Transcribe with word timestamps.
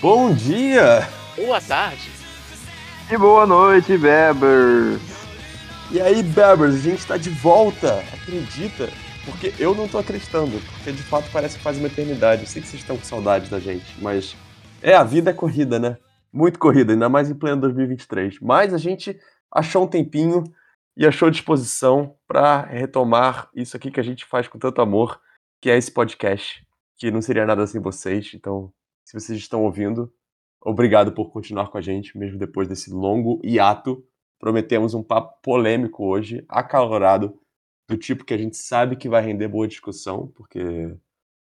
Bom 0.00 0.32
dia! 0.32 1.06
Boa 1.36 1.60
tarde! 1.60 2.10
E 3.12 3.18
boa 3.18 3.46
noite, 3.46 3.98
Bebers! 3.98 4.98
E 5.90 6.00
aí, 6.00 6.22
Bebers, 6.22 6.74
a 6.74 6.78
gente 6.78 7.06
tá 7.06 7.18
de 7.18 7.28
volta, 7.28 7.98
acredita? 8.14 8.88
Porque 9.26 9.52
eu 9.58 9.74
não 9.74 9.86
tô 9.86 9.98
acreditando, 9.98 10.58
porque 10.58 10.92
de 10.92 11.02
fato 11.02 11.28
parece 11.30 11.58
que 11.58 11.62
faz 11.62 11.76
uma 11.76 11.86
eternidade. 11.86 12.40
Eu 12.40 12.48
sei 12.48 12.62
que 12.62 12.68
vocês 12.68 12.80
estão 12.80 12.96
com 12.96 13.04
saudade 13.04 13.50
da 13.50 13.60
gente, 13.60 13.94
mas 14.00 14.34
é, 14.80 14.94
a 14.94 15.04
vida 15.04 15.32
é 15.32 15.34
corrida, 15.34 15.78
né? 15.78 15.98
Muito 16.32 16.58
corrida, 16.58 16.94
ainda 16.94 17.10
mais 17.10 17.30
em 17.30 17.34
pleno 17.34 17.60
2023. 17.60 18.40
Mas 18.40 18.72
a 18.72 18.78
gente 18.78 19.20
achou 19.52 19.84
um 19.84 19.86
tempinho 19.86 20.44
e 20.96 21.06
achou 21.06 21.30
disposição 21.30 22.14
para 22.26 22.62
retomar 22.62 23.50
isso 23.54 23.76
aqui 23.76 23.90
que 23.90 24.00
a 24.00 24.04
gente 24.04 24.24
faz 24.24 24.48
com 24.48 24.58
tanto 24.58 24.80
amor, 24.80 25.20
que 25.60 25.68
é 25.68 25.76
esse 25.76 25.92
podcast, 25.92 26.66
que 26.96 27.10
não 27.10 27.20
seria 27.20 27.44
nada 27.44 27.66
sem 27.66 27.82
vocês. 27.82 28.32
Então, 28.34 28.72
se 29.04 29.18
vocês 29.18 29.38
estão 29.38 29.64
ouvindo, 29.64 30.12
obrigado 30.60 31.12
por 31.12 31.30
continuar 31.30 31.70
com 31.70 31.78
a 31.78 31.80
gente, 31.80 32.16
mesmo 32.16 32.38
depois 32.38 32.68
desse 32.68 32.90
longo 32.90 33.40
hiato. 33.44 34.04
Prometemos 34.38 34.94
um 34.94 35.02
papo 35.02 35.40
polêmico 35.42 36.04
hoje, 36.04 36.44
acalorado, 36.48 37.38
do 37.88 37.96
tipo 37.96 38.24
que 38.24 38.32
a 38.32 38.38
gente 38.38 38.56
sabe 38.56 38.96
que 38.96 39.08
vai 39.08 39.22
render 39.22 39.48
boa 39.48 39.66
discussão, 39.66 40.28
porque 40.28 40.60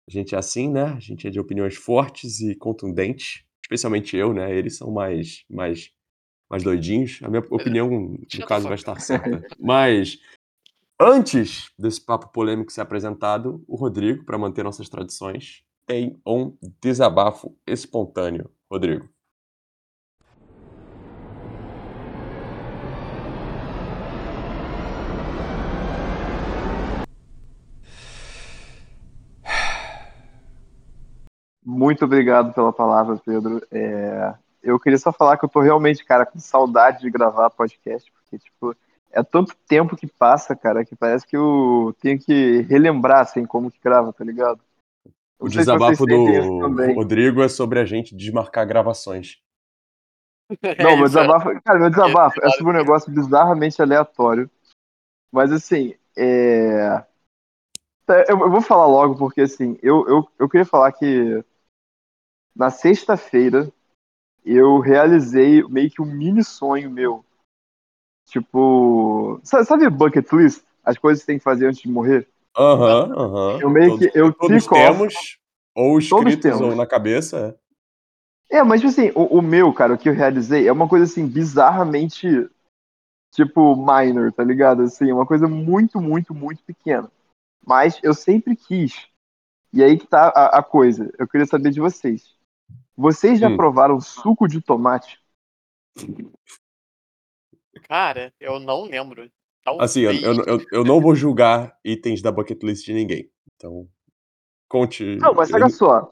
a 0.08 0.12
gente 0.12 0.34
é 0.34 0.38
assim, 0.38 0.72
né? 0.72 0.86
A 0.86 1.00
gente 1.00 1.28
é 1.28 1.30
de 1.30 1.40
opiniões 1.40 1.76
fortes 1.76 2.40
e 2.40 2.56
contundentes, 2.56 3.44
especialmente 3.62 4.16
eu, 4.16 4.34
né? 4.34 4.56
Eles 4.56 4.78
são 4.78 4.90
mais, 4.90 5.44
mais, 5.50 5.92
mais 6.50 6.64
doidinhos. 6.64 7.20
A 7.22 7.30
minha 7.30 7.44
opinião, 7.50 7.90
no 7.90 8.46
caso, 8.48 8.68
vai 8.68 8.76
estar 8.76 8.98
certa. 9.02 9.46
Mas 9.60 10.18
antes 11.00 11.70
desse 11.78 12.00
papo 12.00 12.30
polêmico 12.30 12.72
ser 12.72 12.82
apresentado, 12.82 13.64
o 13.68 13.76
Rodrigo, 13.76 14.24
para 14.24 14.38
manter 14.38 14.64
nossas 14.64 14.88
tradições, 14.88 15.64
tem 15.88 16.22
um 16.28 16.56
desabafo 16.82 17.56
espontâneo. 17.66 18.52
Rodrigo. 18.70 19.08
Muito 31.66 32.06
obrigado 32.06 32.54
pela 32.54 32.74
palavra, 32.74 33.18
Pedro. 33.26 33.62
É, 33.72 34.34
eu 34.62 34.80
queria 34.80 34.98
só 34.98 35.12
falar 35.14 35.38
que 35.38 35.46
eu 35.46 35.50
tô 35.50 35.62
realmente, 35.62 36.04
cara, 36.04 36.26
com 36.26 36.40
saudade 36.40 37.02
de 37.02 37.10
gravar 37.10 37.50
podcast, 37.50 38.12
porque, 38.12 38.38
tipo, 38.38 38.76
é 39.12 39.24
tanto 39.24 39.56
tempo 39.68 39.96
que 39.96 40.08
passa, 40.08 40.56
cara, 40.56 40.84
que 40.84 40.96
parece 40.96 41.26
que 41.26 41.38
eu 41.38 41.96
tenho 42.02 42.20
que 42.20 42.62
relembrar, 42.70 43.22
assim, 43.22 43.46
como 43.46 43.72
que 43.72 43.80
grava, 43.82 44.12
tá 44.12 44.24
ligado? 44.24 44.60
O 45.40 45.48
desabafo 45.48 46.06
do 46.06 46.94
Rodrigo 46.94 47.42
é 47.42 47.48
sobre 47.48 47.80
a 47.80 47.86
gente 47.86 48.16
desmarcar 48.16 48.68
gravações. 48.68 49.40
Não, 50.82 50.98
meu 50.98 51.06
desabafo, 51.06 51.62
cara, 51.62 51.80
meu 51.80 51.90
desabafo 51.90 52.44
é 52.44 52.50
sobre 52.52 52.74
um 52.74 52.78
negócio 52.78 53.12
bizarramente 53.12 53.82
aleatório. 53.82 54.50
Mas 55.32 55.52
assim, 55.52 55.94
é... 56.18 57.06
eu, 58.28 58.38
vou 58.50 58.62
falar 58.62 58.88
logo 58.88 59.18
porque 59.18 59.42
assim, 59.42 59.78
eu, 59.84 60.08
eu, 60.08 60.28
eu 60.40 60.50
queria 60.50 60.66
falar 60.66 60.92
que 60.94 61.44
na 62.56 62.72
sexta-feira 62.72 63.72
eu 64.44 64.80
realizei 64.80 65.62
meio 65.68 65.92
que 65.92 66.02
um 66.02 66.06
mini 66.06 66.44
sonho 66.44 66.90
meu. 66.90 67.24
Tipo, 68.28 69.40
sabe 69.44 69.90
bucket 69.90 70.32
list? 70.32 70.66
As 70.84 70.98
coisas 70.98 71.22
que 71.22 71.26
você 71.26 71.32
tem 71.34 71.38
que 71.38 71.44
fazer 71.44 71.68
antes 71.68 71.82
de 71.82 71.90
morrer? 71.90 72.28
Aham, 72.58 73.06
uhum, 73.06 73.20
aham. 73.20 73.54
Uhum. 73.54 73.62
Eu 73.62 73.70
meio 73.70 73.98
que 73.98 74.12
eu 74.16 74.34
todos 74.34 74.66
temos, 74.66 75.14
off, 75.14 75.38
ou 75.76 76.00
escritos 76.00 76.60
ou 76.60 76.76
na 76.76 76.88
cabeça. 76.88 77.58
É, 78.50 78.58
é 78.58 78.64
mas 78.64 78.82
tipo 78.82 78.92
assim, 78.92 79.12
o, 79.14 79.38
o, 79.38 79.42
meu, 79.42 79.72
cara, 79.72 79.94
o 79.94 79.98
que 79.98 80.10
eu 80.10 80.14
realizei 80.14 80.68
é 80.68 80.72
uma 80.72 80.88
coisa 80.88 81.06
assim 81.06 81.28
bizarramente 81.28 82.50
tipo 83.32 83.76
minor, 83.76 84.34
tá 84.34 84.44
ligado? 84.44 84.82
Assim, 84.82 85.12
uma 85.12 85.26
coisa 85.26 85.48
muito, 85.48 86.02
muito, 86.02 86.34
muito 86.34 86.64
pequena. 86.64 87.12
Mas 87.64 88.00
eu 88.02 88.14
sempre 88.14 88.56
quis. 88.56 89.08
E 89.72 89.84
aí 89.84 89.98
que 89.98 90.08
tá 90.08 90.30
a, 90.30 90.58
a 90.58 90.64
coisa. 90.64 91.14
Eu 91.20 91.28
queria 91.28 91.46
saber 91.46 91.70
de 91.70 91.80
vocês. 91.80 92.36
Vocês 92.96 93.40
já 93.40 93.50
hum. 93.50 93.58
provaram 93.58 94.02
suco 94.02 94.48
de 94.48 94.62
tomate? 94.62 95.22
Cara, 97.84 98.34
eu 98.40 98.60
não 98.60 98.86
lembro. 98.86 99.30
Talvez. 99.68 99.92
Assim, 99.92 100.00
eu, 100.00 100.14
eu, 100.14 100.44
eu, 100.46 100.66
eu, 100.72 100.84
não 100.86 101.02
vou 101.02 101.14
julgar 101.14 101.78
itens 101.84 102.22
da 102.22 102.32
bucket 102.32 102.64
list 102.64 102.86
de 102.86 102.94
ninguém. 102.94 103.30
Então, 103.54 103.86
conte. 104.70 105.18
Não, 105.18 105.34
mas 105.34 105.52
olha 105.52 105.68
só. 105.68 106.10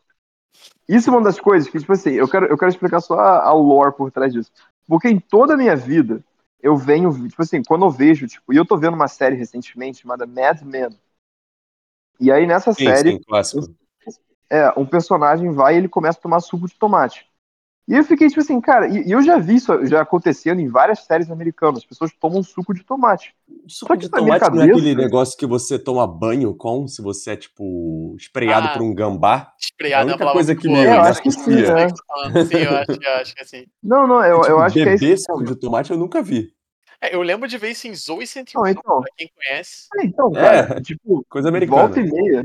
Isso 0.89 1.09
é 1.09 1.13
uma 1.13 1.23
das 1.23 1.39
coisas 1.39 1.69
que, 1.69 1.79
tipo 1.79 1.93
assim, 1.93 2.11
eu 2.11 2.27
quero, 2.27 2.47
eu 2.47 2.57
quero 2.57 2.69
explicar 2.69 2.99
só 2.99 3.17
a, 3.17 3.45
a 3.45 3.53
lore 3.53 3.95
por 3.95 4.11
trás 4.11 4.33
disso. 4.33 4.51
Porque 4.85 5.07
em 5.07 5.21
toda 5.21 5.53
a 5.53 5.57
minha 5.57 5.73
vida, 5.73 6.21
eu 6.61 6.75
venho, 6.75 7.13
tipo 7.29 7.41
assim, 7.41 7.63
quando 7.63 7.85
eu 7.85 7.89
vejo, 7.89 8.27
tipo, 8.27 8.53
e 8.53 8.57
eu 8.57 8.65
tô 8.65 8.75
vendo 8.75 8.95
uma 8.95 9.07
série 9.07 9.37
recentemente 9.37 10.01
chamada 10.01 10.27
Mad 10.27 10.61
Men. 10.61 10.89
E 12.19 12.29
aí 12.33 12.45
nessa 12.45 12.73
sim, 12.73 12.83
série. 12.83 13.13
Sim, 13.13 13.21
clássico. 13.25 13.73
É, 14.49 14.69
um 14.77 14.85
personagem 14.85 15.49
vai 15.53 15.75
e 15.75 15.77
ele 15.77 15.87
começa 15.87 16.19
a 16.19 16.21
tomar 16.21 16.41
suco 16.41 16.67
de 16.67 16.75
tomate. 16.75 17.25
E 17.87 17.93
eu 17.93 18.03
fiquei 18.03 18.27
tipo 18.27 18.41
assim, 18.41 18.59
cara, 18.59 18.87
e, 18.87 19.11
eu 19.11 19.21
já 19.21 19.37
vi 19.37 19.55
isso 19.55 19.85
já 19.85 20.01
acontecendo 20.01 20.59
em 20.59 20.67
várias 20.67 21.05
séries 21.05 21.29
americanas. 21.29 21.79
As 21.79 21.85
pessoas 21.85 22.11
tomam 22.19 22.41
suco 22.41 22.73
de 22.73 22.83
tomate. 22.83 23.35
Suco 23.67 23.95
de 23.95 24.09
tomate 24.09 24.39
cabeça, 24.39 24.55
não 24.55 24.63
é 24.63 24.71
aquele 24.71 24.95
negócio 24.95 25.37
que 25.37 25.45
você 25.45 25.77
toma 25.77 26.07
banho 26.07 26.55
com, 26.55 26.87
se 26.87 27.01
você 27.01 27.31
é, 27.31 27.35
tipo, 27.35 28.15
espreado 28.17 28.69
ah, 28.69 28.73
por 28.73 28.81
um 28.81 28.93
gambá? 28.93 29.53
Espreado 29.59 30.09
é 30.09 30.13
a 30.13 30.15
única 30.15 30.31
coisa 30.31 30.55
que 30.55 30.67
me 30.67 30.79
é, 30.79 30.95
eu 30.95 31.01
acho 31.01 31.21
que 31.21 31.31
sim, 31.31 31.61
né? 31.61 31.89
Sim, 32.45 32.57
eu 32.57 32.77
acho, 32.77 32.91
eu 32.91 33.13
acho 33.21 33.35
que 33.35 33.39
é 33.39 33.43
assim. 33.43 33.65
Não, 33.83 34.07
não, 34.07 34.23
eu, 34.25 34.41
tipo, 34.41 34.51
eu 34.51 34.59
acho 34.61 34.73
que 34.73 34.89
é 34.89 34.93
esse. 34.95 35.17
suco 35.17 35.43
de 35.43 35.55
tomate 35.55 35.91
eu 35.91 35.97
nunca 35.97 36.23
vi. 36.23 36.51
É, 36.99 37.13
eu 37.13 37.21
lembro 37.21 37.47
de 37.47 37.57
ver 37.59 37.69
isso 37.69 37.87
em 37.87 37.93
Zoe 37.93 38.25
101, 38.25 38.59
não, 38.59 38.67
então, 38.67 39.01
pra 39.01 39.11
quem 39.15 39.29
conhece. 39.35 39.87
É, 39.99 40.05
então, 40.05 40.31
cara, 40.31 40.77
é, 40.77 40.81
tipo, 40.81 41.23
coisa 41.29 41.49
americana. 41.49 41.81
Volta 41.83 41.99
e 41.99 42.11
meia, 42.11 42.43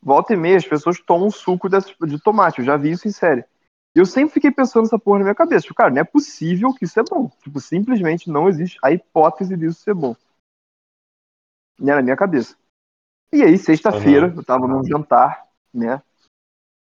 volta 0.00 0.34
e 0.34 0.36
meia, 0.36 0.56
as 0.56 0.66
pessoas 0.66 1.00
tomam 1.00 1.30
suco 1.32 1.68
de, 1.68 1.78
de 2.06 2.22
tomate. 2.22 2.60
Eu 2.60 2.64
já 2.64 2.76
vi 2.76 2.92
isso 2.92 3.08
em 3.08 3.12
série 3.12 3.44
eu 3.94 4.06
sempre 4.06 4.34
fiquei 4.34 4.50
pensando 4.50 4.86
essa 4.86 4.98
porra 4.98 5.18
na 5.18 5.24
minha 5.24 5.34
cabeça. 5.34 5.62
Tipo, 5.62 5.74
cara, 5.74 5.90
não 5.90 6.00
é 6.00 6.04
possível 6.04 6.72
que 6.72 6.84
isso 6.84 6.98
é 7.00 7.02
bom. 7.02 7.28
Tipo, 7.42 7.60
simplesmente 7.60 8.30
não 8.30 8.48
existe 8.48 8.78
a 8.82 8.92
hipótese 8.92 9.56
disso 9.56 9.80
ser 9.80 9.94
bom. 9.94 10.14
Né, 11.78 11.94
na 11.94 12.02
minha 12.02 12.16
cabeça. 12.16 12.56
E 13.32 13.42
aí, 13.42 13.58
sexta-feira, 13.58 14.28
uhum. 14.28 14.36
eu 14.36 14.44
tava 14.44 14.66
num 14.66 14.84
jantar, 14.84 15.46
né? 15.72 16.02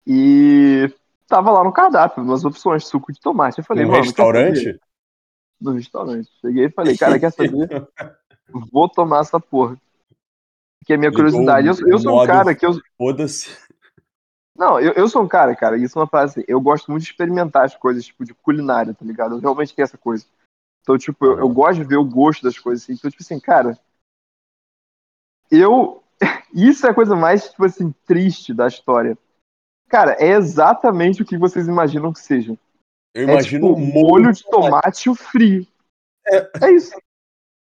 E 0.06 0.92
tava 1.26 1.50
lá 1.50 1.64
no 1.64 1.72
cardápio, 1.72 2.22
umas 2.22 2.44
opções, 2.44 2.86
suco 2.86 3.12
de 3.12 3.20
tomate. 3.20 3.58
Eu 3.58 3.64
falei, 3.64 3.84
no 3.84 3.92
mano. 3.92 4.02
restaurante? 4.02 4.80
No 5.60 5.72
restaurante. 5.72 6.30
Cheguei 6.40 6.66
e 6.66 6.70
falei, 6.70 6.96
cara, 6.96 7.18
quer 7.18 7.32
saber? 7.32 7.50
Vou 8.70 8.88
tomar 8.88 9.20
essa 9.20 9.40
porra. 9.40 9.76
Que 10.84 10.92
é 10.92 10.96
a 10.96 10.98
minha 10.98 11.12
curiosidade. 11.12 11.66
Eu, 11.66 11.74
eu 11.88 11.98
sou 11.98 12.22
um 12.22 12.26
cara 12.26 12.54
que 12.54 12.66
eu. 12.66 12.74
Foda-se. 12.98 13.56
Não, 14.56 14.78
eu, 14.78 14.92
eu 14.92 15.08
sou 15.08 15.22
um 15.22 15.28
cara, 15.28 15.54
cara, 15.56 15.76
isso 15.76 15.98
é 15.98 16.02
uma 16.02 16.08
frase 16.08 16.40
assim, 16.40 16.44
eu 16.46 16.60
gosto 16.60 16.90
muito 16.90 17.02
de 17.02 17.10
experimentar 17.10 17.64
as 17.64 17.74
coisas, 17.74 18.04
tipo, 18.04 18.24
de 18.24 18.32
culinária, 18.34 18.94
tá 18.94 19.04
ligado? 19.04 19.34
Eu 19.34 19.40
realmente 19.40 19.74
tenho 19.74 19.84
essa 19.84 19.98
coisa. 19.98 20.24
Então, 20.82 20.96
tipo, 20.96 21.26
eu, 21.26 21.38
eu 21.40 21.48
gosto 21.48 21.78
de 21.78 21.84
ver 21.84 21.96
o 21.96 22.04
gosto 22.04 22.42
das 22.42 22.58
coisas, 22.58 22.84
assim. 22.84 22.92
Então, 22.92 23.10
tipo 23.10 23.22
assim, 23.22 23.40
cara, 23.40 23.78
eu... 25.50 26.02
Isso 26.54 26.86
é 26.86 26.90
a 26.90 26.94
coisa 26.94 27.16
mais, 27.16 27.50
tipo 27.50 27.64
assim, 27.64 27.92
triste 28.06 28.54
da 28.54 28.68
história. 28.68 29.18
Cara, 29.88 30.12
é 30.20 30.28
exatamente 30.30 31.22
o 31.22 31.24
que 31.24 31.36
vocês 31.36 31.66
imaginam 31.66 32.12
que 32.12 32.20
seja. 32.20 32.56
Eu 33.12 33.24
imagino 33.24 33.72
é, 33.72 33.74
tipo, 33.74 33.80
molho 33.80 34.32
de 34.32 34.44
tomate 34.44 35.14
frio. 35.14 35.66
É. 36.26 36.66
é 36.66 36.72
isso. 36.72 36.96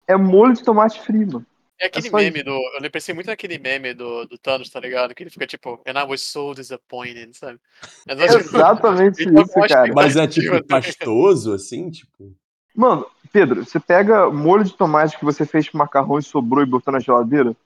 É 0.06 0.16
molho 0.16 0.54
de 0.54 0.62
tomate 0.62 1.00
frio, 1.00 1.26
mano. 1.26 1.46
É 1.82 1.86
aquele 1.86 2.06
é 2.06 2.10
meme 2.12 2.44
do. 2.44 2.56
Eu 2.80 2.90
pensei 2.92 3.12
muito 3.12 3.26
naquele 3.26 3.58
meme 3.58 3.92
do, 3.92 4.24
do 4.24 4.38
Thanos, 4.38 4.70
tá 4.70 4.78
ligado? 4.78 5.12
Que 5.16 5.24
ele 5.24 5.30
fica 5.30 5.48
tipo, 5.48 5.80
and 5.84 5.98
I 5.98 6.04
was 6.04 6.22
so 6.22 6.54
disappointed, 6.54 7.36
sabe? 7.36 7.58
É 8.06 8.12
exatamente 8.12 9.22
isso, 9.26 9.68
cara. 9.68 9.92
Mas 9.92 10.14
é 10.14 10.28
tipo 10.28 10.64
pastoso, 10.64 11.52
assim, 11.52 11.90
tipo. 11.90 12.32
Mano, 12.72 13.04
Pedro, 13.32 13.64
você 13.64 13.80
pega 13.80 14.30
molho 14.30 14.62
de 14.62 14.76
tomate 14.76 15.18
que 15.18 15.24
você 15.24 15.44
fez 15.44 15.68
com 15.68 15.76
macarrão 15.76 16.20
e 16.20 16.22
sobrou 16.22 16.62
e 16.62 16.66
botou 16.66 16.92
na 16.92 17.00
geladeira. 17.00 17.56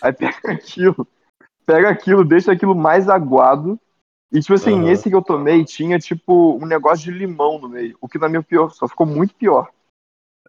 Aí 0.00 0.12
pega 0.16 0.50
aquilo, 0.50 1.06
pega 1.66 1.90
aquilo, 1.90 2.24
deixa 2.24 2.50
aquilo 2.50 2.74
mais 2.74 3.10
aguado. 3.10 3.78
E, 4.32 4.40
tipo 4.40 4.54
assim, 4.54 4.72
uhum. 4.72 4.88
esse 4.88 5.10
que 5.10 5.14
eu 5.14 5.22
tomei 5.22 5.62
tinha, 5.66 5.98
tipo, 5.98 6.56
um 6.56 6.64
negócio 6.64 7.04
de 7.04 7.10
limão 7.10 7.58
no 7.58 7.68
meio. 7.68 7.96
O 8.00 8.08
que 8.08 8.18
na 8.18 8.28
minha 8.28 8.42
pior, 8.42 8.70
só 8.70 8.88
ficou 8.88 9.06
muito 9.06 9.34
pior. 9.34 9.68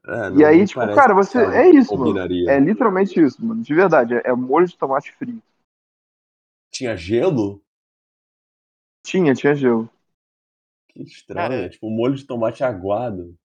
É, 0.08 0.40
e 0.40 0.46
aí, 0.46 0.66
tipo, 0.68 0.80
cara, 0.94 1.14
você. 1.14 1.40
É 1.40 1.70
isso, 1.70 1.96
mano. 1.98 2.20
É 2.20 2.60
literalmente 2.60 3.20
isso, 3.20 3.44
mano. 3.44 3.62
De 3.62 3.74
verdade. 3.74 4.14
É, 4.16 4.22
é 4.26 4.34
molho 4.34 4.68
de 4.68 4.78
tomate 4.78 5.12
frio. 5.14 5.42
Tinha 6.72 6.96
gelo? 6.96 7.62
Tinha, 9.04 9.34
tinha 9.34 9.56
gelo. 9.56 9.90
Que 10.90 11.04
estranho. 11.04 11.50
Cara, 11.50 11.70
tipo, 11.70 11.90
molho 11.90 12.16
de 12.16 12.26
tomate 12.26 12.64
aguado. 12.64 13.36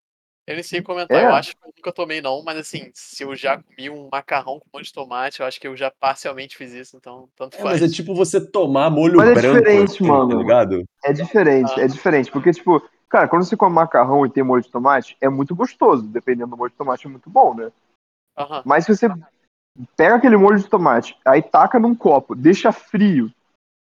Eu 0.47 0.55
nem 0.55 0.63
sei 0.65 0.83
comentar, 0.83 1.17
É. 1.17 1.27
eu 1.27 1.35
acho 1.35 1.53
que 1.57 1.65
eu 1.65 1.73
nunca 1.77 1.93
tomei 1.93 2.21
não, 2.21 2.43
mas 2.43 2.59
assim, 2.59 2.91
se 2.93 3.23
eu 3.23 3.37
já 3.37 3.63
comi 3.63 3.89
um 3.89 4.09
macarrão 4.11 4.59
com 4.59 4.67
molho 4.73 4.85
de 4.85 4.93
tomate, 4.93 5.41
eu 5.41 5.47
acho 5.47 5.61
que 5.61 5.69
eu 5.69 5.77
já 5.77 5.93
parcialmente 5.93 6.57
fiz 6.57 6.73
isso, 6.73 6.97
então 6.97 7.29
tanto 7.37 7.57
É, 7.57 7.61
faz. 7.61 7.81
mas 7.81 7.91
é 7.91 7.95
tipo 7.95 8.15
você 8.15 8.45
tomar 8.45 8.91
molho 8.91 9.17
Mas 9.17 9.29
é 9.29 9.35
branco, 9.35 9.59
diferente, 9.59 9.91
assim, 9.95 10.07
mano. 10.09 10.31
tá 10.31 10.37
ligado? 10.37 10.85
É 11.05 11.13
diferente, 11.13 11.73
Ah. 11.77 11.83
é 11.83 11.87
diferente. 11.87 12.33
Porque, 12.33 12.51
tipo, 12.53 12.83
cara, 13.11 13.29
quando 13.29 13.45
você 13.45 13.57
come 13.57 13.75
macarrão 13.75 14.25
e 14.25 14.31
tem 14.31 14.43
molho 14.43 14.63
de 14.63 14.71
tomate, 14.71 15.17
é 15.21 15.29
muito 15.29 15.55
gostoso. 15.55 16.07
Dependendo 16.07 16.51
do 16.51 16.57
molho 16.57 16.71
de 16.71 16.77
tomate, 16.77 17.07
é 17.07 17.11
muito 17.11 17.29
bom, 17.29 17.55
né? 17.55 17.71
Aham. 18.39 18.63
Mas 18.65 18.87
se 18.87 18.97
você 18.97 19.09
pega 19.97 20.15
aquele 20.17 20.37
molho 20.37 20.59
de 20.59 20.69
tomate, 20.69 21.17
aí 21.25 21.43
taca 21.43 21.79
num 21.79 21.95
copo, 21.95 22.35
deixa 22.35 22.73
frio 22.73 23.31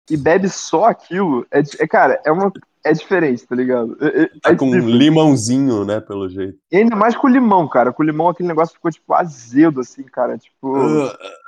e 0.09 0.17
bebe 0.17 0.49
só 0.49 0.85
aquilo, 0.85 1.45
é, 1.51 1.61
é, 1.81 1.87
cara, 1.89 2.21
é 2.25 2.31
uma. 2.31 2.53
É 2.85 2.93
diferente, 2.93 3.45
tá 3.45 3.57
ligado? 3.57 3.97
É, 4.01 4.23
é- 4.23 4.27
Tá 4.41 4.53
é 4.53 4.55
com 4.55 4.71
um 4.71 4.79
limãozinho, 4.79 5.85
né, 5.85 6.01
pelo 6.01 6.29
jeito. 6.29 6.57
E 6.71 6.77
ainda 6.77 6.95
mais 6.95 7.17
com 7.17 7.27
limão, 7.27 7.69
cara. 7.69 7.93
Com 7.93 8.05
limão 8.05 8.29
aquele 8.29 8.49
negócio 8.49 8.77
ficou, 8.77 8.93
tipo, 8.93 9.13
azedo, 9.13 9.81
assim, 9.81 10.05
cara. 10.05 10.39
Tipo. 10.39 10.73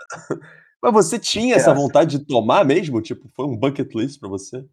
Mas 0.82 0.92
você 0.92 1.16
tinha 1.16 1.54
essa 1.54 1.70
É. 1.70 1.74
vontade 1.74 2.18
de 2.18 2.24
tomar 2.24 2.64
mesmo? 2.64 3.00
Tipo, 3.00 3.28
foi 3.28 3.44
um 3.46 3.56
bucket 3.56 3.94
list 3.94 4.18
pra 4.18 4.28
você? 4.28 4.64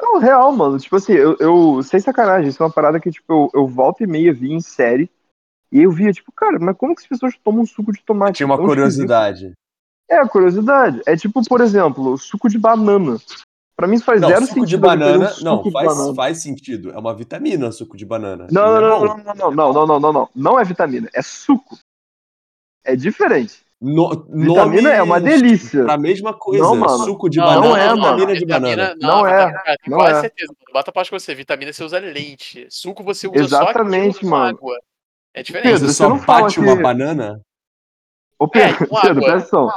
Não, 0.00 0.18
real, 0.18 0.52
mano. 0.52 0.78
Tipo 0.78 0.96
assim, 0.96 1.12
eu, 1.12 1.36
eu. 1.38 1.82
Sem 1.82 2.00
sacanagem, 2.00 2.48
isso 2.48 2.62
é 2.62 2.66
uma 2.66 2.72
parada 2.72 2.98
que, 3.00 3.10
tipo, 3.10 3.32
eu, 3.32 3.50
eu 3.54 3.66
volta 3.66 4.02
e 4.02 4.06
meia 4.06 4.32
vi 4.32 4.52
em 4.52 4.60
série. 4.60 5.10
E 5.72 5.82
eu 5.82 5.90
via, 5.92 6.12
tipo, 6.12 6.32
cara, 6.32 6.58
mas 6.58 6.76
como 6.76 6.94
que 6.94 7.02
as 7.02 7.06
pessoas 7.06 7.34
tomam 7.44 7.64
suco 7.64 7.92
de 7.92 8.02
tomate? 8.02 8.38
Tinha 8.38 8.46
uma 8.46 8.56
Tão 8.56 8.64
esquisito. 8.66 8.80
curiosidade. 9.06 9.52
É, 10.08 10.16
a 10.18 10.26
curiosidade. 10.28 11.00
É 11.06 11.16
tipo, 11.16 11.40
por 11.46 11.60
exemplo, 11.60 12.18
suco 12.18 12.48
de 12.48 12.58
banana. 12.58 13.18
Pra 13.76 13.86
mim 13.86 13.98
faz 14.00 14.20
Não, 14.20 14.28
zero 14.28 14.42
suco 14.46 14.54
de 14.54 14.60
sentido. 14.72 14.78
um 14.78 14.88
banana. 14.88 15.28
suco 15.28 15.44
Não, 15.44 15.62
de 15.62 15.70
faz, 15.70 15.86
banana. 15.86 16.14
faz 16.14 16.42
sentido. 16.42 16.90
É 16.90 16.98
uma 16.98 17.14
vitamina, 17.14 17.70
suco 17.70 17.96
de 17.96 18.04
banana. 18.04 18.48
Não, 18.50 18.66
não, 18.66 18.76
é 18.76 18.80
não, 18.80 19.00
não, 19.00 19.16
não, 19.16 19.34
não, 19.34 19.34
não, 19.34 19.72
não, 19.72 19.86
não, 19.86 20.00
não, 20.00 20.12
não. 20.12 20.28
Não 20.34 20.60
é 20.60 20.64
vitamina, 20.64 21.08
é 21.14 21.22
suco. 21.22 21.78
É 22.84 22.96
diferente. 22.96 23.64
No, 23.80 24.10
Vitamina 24.10 24.82
nome 24.82 24.88
é 24.90 25.02
uma 25.02 25.18
delícia. 25.18 25.84
Pra 25.84 25.96
mesma 25.96 26.34
coisa. 26.34 26.62
Não, 26.62 26.76
mano. 26.76 26.98
Suco 27.04 27.30
de 27.30 27.38
Não, 27.38 27.46
banana 27.46 27.66
não 27.66 27.76
é, 27.76 27.82
vitamina 27.88 28.26
mano. 28.26 28.34
de 28.38 28.44
banana. 28.46 28.96
Não, 29.00 29.08
Não 29.08 29.26
é, 29.26 29.30
vitamina- 29.38 29.62
cara, 29.64 29.76
não 29.88 29.98
quase 29.98 30.18
é. 30.18 30.20
certeza. 30.20 30.52
mano. 30.52 30.72
Bota 30.74 30.92
parte 30.92 31.10
com 31.10 31.18
você. 31.18 31.34
Vitamina 31.34 31.72
você 31.72 31.84
usa 31.84 31.98
leite. 31.98 32.66
Suco 32.68 33.02
você 33.02 33.26
usa 33.26 33.38
Exatamente, 33.40 34.20
só 34.24 34.26
mano. 34.30 34.58
água. 34.58 34.76
É 35.32 35.42
diferente. 35.42 35.72
Pedro, 35.72 35.78
Você 35.80 35.86
você 35.86 35.94
só 36.02 36.08
não 36.10 36.18
bate 36.18 36.54
que- 36.54 36.60
uma 36.60 36.76
banana? 36.76 37.40
Ô, 38.38 38.44
É, 38.44 38.48
Pedro, 38.48 38.88
com 38.88 39.00
Pedro 39.00 39.10
água. 39.10 39.22
presta 39.22 39.56
atenção. 39.56 39.70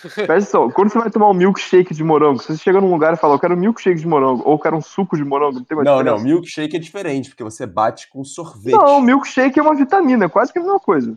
Presta 0.00 0.22
atenção. 0.32 0.70
Quando 0.70 0.90
você 0.90 0.98
vai 0.98 1.10
tomar 1.10 1.28
um 1.28 1.34
milkshake 1.34 1.92
de 1.94 2.02
morango, 2.02 2.38
se 2.40 2.46
você 2.46 2.56
chega 2.62 2.80
num 2.80 2.90
lugar 2.90 3.12
e 3.12 3.16
fala, 3.18 3.34
eu 3.34 3.38
quero 3.38 3.54
um 3.54 3.58
milkshake 3.58 4.00
de 4.00 4.06
morango, 4.06 4.42
ou 4.46 4.52
eu 4.54 4.58
quero 4.58 4.76
um 4.76 4.80
suco 4.80 5.14
de 5.16 5.24
morango, 5.24 5.56
não 5.58 5.64
tem 5.64 5.76
uma 5.76 5.84
Não, 5.84 6.02
não. 6.02 6.18
Milkshake 6.18 6.76
é 6.76 6.78
diferente, 6.80 7.28
porque 7.28 7.44
você 7.44 7.66
bate 7.66 8.08
com 8.08 8.24
sorvete. 8.24 8.72
Não, 8.72 9.00
milkshake 9.00 9.58
é 9.58 9.62
uma 9.62 9.74
vitamina, 9.74 10.24
é 10.24 10.28
quase 10.28 10.50
que 10.52 10.58
a 10.58 10.62
mesma 10.62 10.80
coisa. 10.80 11.16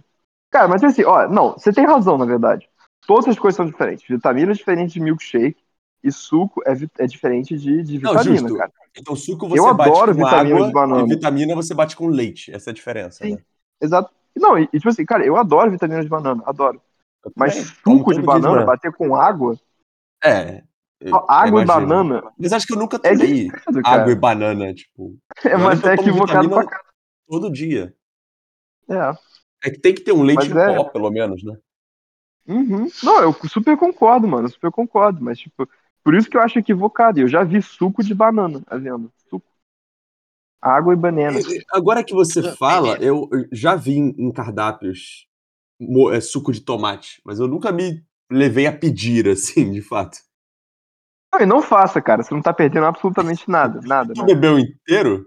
Cara, 0.55 0.69
mas 0.69 0.81
assim, 0.85 1.03
ó, 1.03 1.27
não, 1.27 1.51
você 1.51 1.73
tem 1.73 1.85
razão, 1.85 2.17
na 2.17 2.23
verdade. 2.23 2.69
Todas 3.05 3.27
as 3.27 3.37
coisas 3.37 3.57
são 3.57 3.65
diferentes. 3.65 4.07
Vitamina 4.07 4.51
é 4.53 4.55
diferente 4.55 4.93
de 4.93 5.01
milkshake 5.01 5.57
e 6.01 6.09
suco 6.13 6.61
é, 6.65 6.71
é 6.99 7.05
diferente 7.05 7.57
de, 7.57 7.83
de 7.83 7.99
Não, 7.99 8.13
vitamina, 8.13 8.39
justo. 8.39 8.57
cara. 8.57 8.71
Então, 8.97 9.17
suco 9.17 9.49
você 9.49 9.59
Eu 9.59 9.73
bate 9.75 9.89
adoro 9.89 10.15
com 10.15 10.23
vitamina 10.23 10.55
água 10.55 10.67
de 10.67 10.73
banana. 10.73 11.01
e 11.01 11.09
vitamina 11.09 11.55
você 11.55 11.73
bate 11.73 11.97
com 11.97 12.07
leite. 12.07 12.53
Essa 12.53 12.69
é 12.69 12.71
a 12.71 12.73
diferença, 12.73 13.25
Sim. 13.25 13.33
né? 13.35 13.41
Exato. 13.81 14.13
Não, 14.33 14.57
e, 14.57 14.65
tipo 14.67 14.87
assim, 14.87 15.05
cara, 15.05 15.25
eu 15.25 15.35
adoro 15.35 15.69
vitamina 15.71 16.01
de 16.01 16.07
banana, 16.07 16.41
adoro. 16.45 16.81
Mas 17.35 17.55
suco 17.83 18.13
de 18.13 18.21
banana, 18.21 18.63
bater 18.63 18.93
com 18.93 19.13
água, 19.13 19.59
É. 20.23 20.63
água 21.27 21.63
e 21.63 21.65
banana, 21.65 22.23
Mas 22.39 22.53
acho 22.53 22.65
que 22.65 22.71
eu 22.73 22.77
nunca 22.77 22.95
é 23.03 23.11
tomei 23.13 23.49
cara. 23.49 24.01
água 24.03 24.11
e 24.13 24.15
banana, 24.15 24.73
tipo, 24.73 25.17
É, 25.43 25.57
mas 25.57 25.83
é 25.83 25.95
equivocado 25.95 26.47
pra 26.49 26.63
caralho. 26.65 26.85
todo 27.27 27.51
dia. 27.51 27.93
É. 28.89 29.34
É 29.65 29.71
que 29.71 29.79
tem 29.79 29.95
que 29.95 30.01
ter 30.01 30.11
um 30.11 30.21
leite 30.21 30.47
Mas 30.47 30.51
em 30.51 30.59
é. 30.59 30.75
pó, 30.75 30.83
pelo 30.83 31.09
menos, 31.09 31.43
né? 31.43 31.57
Uhum. 32.47 32.87
Não, 33.01 33.21
eu 33.21 33.33
super 33.49 33.75
concordo, 33.75 34.27
mano. 34.27 34.45
eu 34.45 34.51
Super 34.51 34.71
concordo. 34.71 35.23
Mas, 35.23 35.39
tipo, 35.39 35.67
por 36.03 36.13
isso 36.13 36.29
que 36.29 36.37
eu 36.37 36.41
acho 36.41 36.59
equivocado. 36.59 37.19
Eu 37.19 37.27
já 37.27 37.43
vi 37.43 37.61
suco 37.61 38.03
de 38.03 38.13
banana 38.13 38.61
à 38.67 38.77
venda. 38.77 39.09
Suco. 39.27 39.47
Água 40.61 40.93
e 40.93 40.95
banana. 40.95 41.39
Agora 41.71 42.03
que 42.03 42.13
você 42.13 42.55
fala, 42.55 42.95
eu 42.97 43.27
já 43.51 43.75
vi 43.75 43.97
em 43.97 44.31
cardápios 44.31 45.27
é, 46.13 46.21
suco 46.21 46.51
de 46.51 46.61
tomate, 46.61 47.21
mas 47.25 47.39
eu 47.39 47.47
nunca 47.47 47.71
me 47.71 48.03
levei 48.31 48.67
a 48.67 48.71
pedir, 48.71 49.27
assim, 49.27 49.71
de 49.71 49.81
fato. 49.81 50.19
Não, 51.33 51.41
e 51.41 51.45
não 51.45 51.61
faça, 51.61 52.01
cara. 52.01 52.23
Você 52.23 52.33
não 52.33 52.41
tá 52.41 52.53
perdendo 52.53 52.85
absolutamente 52.85 53.49
nada. 53.49 53.81
Nada, 53.85 54.13
nada. 54.15 54.25
bebeu 54.25 54.59
inteiro? 54.59 55.25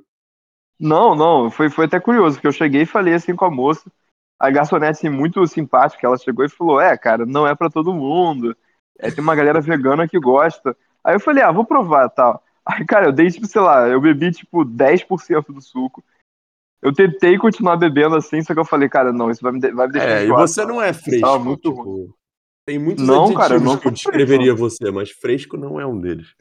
Não, 0.78 1.14
não. 1.14 1.50
Foi, 1.50 1.68
foi 1.68 1.86
até 1.86 1.98
curioso, 1.98 2.36
porque 2.36 2.46
eu 2.46 2.52
cheguei 2.52 2.82
e 2.82 2.86
falei 2.86 3.14
assim 3.14 3.34
com 3.34 3.44
a 3.44 3.50
moça. 3.50 3.90
A 4.38 4.50
garçonete, 4.50 4.98
assim, 4.98 5.08
muito 5.08 5.44
simpática, 5.46 6.06
ela 6.06 6.16
chegou 6.16 6.44
e 6.44 6.48
falou: 6.48 6.80
É, 6.80 6.96
cara, 6.96 7.26
não 7.26 7.46
é 7.46 7.54
pra 7.54 7.68
todo 7.68 7.92
mundo. 7.92 8.56
É, 8.98 9.10
tem 9.10 9.22
uma 9.22 9.34
galera 9.34 9.60
vegana 9.60 10.08
que 10.08 10.18
gosta. 10.18 10.76
Aí 11.02 11.14
eu 11.14 11.20
falei: 11.20 11.42
Ah, 11.42 11.50
vou 11.52 11.64
provar 11.64 12.08
tal. 12.10 12.42
Aí, 12.64 12.84
cara, 12.84 13.06
eu 13.06 13.12
dei, 13.12 13.30
tipo, 13.30 13.46
sei 13.46 13.60
lá, 13.62 13.88
eu 13.88 14.00
bebi, 14.00 14.30
tipo, 14.30 14.64
10% 14.64 15.52
do 15.52 15.60
suco. 15.60 16.04
Eu 16.82 16.92
tentei 16.92 17.36
continuar 17.38 17.76
bebendo 17.76 18.14
assim, 18.14 18.40
só 18.42 18.54
que 18.54 18.60
eu 18.60 18.64
falei, 18.64 18.88
cara, 18.88 19.12
não, 19.12 19.30
isso 19.30 19.42
vai 19.42 19.50
me, 19.52 19.58
de- 19.58 19.72
vai 19.72 19.86
me 19.86 19.92
deixar 19.94 20.08
É, 20.08 20.20
e 20.20 20.24
enjoado, 20.26 20.46
você 20.46 20.60
cara. 20.60 20.72
não 20.72 20.80
é 20.80 20.92
Tava 20.92 21.02
fresco, 21.02 21.38
muito 21.40 21.70
tipo, 21.70 22.16
tem 22.64 22.78
muitos 22.78 23.04
Não, 23.04 23.34
cara, 23.34 23.54
eu 23.54 23.60
não 23.60 23.76
que 23.76 23.88
eu 23.88 23.92
descreveria 23.92 24.54
você, 24.54 24.90
mas 24.90 25.10
fresco 25.10 25.56
não 25.56 25.80
é 25.80 25.86
um 25.86 25.98
deles. 26.00 26.34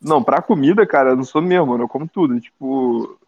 Não, 0.00 0.22
pra 0.22 0.40
comida, 0.40 0.86
cara, 0.86 1.10
eu 1.10 1.16
não 1.16 1.24
sou 1.24 1.42
mesmo, 1.42 1.66
mano. 1.66 1.84
Eu 1.84 1.88
como 1.88 2.08
tudo. 2.08 2.40
Tipo. 2.40 3.18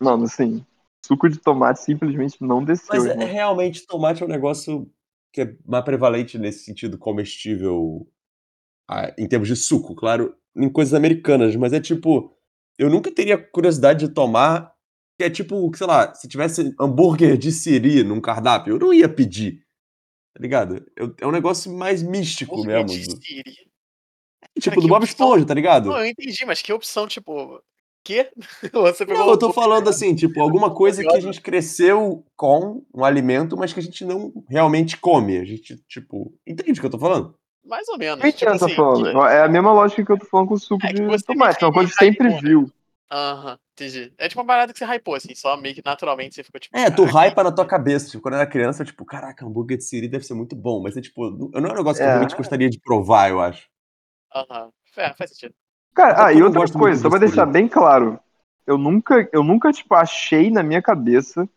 Mano, 0.00 0.24
assim, 0.24 0.64
suco 1.06 1.28
de 1.28 1.38
tomate 1.38 1.80
simplesmente 1.80 2.36
não 2.40 2.62
desceu, 2.64 2.88
Mas 2.94 3.06
é, 3.06 3.10
irmão. 3.10 3.26
realmente 3.28 3.86
tomate 3.86 4.22
é 4.22 4.26
um 4.26 4.28
negócio 4.28 4.90
que 5.32 5.42
é 5.42 5.56
mais 5.66 5.84
prevalente 5.84 6.38
nesse 6.38 6.64
sentido 6.64 6.96
comestível 6.98 8.06
ah, 8.88 9.12
em 9.18 9.26
termos 9.28 9.48
de 9.48 9.56
suco, 9.56 9.94
claro, 9.94 10.34
em 10.56 10.68
coisas 10.70 10.94
americanas, 10.94 11.54
mas 11.56 11.72
é 11.72 11.80
tipo, 11.80 12.32
eu 12.78 12.88
nunca 12.88 13.10
teria 13.12 13.36
curiosidade 13.36 14.06
de 14.06 14.14
tomar, 14.14 14.72
que 15.18 15.24
é 15.24 15.30
tipo, 15.30 15.70
sei 15.76 15.86
lá, 15.86 16.14
se 16.14 16.28
tivesse 16.28 16.74
hambúrguer 16.80 17.36
de 17.36 17.50
siri 17.52 18.02
num 18.04 18.20
cardápio, 18.20 18.74
eu 18.74 18.78
não 18.78 18.94
ia 18.94 19.08
pedir, 19.08 19.62
tá 20.34 20.40
ligado? 20.40 20.86
Eu- 20.96 21.14
é 21.20 21.26
um 21.26 21.32
negócio 21.32 21.70
mais 21.72 22.02
místico 22.02 22.54
Hambúrguer 22.54 22.84
mesmo. 22.86 22.98
de 23.00 23.06
do- 23.14 23.22
Siri. 23.24 23.54
tipo, 24.60 24.76
que 24.76 24.80
do 24.82 24.88
Bob 24.88 25.02
opção. 25.04 25.26
Esponja, 25.26 25.46
tá 25.46 25.54
ligado? 25.54 25.88
Não, 25.90 25.98
eu 25.98 26.06
entendi, 26.06 26.44
mas 26.46 26.62
que 26.62 26.72
opção, 26.72 27.06
tipo. 27.06 27.60
Quê? 28.06 28.30
Você 28.72 29.04
pegou 29.04 29.24
Não, 29.24 29.30
eu 29.32 29.36
tô 29.36 29.52
falando 29.52 29.88
assim, 29.90 30.14
tipo, 30.14 30.40
alguma 30.40 30.72
coisa 30.72 31.02
que 31.02 31.16
a 31.16 31.18
gente 31.18 31.40
cresceu 31.40 32.24
com 32.36 32.84
um 32.94 33.04
alimento, 33.04 33.56
mas 33.56 33.72
que 33.72 33.80
a 33.80 33.82
gente 33.82 34.04
não 34.04 34.32
realmente 34.48 34.96
come. 34.96 35.36
A 35.36 35.44
gente, 35.44 35.76
tipo, 35.88 36.32
entende 36.46 36.78
o 36.78 36.80
que 36.80 36.86
eu 36.86 36.90
tô 36.90 37.00
falando? 37.00 37.36
Mais 37.64 37.88
ou 37.88 37.98
menos. 37.98 38.32
Tipo 38.32 38.48
assim, 38.50 38.74
falando. 38.76 39.10
que- 39.10 39.18
É 39.34 39.40
a 39.40 39.48
mesma 39.48 39.72
lógica 39.72 40.04
que 40.04 40.12
eu 40.12 40.18
tô 40.20 40.26
falando 40.26 40.46
com 40.46 40.54
o 40.54 40.58
suco 40.58 40.86
É 40.86 40.92
de 40.92 41.24
tomate. 41.24 41.64
É 41.64 41.66
uma 41.66 41.72
coisa 41.72 41.90
que 41.90 41.98
sempre 41.98 42.28
hypou, 42.28 42.42
né? 42.42 42.48
viu. 42.48 42.72
Aham, 43.10 43.58
entendi. 43.72 44.12
É 44.18 44.28
tipo 44.28 44.40
uma 44.40 44.46
parada 44.46 44.72
que 44.72 44.78
você 44.78 44.84
hypou, 44.84 45.14
assim, 45.16 45.34
só 45.34 45.56
meio 45.56 45.74
que 45.74 45.82
naturalmente 45.84 46.36
você 46.36 46.44
ficou 46.44 46.60
tipo. 46.60 46.76
É, 46.76 46.88
tu 46.88 47.02
"Caraca, 47.06 47.18
hypa 47.28 47.42
na 47.42 47.50
tua 47.50 47.66
cabeça. 47.66 48.08
Tipo, 48.08 48.22
quando 48.22 48.34
eu 48.34 48.40
era 48.40 48.48
criança, 48.48 48.82
eu, 48.82 48.86
tipo, 48.86 49.04
caraca, 49.04 49.44
hambúrguer 49.44 49.78
de 49.78 49.82
Siri 49.84 50.06
deve 50.06 50.24
ser 50.24 50.34
muito 50.34 50.54
bom. 50.54 50.80
Mas 50.80 50.96
é 50.96 51.00
tipo, 51.00 51.24
eu 51.52 51.60
não 51.60 51.70
é 51.70 51.72
um 51.72 51.76
negócio 51.76 51.96
que 52.00 52.02
eu 52.04 52.06
É. 52.08 52.12
realmente 52.12 52.36
gostaria 52.36 52.70
de 52.70 52.78
provar, 52.78 53.30
eu 53.30 53.40
acho. 53.40 53.68
Aham. 54.32 54.70
É, 54.96 55.12
faz 55.12 55.30
sentido. 55.30 55.54
Cara, 55.96 56.12
Até 56.12 56.24
ah, 56.24 56.32
e 56.34 56.42
outra 56.42 56.68
coisa, 56.68 57.00
só 57.00 57.08
pra 57.08 57.18
deixar 57.18 57.46
bem 57.46 57.66
claro. 57.66 58.20
Eu 58.66 58.76
nunca, 58.76 59.26
eu 59.32 59.42
nunca, 59.42 59.72
tipo, 59.72 59.94
achei 59.94 60.50
na 60.50 60.62
minha 60.62 60.82
cabeça 60.82 61.48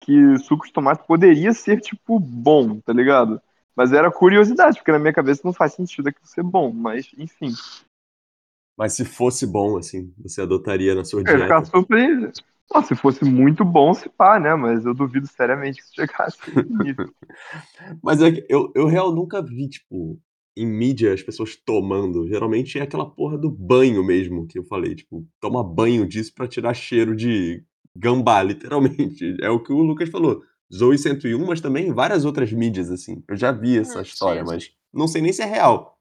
que 0.00 0.38
suco 0.38 0.64
de 0.64 0.72
tomate 0.72 1.04
poderia 1.06 1.52
ser, 1.52 1.80
tipo, 1.80 2.20
bom, 2.20 2.78
tá 2.78 2.92
ligado? 2.92 3.42
Mas 3.74 3.92
era 3.92 4.08
curiosidade, 4.08 4.78
porque 4.78 4.92
na 4.92 4.98
minha 4.98 5.12
cabeça 5.12 5.42
não 5.44 5.52
faz 5.52 5.74
sentido 5.74 6.08
aquilo 6.08 6.26
ser 6.26 6.44
bom. 6.44 6.72
Mas, 6.72 7.10
enfim. 7.18 7.52
Mas 8.78 8.92
se 8.92 9.04
fosse 9.04 9.44
bom, 9.44 9.76
assim, 9.76 10.14
você 10.18 10.40
adotaria 10.40 10.94
na 10.94 11.04
sua 11.04 11.22
Eu 11.22 11.36
ia 11.36 11.42
ficar 11.42 11.60
dieta. 11.60 11.70
surpreso. 11.70 12.32
Não, 12.72 12.82
se 12.84 12.94
fosse 12.94 13.24
muito 13.24 13.64
bom, 13.64 13.92
se 13.92 14.08
pá, 14.08 14.38
né? 14.38 14.54
Mas 14.54 14.86
eu 14.86 14.94
duvido 14.94 15.26
seriamente 15.26 15.80
que 15.80 15.82
isso 15.82 15.94
chegasse. 15.96 16.38
Mas 18.00 18.22
é 18.22 18.30
que 18.30 18.46
eu, 18.48 18.70
eu 18.76 18.86
real 18.86 19.12
nunca 19.12 19.42
vi, 19.42 19.68
tipo, 19.68 20.16
em 20.56 20.66
mídia 20.66 21.14
as 21.14 21.22
pessoas 21.22 21.56
tomando. 21.56 22.26
Geralmente 22.28 22.78
é 22.78 22.82
aquela 22.82 23.08
porra 23.08 23.38
do 23.38 23.50
banho 23.50 24.04
mesmo 24.04 24.46
que 24.46 24.58
eu 24.58 24.64
falei. 24.64 24.94
Tipo, 24.94 25.26
toma 25.40 25.62
banho 25.64 26.06
disso 26.06 26.32
pra 26.34 26.48
tirar 26.48 26.74
cheiro 26.74 27.14
de 27.16 27.64
gambá, 27.96 28.42
literalmente. 28.44 29.36
É 29.42 29.50
o 29.50 29.62
que 29.62 29.72
o 29.72 29.78
Lucas 29.82 30.08
falou. 30.10 30.42
Zoe 30.72 30.98
101, 30.98 31.44
mas 31.46 31.60
também 31.60 31.92
várias 31.92 32.24
outras 32.24 32.52
mídias, 32.52 32.90
assim. 32.90 33.22
Eu 33.28 33.36
já 33.36 33.50
vi 33.52 33.78
essa 33.78 34.00
Hum, 34.00 34.02
história, 34.02 34.44
sim, 34.44 34.44
mas 34.44 34.70
não 34.92 35.08
sei 35.08 35.20
nem 35.22 35.32
se 35.32 35.42
é 35.42 35.46
real. 35.46 35.98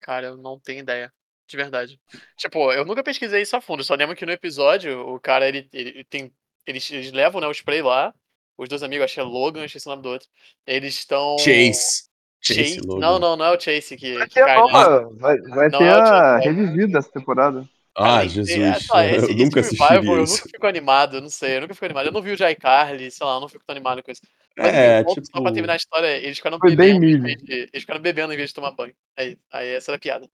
Cara, 0.00 0.28
eu 0.28 0.36
não 0.36 0.58
tenho 0.60 0.80
ideia. 0.80 1.12
De 1.46 1.56
verdade. 1.56 1.98
Tipo, 2.36 2.72
eu 2.72 2.84
nunca 2.84 3.02
pesquisei 3.02 3.40
isso 3.42 3.56
a 3.56 3.60
fundo. 3.60 3.82
Só 3.82 3.94
lembro 3.94 4.14
que 4.16 4.26
no 4.26 4.32
episódio, 4.32 5.00
o 5.08 5.18
cara, 5.20 5.48
ele, 5.48 5.68
ele 5.72 6.04
tem. 6.04 6.32
Eles, 6.66 6.90
eles 6.90 7.10
levam, 7.12 7.40
né, 7.40 7.46
o 7.46 7.52
spray 7.52 7.80
lá. 7.82 8.14
Os 8.58 8.68
dois 8.68 8.82
amigos, 8.82 9.04
acho 9.06 9.14
que 9.14 9.20
é 9.20 9.22
Logan, 9.22 9.64
esqueci 9.64 9.86
o 9.88 9.90
nome 9.90 10.02
do 10.02 10.10
outro. 10.10 10.28
Eles 10.66 10.94
estão. 10.94 11.36
Chase. 11.38 12.07
Chase. 12.40 12.80
Não, 12.86 13.18
não, 13.18 13.36
não 13.36 13.44
é 13.44 13.56
o 13.56 13.60
Chase 13.60 13.96
que, 13.96 14.14
Vai 14.14 14.28
que 14.28 14.34
ter 14.34 14.46
nova, 14.46 15.10
vai, 15.16 15.38
vai 15.40 15.70
ter 15.70 15.82
é 15.82 15.90
a 15.90 16.36
revivida 16.38 16.92
dessa 16.94 17.10
temporada. 17.10 17.68
Ah, 18.00 18.22
que 18.22 18.28
Jesus. 18.28 18.48
esse, 18.48 18.88
eu 18.92 19.24
esse 19.24 19.34
nunca 19.34 19.60
assistiria 19.60 19.96
eu 19.96 20.02
nunca 20.02 20.26
fico 20.26 20.66
animado, 20.68 21.16
eu 21.16 21.20
não 21.20 21.28
sei, 21.28 21.56
eu 21.56 21.62
nunca 21.62 21.74
fico 21.74 21.84
animado. 21.86 22.06
Eu 22.06 22.12
não 22.12 22.22
vi 22.22 22.30
o 22.30 22.36
Jai 22.36 22.54
Carly, 22.54 23.10
sei 23.10 23.26
lá, 23.26 23.34
eu 23.34 23.40
não 23.40 23.48
fico 23.48 23.64
tão 23.66 23.74
animado 23.74 24.02
com 24.04 24.10
isso. 24.12 24.22
Mas 24.56 24.72
É, 24.72 25.02
tipo. 25.02 25.26
só 25.26 25.42
pra 25.42 25.52
terminar 25.52 25.72
a 25.72 25.76
história, 25.76 26.16
eles 26.16 26.36
ficaram 26.36 26.58
Foi 26.60 26.76
bebendo 26.76 27.04
em 27.04 27.18
mídia. 27.18 27.22
vez 27.22 27.42
de, 27.42 27.52
eles 27.72 27.80
ficaram 27.80 28.00
bebendo 28.00 28.32
em 28.32 28.36
vez 28.36 28.50
de 28.50 28.54
tomar 28.54 28.70
banho. 28.70 28.94
Aí, 29.16 29.36
aí 29.52 29.68
essa 29.70 29.90
era 29.90 29.96
a 29.96 30.00
piada. 30.00 30.28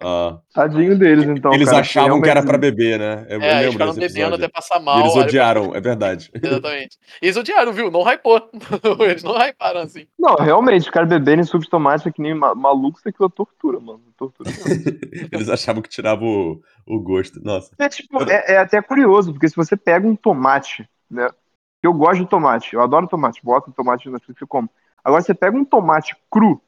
Ah, 0.00 0.38
Tadinho 0.54 0.98
deles, 0.98 1.26
então. 1.26 1.52
eles 1.52 1.68
cara, 1.68 1.80
achavam 1.80 2.20
que 2.20 2.28
era 2.28 2.40
pra 2.42 2.52
realmente- 2.52 2.70
beber, 2.76 2.98
né? 2.98 3.26
Eu, 3.28 3.40
eu 3.40 3.42
É, 3.42 3.60
eles 3.62 3.72
ficaram 3.72 3.94
bebendo 3.94 4.34
até 4.34 4.48
passar 4.48 4.80
E 4.80 4.84
mal. 4.84 4.94
eles 5.00 5.08
aí 5.08 5.14
depois- 5.14 5.26
odiaram, 5.26 5.74
é 5.74 5.80
verdade. 5.80 6.30
Exatamente. 6.42 6.98
E 7.20 7.26
eles 7.26 7.36
odiaram, 7.36 7.72
viu? 7.72 7.90
Não 7.90 8.02
hypou. 8.02 8.50
eles 9.00 9.22
não 9.22 9.36
hyparam 9.36 9.80
assim. 9.80 10.06
Não, 10.18 10.34
realmente, 10.36 10.82
os 10.82 10.90
caras 10.90 11.08
beberem 11.08 11.44
suco 11.44 11.64
de 11.64 11.70
tomate 11.70 12.08
é 12.08 12.12
que 12.12 12.22
nem 12.22 12.34
ma- 12.34 12.54
maluco, 12.54 12.98
isso 12.98 13.08
aqui 13.08 13.22
é 13.22 13.28
tortura, 13.28 13.78
mano. 13.78 14.02
Tortura. 14.16 14.50
Eles 15.30 15.48
achavam 15.50 15.82
que 15.82 15.88
tirava 15.90 16.24
o, 16.24 16.60
o 16.86 17.00
gosto. 17.00 17.38
Nossa. 17.44 17.70
É, 17.78 17.88
tipo, 17.88 18.22
é, 18.24 18.54
é 18.54 18.58
até 18.58 18.80
curioso, 18.80 19.32
porque 19.32 19.48
se 19.48 19.54
você 19.56 19.76
pega 19.76 20.06
um 20.08 20.16
tomate, 20.16 20.88
né? 21.10 21.28
Eu 21.82 21.92
gosto 21.92 22.24
de 22.24 22.28
tomate, 22.30 22.74
eu 22.74 22.80
adoro 22.80 23.06
tomate, 23.06 23.40
boto 23.44 23.70
tomate 23.72 24.08
na 24.08 24.18
frente 24.18 24.42
e 24.42 24.46
como. 24.46 24.68
Agora 25.04 25.22
você 25.22 25.34
pega 25.34 25.56
um 25.56 25.64
tomate 25.64 26.16
cru, 26.30 26.60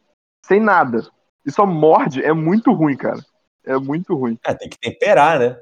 sem 0.45 0.61
nada, 0.61 1.03
e 1.45 1.51
só 1.51 1.67
morde, 1.67 2.23
é 2.23 2.33
muito 2.33 2.73
ruim, 2.73 2.97
cara. 2.97 3.21
É 3.65 3.77
muito 3.77 4.15
ruim. 4.15 4.39
É, 4.45 4.55
tem 4.55 4.69
que 4.69 4.79
temperar, 4.79 5.39
né? 5.39 5.57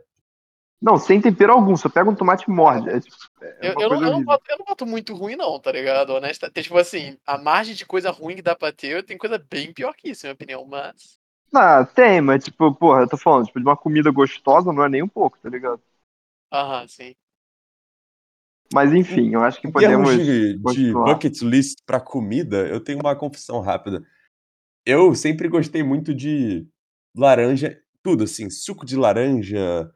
Não, 0.80 0.98
sem 0.98 1.20
tempero 1.20 1.52
algum, 1.52 1.76
só 1.76 1.88
pega 1.88 2.08
um 2.10 2.14
tomate 2.14 2.44
e 2.48 2.52
morde. 2.52 2.90
É, 2.90 3.00
tipo, 3.00 3.16
é 3.40 3.68
Eu, 3.68 3.74
eu, 3.80 3.88
não, 3.90 4.02
eu, 4.02 4.12
não 4.12 4.22
boto, 4.22 4.44
eu 4.50 4.58
não 4.58 4.64
boto 4.66 4.86
muito 4.86 5.14
ruim, 5.14 5.34
não, 5.36 5.58
tá 5.58 5.72
ligado? 5.72 6.10
Honesta. 6.10 6.50
Tem, 6.50 6.62
tipo 6.62 6.76
assim, 6.78 7.16
a 7.26 7.38
margem 7.38 7.74
de 7.74 7.86
coisa 7.86 8.10
ruim 8.10 8.36
que 8.36 8.42
dá 8.42 8.54
pra 8.54 8.72
ter, 8.72 9.02
tem 9.04 9.16
coisa 9.16 9.38
bem 9.38 9.72
pior 9.72 9.94
que 9.94 10.10
isso, 10.10 10.26
na 10.26 10.28
minha 10.28 10.34
opinião, 10.34 10.66
mas. 10.66 11.18
Ah, 11.54 11.84
tem, 11.84 12.20
mas 12.20 12.44
tipo, 12.44 12.74
porra, 12.74 13.02
eu 13.02 13.08
tô 13.08 13.16
falando, 13.16 13.46
tipo, 13.46 13.58
de 13.58 13.64
uma 13.64 13.76
comida 13.76 14.10
gostosa 14.10 14.72
não 14.72 14.84
é 14.84 14.88
nem 14.88 15.02
um 15.02 15.08
pouco, 15.08 15.38
tá 15.38 15.48
ligado? 15.48 15.80
Aham, 16.52 16.86
sim. 16.88 17.14
Mas 18.74 18.92
enfim, 18.92 19.32
eu 19.32 19.42
acho 19.42 19.60
que 19.60 19.68
Em 19.68 19.72
termos 19.72 20.10
podemos. 20.10 20.26
de, 20.26 20.54
de 20.54 20.62
continuar. 20.62 21.14
bucket 21.14 21.40
list 21.42 21.78
pra 21.86 22.00
comida, 22.00 22.66
eu 22.68 22.80
tenho 22.80 22.98
uma 23.00 23.16
confissão 23.16 23.60
rápida. 23.60 24.02
Eu 24.86 25.16
sempre 25.16 25.48
gostei 25.48 25.82
muito 25.82 26.14
de 26.14 26.64
laranja, 27.16 27.76
tudo 28.04 28.22
assim, 28.22 28.48
suco 28.48 28.86
de 28.86 28.96
laranja, 28.96 29.90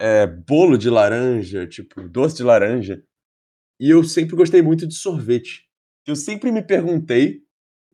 é, 0.00 0.26
bolo 0.26 0.76
de 0.76 0.90
laranja, 0.90 1.64
tipo, 1.66 2.08
doce 2.08 2.38
de 2.38 2.42
laranja. 2.42 3.00
E 3.80 3.90
eu 3.90 4.04
sempre 4.04 4.36
gostei 4.36 4.62
muito 4.62 4.86
de 4.86 4.94
sorvete. 4.94 5.64
Eu 6.06 6.16
sempre 6.16 6.52
me 6.52 6.62
perguntei, 6.62 7.42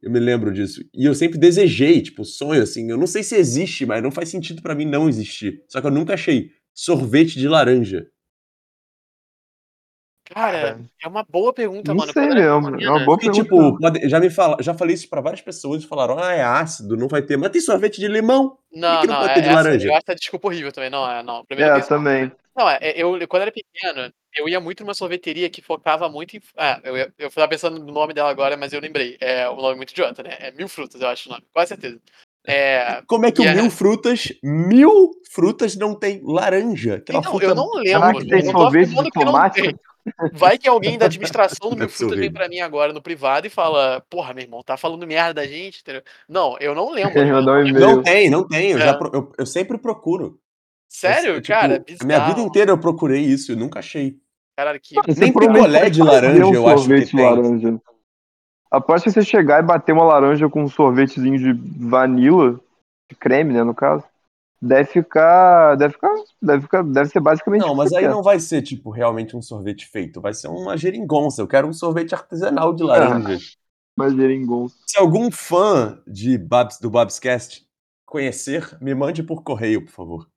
eu 0.02 0.11
me 0.11 0.21
lembro 0.21 0.52
disso, 0.52 0.83
e 0.95 1.05
eu 1.05 1.14
sempre 1.14 1.38
desejei, 1.38 2.02
tipo, 2.02 2.25
sonho 2.25 2.62
assim, 2.62 2.90
eu 2.90 2.97
não 2.99 3.07
sei 3.07 3.23
se 3.23 3.37
existe, 3.37 3.87
mas 3.87 4.02
não 4.02 4.11
faz 4.11 4.31
sentido 4.31 4.62
pra 4.62 4.75
mim 4.75 4.87
não 4.87 5.09
existir. 5.09 5.64
Só 5.69 5.81
que 5.81 5.87
eu 5.88 5.90
nunca 5.90 6.14
achei 6.14 6.52
sorvete 6.75 7.38
de 7.38 7.49
laranja. 7.49 8.09
Cara, 10.35 10.79
é 11.03 11.09
uma 11.09 11.25
boa 11.29 11.53
pergunta, 11.53 11.93
Não 11.93 11.99
mano. 11.99 12.13
sei 12.13 12.23
é 12.25 12.29
pequena- 12.29 12.57
uma 12.57 12.71
boa 12.71 13.05
Porque, 13.19 13.31
pergunta. 13.31 13.91
tipo, 13.99 14.09
já 14.09 14.21
me 14.21 14.31
fala, 14.31 14.57
já 14.61 14.75
falei 14.75 14.95
isso 14.95 15.09
pra 15.09 15.21
várias 15.21 15.41
pessoas 15.41 15.83
e 15.83 15.87
falaram, 15.87 16.19
ah, 16.19 16.33
é 16.33 16.43
ácido, 16.43 16.97
não 16.97 17.09
vai 17.09 17.23
ter. 17.23 17.37
Mas 17.37 17.51
tem 17.51 17.61
sorvete 17.61 17.99
de 18.01 18.09
limão. 18.09 18.59
Não, 18.73 19.01
que 19.01 19.07
não 19.07 19.15
não, 19.15 19.21
pode 19.21 19.31
é, 19.31 19.35
ter 19.35 19.41
de 19.43 19.49
essa- 19.49 19.57
laranja? 19.57 19.89
eu 19.89 19.93
acho 19.95 20.03
essa 20.07 20.15
desculpa 20.15 20.49
horrível 20.49 20.73
também. 20.73 20.91
Não, 20.91 21.11
é, 21.11 21.23
não. 21.23 21.45
Primeiro 21.45 21.71
É, 21.73 21.75
que 21.75 21.81
isso- 21.81 21.89
também. 21.89 22.31
Não, 22.57 22.69
é, 22.69 22.79
eu, 22.97 23.17
quando 23.29 23.43
era 23.43 23.53
pequeno, 23.53 24.13
eu 24.37 24.49
ia 24.49 24.59
muito 24.61 24.83
numa 24.83 24.93
sorveteria 24.95 25.49
que 25.49 25.63
focava 25.63 26.09
muito 26.09 26.37
em. 26.37 26.41
Ah, 26.57 26.81
eu, 26.83 26.97
ia- 26.97 27.13
eu 27.19 27.31
tava 27.31 27.47
pensando 27.49 27.79
no 27.79 27.93
nome 27.93 28.13
dela 28.13 28.31
agora, 28.31 28.57
mas 28.57 28.73
eu 28.73 28.81
lembrei. 28.81 29.17
É 29.21 29.49
o 29.49 29.57
nome 29.57 29.77
muito 29.77 29.91
idiota, 29.93 30.23
né? 30.25 30.37
É 30.41 30.51
Mil 30.51 30.69
Frutas, 30.69 31.01
eu 31.01 31.09
acho 31.09 31.29
o 31.29 31.33
nome, 31.33 31.45
quase 31.55 31.69
certeza. 31.69 31.99
É, 32.47 33.03
Como 33.07 33.27
é 33.27 33.31
que 33.33 33.43
o 33.43 33.45
é- 33.45 33.55
mil 33.55 33.71
frutas, 33.71 34.33
mil 34.43 35.11
frutas 35.31 35.77
não 35.77 35.95
tem 35.95 36.21
laranja? 36.25 36.99
Que 37.01 37.13
é 37.13 37.17
então, 37.19 37.31
fruta 37.31 37.45
eu 37.47 37.55
não 37.55 37.71
Será 37.85 38.07
lembro. 38.09 38.23
que 38.23 38.29
tem 38.31 38.39
eu 38.41 38.45
não 38.47 38.53
tô 38.53 38.59
sorvete 38.61 38.89
de 38.89 39.11
que 39.11 39.19
não 39.19 39.27
tomate? 39.27 39.77
Vai 40.33 40.59
que 40.59 40.69
alguém 40.69 40.97
da 40.99 41.07
administração 41.07 41.71
do 41.75 41.79
ser 41.83 41.88
Frutas 41.88 42.19
vem 42.19 42.33
pra 42.33 42.49
mim 42.49 42.61
agora 42.61 42.93
no 42.93 43.03
privado 43.03 43.47
e 43.47 43.50
fala: 43.50 44.03
Porra, 44.11 44.33
meu 44.35 44.45
irmão, 44.45 44.62
tá 44.62 44.77
falando 44.77 45.07
merda 45.07 45.35
da 45.35 45.47
gente, 45.47 45.81
entendeu? 45.81 46.03
Não, 46.29 46.57
eu 46.61 46.75
não 46.75 46.91
lembro. 46.91 47.21
Um? 47.21 47.73
Não 47.73 48.03
tem, 48.03 48.31
não 48.31 48.47
tem. 48.47 48.71
Eu, 48.73 48.79
É. 48.79 48.83
já 48.83 48.95
pro- 48.95 49.11
eu, 49.12 49.33
eu 49.38 49.47
sempre 49.47 49.79
procuro. 49.79 50.38
Sério, 50.91 51.33
Eu, 51.35 51.41
tipo, 51.43 51.49
cara? 51.59 51.85
A 52.00 52.05
minha 52.05 52.19
vida 52.21 52.33
Bizarro. 52.35 52.49
inteira 52.49 52.71
eu 52.71 52.79
procurei 52.79 53.21
isso 53.21 53.53
e 53.53 53.57
nunca 53.57 53.79
achei. 53.81 54.17
Caralho, 54.57 54.81
que. 54.81 54.95
Você 54.95 55.21
Nem 55.21 55.33
picolé 55.33 55.88
de 55.91 56.03
laranja 56.03 56.47
um 56.47 56.55
eu 56.55 56.67
acho 56.69 56.88
que 56.88 57.07
tem. 57.07 57.21
laranja. 57.25 57.81
Após 58.71 59.03
que 59.03 59.11
você 59.11 59.23
chegar 59.23 59.62
e 59.62 59.67
bater 59.67 59.93
uma 59.93 60.05
laranja 60.05 60.49
com 60.49 60.62
um 60.62 60.69
sorvetezinho 60.69 61.38
de 61.38 61.53
vanilla, 61.88 62.61
de 63.09 63.17
creme, 63.17 63.53
né, 63.55 63.62
no 63.65 63.75
caso, 63.75 64.05
deve 64.61 64.87
ficar, 64.91 65.77
deve 65.77 65.95
ficar, 65.95 66.15
deve 66.43 66.62
ficar, 66.62 66.83
deve 66.85 67.11
ser 67.11 67.21
basicamente 67.21 67.62
Não, 67.62 67.75
que 67.75 67.77
mas 67.77 67.93
aí 67.93 68.00
quer. 68.03 68.09
não 68.09 68.23
vai 68.23 68.41
ser, 68.41 68.62
tipo, 68.62 68.91
realmente 68.91 69.37
um 69.37 69.43
sorvete 69.43 69.87
feito. 69.87 70.21
Vai 70.21 70.35
ser 70.35 70.49
uma 70.49 70.77
geringonça. 70.77 71.43
Eu 71.43 71.49
quero 71.49 71.67
um 71.69 71.73
sorvete 71.73 72.15
artesanal 72.15 72.73
de 72.75 72.83
laranja. 72.83 73.38
Mas 73.97 74.15
geringonça. 74.15 74.77
Se 74.87 74.99
algum 74.99 75.31
fã 75.31 76.00
de 76.07 76.38
Babs, 76.38 76.79
do 76.81 76.91
Babscast 76.91 77.67
conhecer, 78.07 78.77
me 78.81 78.95
mande 78.95 79.23
por 79.23 79.43
correio, 79.43 79.85
por 79.85 79.93
favor. 79.93 80.29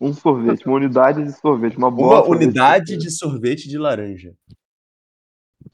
Um 0.00 0.12
sorvete, 0.12 0.66
uma 0.66 0.76
unidade 0.76 1.24
de 1.24 1.32
sorvete, 1.32 1.76
uma 1.78 1.90
bola 1.90 2.20
Uma 2.20 2.24
sorvete. 2.26 2.44
unidade 2.44 2.96
de 2.96 3.10
sorvete 3.10 3.68
de 3.68 3.78
laranja. 3.78 4.34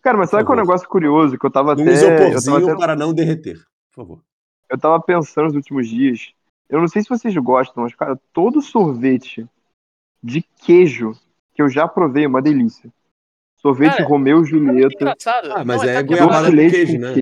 Cara, 0.00 0.18
mas 0.18 0.30
sabe 0.30 0.44
qual 0.44 0.58
é 0.58 0.62
um 0.62 0.64
negócio 0.64 0.88
curioso 0.88 1.38
que 1.38 1.46
eu 1.46 1.50
tava 1.50 1.74
Num 1.74 1.82
até, 1.82 1.92
eu 1.92 2.16
tava 2.16 2.30
isoporzinho 2.30 2.66
até 2.68 2.76
para 2.76 2.96
não 2.96 3.12
derreter, 3.14 3.56
por 3.90 3.94
favor. 3.94 4.24
eu 4.70 4.78
tava 4.78 5.00
pensando 5.00 5.46
nos 5.46 5.54
últimos 5.54 5.88
dias. 5.88 6.32
Eu 6.72 6.80
não 6.80 6.88
sei 6.88 7.02
se 7.02 7.08
vocês 7.10 7.36
gostam, 7.36 7.82
mas, 7.82 7.94
cara, 7.94 8.18
todo 8.32 8.62
sorvete 8.62 9.46
de 10.22 10.40
queijo 10.40 11.12
que 11.52 11.60
eu 11.60 11.68
já 11.68 11.86
provei 11.86 12.24
é 12.24 12.26
uma 12.26 12.40
delícia. 12.40 12.90
Sorvete 13.58 13.98
Cara, 13.98 14.08
Romeu 14.08 14.38
e 14.38 14.40
é 14.40 14.44
Julieta. 14.46 14.94
engraçado? 14.94 15.52
Ah, 15.52 15.64
mas 15.66 15.82
Não, 15.82 15.88
é 15.90 16.02
que 16.02 16.08
goiabada 16.08 16.48
leite 16.48 16.70
queijo, 16.70 16.94
com 16.94 16.98
né? 17.00 17.14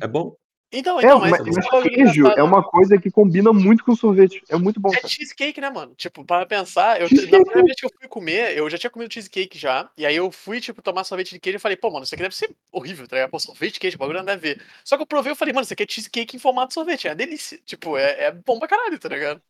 É, 0.00 0.04
é 0.04 0.06
bom? 0.06 0.36
Então, 0.70 1.00
É, 1.00 1.06
então, 1.06 1.18
mas, 1.18 1.30
mas, 1.30 1.56
é 1.56 1.82
queijo 1.88 2.26
é 2.26 2.42
uma 2.42 2.62
coisa 2.62 2.98
que 2.98 3.10
combina 3.10 3.52
muito 3.54 3.82
com 3.82 3.96
sorvete. 3.96 4.42
É 4.50 4.56
muito 4.56 4.78
bom, 4.78 4.90
É 4.90 4.96
cara. 4.96 5.08
cheesecake, 5.08 5.60
né, 5.62 5.70
mano? 5.70 5.94
Tipo, 5.94 6.22
para 6.24 6.44
pensar, 6.44 7.00
eu, 7.00 7.08
na 7.10 7.42
primeira 7.42 7.62
vez 7.64 7.74
que 7.80 7.86
eu 7.86 7.90
fui 7.98 8.06
comer, 8.06 8.56
eu 8.56 8.68
já 8.68 8.76
tinha 8.76 8.90
comido 8.90 9.12
cheesecake 9.12 9.58
já, 9.58 9.90
e 9.96 10.04
aí 10.04 10.14
eu 10.14 10.30
fui, 10.30 10.60
tipo, 10.60 10.82
tomar 10.82 11.04
sorvete 11.04 11.30
de 11.30 11.40
queijo 11.40 11.56
e 11.56 11.60
falei, 11.60 11.76
pô, 11.76 11.90
mano, 11.90 12.04
isso 12.04 12.14
aqui 12.14 12.22
deve 12.22 12.36
ser 12.36 12.54
horrível, 12.70 13.08
tá 13.08 13.16
ligado? 13.16 13.30
Pô, 13.30 13.40
sorvete 13.40 13.74
de 13.74 13.80
queijo, 13.80 13.96
o 13.96 13.98
bagulho 13.98 14.18
não 14.18 14.26
deve 14.26 14.54
ver. 14.54 14.62
Só 14.84 14.96
que 14.96 15.02
eu 15.02 15.06
provei 15.06 15.32
e 15.32 15.36
falei, 15.36 15.54
mano, 15.54 15.64
isso 15.64 15.72
aqui 15.72 15.84
é 15.84 15.86
cheesecake 15.88 16.36
em 16.36 16.40
formato 16.40 16.68
de 16.68 16.74
sorvete, 16.74 17.08
é 17.08 17.14
delícia. 17.14 17.58
Tipo, 17.64 17.96
é, 17.96 18.24
é 18.24 18.32
bom 18.32 18.58
pra 18.58 18.68
caralho, 18.68 18.98
tá 18.98 19.08
ligado? 19.08 19.40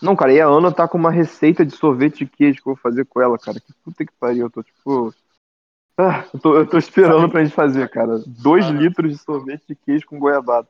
Não, 0.00 0.16
cara, 0.16 0.32
e 0.32 0.40
a 0.40 0.46
Ana 0.46 0.72
tá 0.72 0.86
com 0.88 0.96
uma 0.96 1.10
receita 1.10 1.66
de 1.66 1.74
sorvete 1.76 2.24
de 2.24 2.26
queijo 2.26 2.62
que 2.62 2.68
eu 2.68 2.74
vou 2.74 2.76
fazer 2.76 3.04
com 3.04 3.20
ela, 3.20 3.38
cara. 3.38 3.60
Que 3.60 3.72
puta 3.84 4.06
que 4.06 4.12
pariu, 4.18 4.46
eu 4.46 4.50
tô 4.50 4.62
tipo. 4.62 5.12
Ah, 5.98 6.24
eu, 6.32 6.38
tô, 6.40 6.56
eu 6.56 6.66
tô 6.66 6.78
esperando 6.78 7.28
pra 7.28 7.42
gente 7.42 7.54
fazer, 7.54 7.88
cara. 7.90 8.22
Dois 8.26 8.64
Ah. 8.66 8.70
litros 8.70 9.12
de 9.12 9.18
sorvete 9.18 9.64
de 9.68 9.74
queijo 9.74 10.06
com 10.06 10.18
goiabada. 10.18 10.68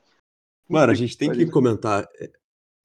Mano, 0.68 0.90
a 0.90 0.94
gente 0.94 1.16
tem 1.18 1.30
que 1.30 1.46
comentar. 1.46 2.08
é, 2.20 2.30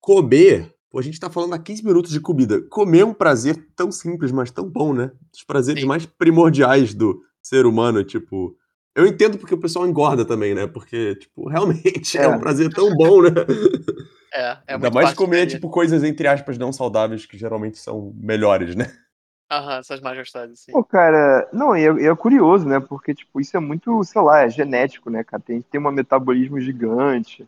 Comer, 0.02 0.74
pô, 0.92 1.00
a 1.00 1.02
gente 1.02 1.18
tá 1.20 1.30
falando 1.30 1.54
há 1.54 1.60
15 1.60 1.86
minutos 1.86 2.12
de 2.12 2.20
comida. 2.20 2.62
Comer 2.64 3.00
é 3.00 3.06
um 3.06 3.14
prazer 3.14 3.66
tão 3.76 3.90
simples, 3.92 4.32
mas 4.34 4.52
tão 4.52 4.70
bom, 4.70 4.94
né? 4.94 5.12
Dos 5.32 5.44
prazeres 5.44 5.82
Sim. 5.84 5.88
mais 5.88 6.06
primordiais 6.06 6.94
do 6.94 7.24
ser 7.42 7.66
humano, 7.66 8.04
tipo. 8.04 8.58
Eu 8.96 9.08
entendo 9.08 9.38
porque 9.40 9.56
o 9.56 9.60
pessoal 9.60 9.88
engorda 9.88 10.24
também, 10.26 10.54
né? 10.54 10.68
Porque, 10.68 11.16
tipo, 11.16 11.48
realmente 11.50 12.18
é, 12.18 12.24
É. 12.26 12.28
um 12.28 12.40
prazer 12.40 12.70
tão 12.74 12.94
bom, 12.96 13.22
né? 13.24 13.30
É, 14.34 14.42
é 14.42 14.58
Ainda 14.74 14.80
muito 14.90 14.94
mais 14.94 15.14
comer, 15.14 15.48
tipo, 15.48 15.70
coisas, 15.70 16.04
entre 16.04 16.28
aspas, 16.28 16.58
não 16.58 16.72
saudáveis, 16.74 17.26
que 17.26 17.38
geralmente 17.38 17.78
são 17.78 18.14
melhores, 18.18 18.76
né? 18.76 18.92
Aham, 19.54 19.82
gostadas, 20.16 20.60
sim. 20.60 20.74
Pô, 20.74 20.84
cara, 20.84 21.48
não, 21.54 21.76
e 21.78 21.84
é, 21.86 22.08
é 22.08 22.16
curioso, 22.16 22.68
né? 22.68 22.80
Porque, 22.80 23.14
tipo, 23.14 23.40
isso 23.40 23.56
é 23.56 23.60
muito, 23.60 24.04
sei 24.04 24.22
lá, 24.22 24.42
é 24.42 24.50
genético, 24.50 25.10
né, 25.10 25.24
cara? 25.24 25.42
Tem, 25.42 25.62
tem 25.62 25.80
um 25.80 25.92
metabolismo 25.92 26.60
gigante, 26.60 27.48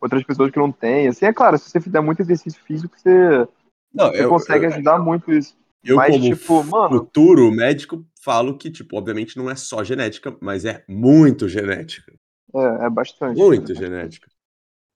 outras 0.00 0.22
pessoas 0.22 0.50
que 0.50 0.58
não 0.58 0.70
têm. 0.70 1.08
Assim, 1.08 1.24
é 1.24 1.32
claro, 1.32 1.56
se 1.58 1.70
você 1.70 1.80
fizer 1.80 2.00
muito 2.00 2.20
exercício 2.20 2.62
físico, 2.64 2.98
você, 2.98 3.48
Não, 3.92 4.14
você 4.14 4.24
eu, 4.24 4.28
consegue 4.28 4.66
eu, 4.66 4.66
ajudar 4.66 4.98
muito 4.98 5.32
isso. 5.32 5.56
eu 5.84 5.96
Mas, 5.96 6.14
como 6.14 6.26
tipo, 6.26 6.62
mano, 6.64 7.08
futuro 7.08 7.50
médico, 7.50 8.06
falo 8.22 8.56
que, 8.58 8.70
tipo, 8.70 8.96
obviamente 8.96 9.36
não 9.36 9.50
é 9.50 9.56
só 9.56 9.82
genética, 9.84 10.36
mas 10.40 10.64
é 10.64 10.84
muito 10.88 11.48
genética. 11.48 12.12
é, 12.54 12.86
é 12.86 12.90
bastante. 12.90 13.42
Muito 13.44 13.74
cara. 13.74 13.74
genética. 13.74 14.28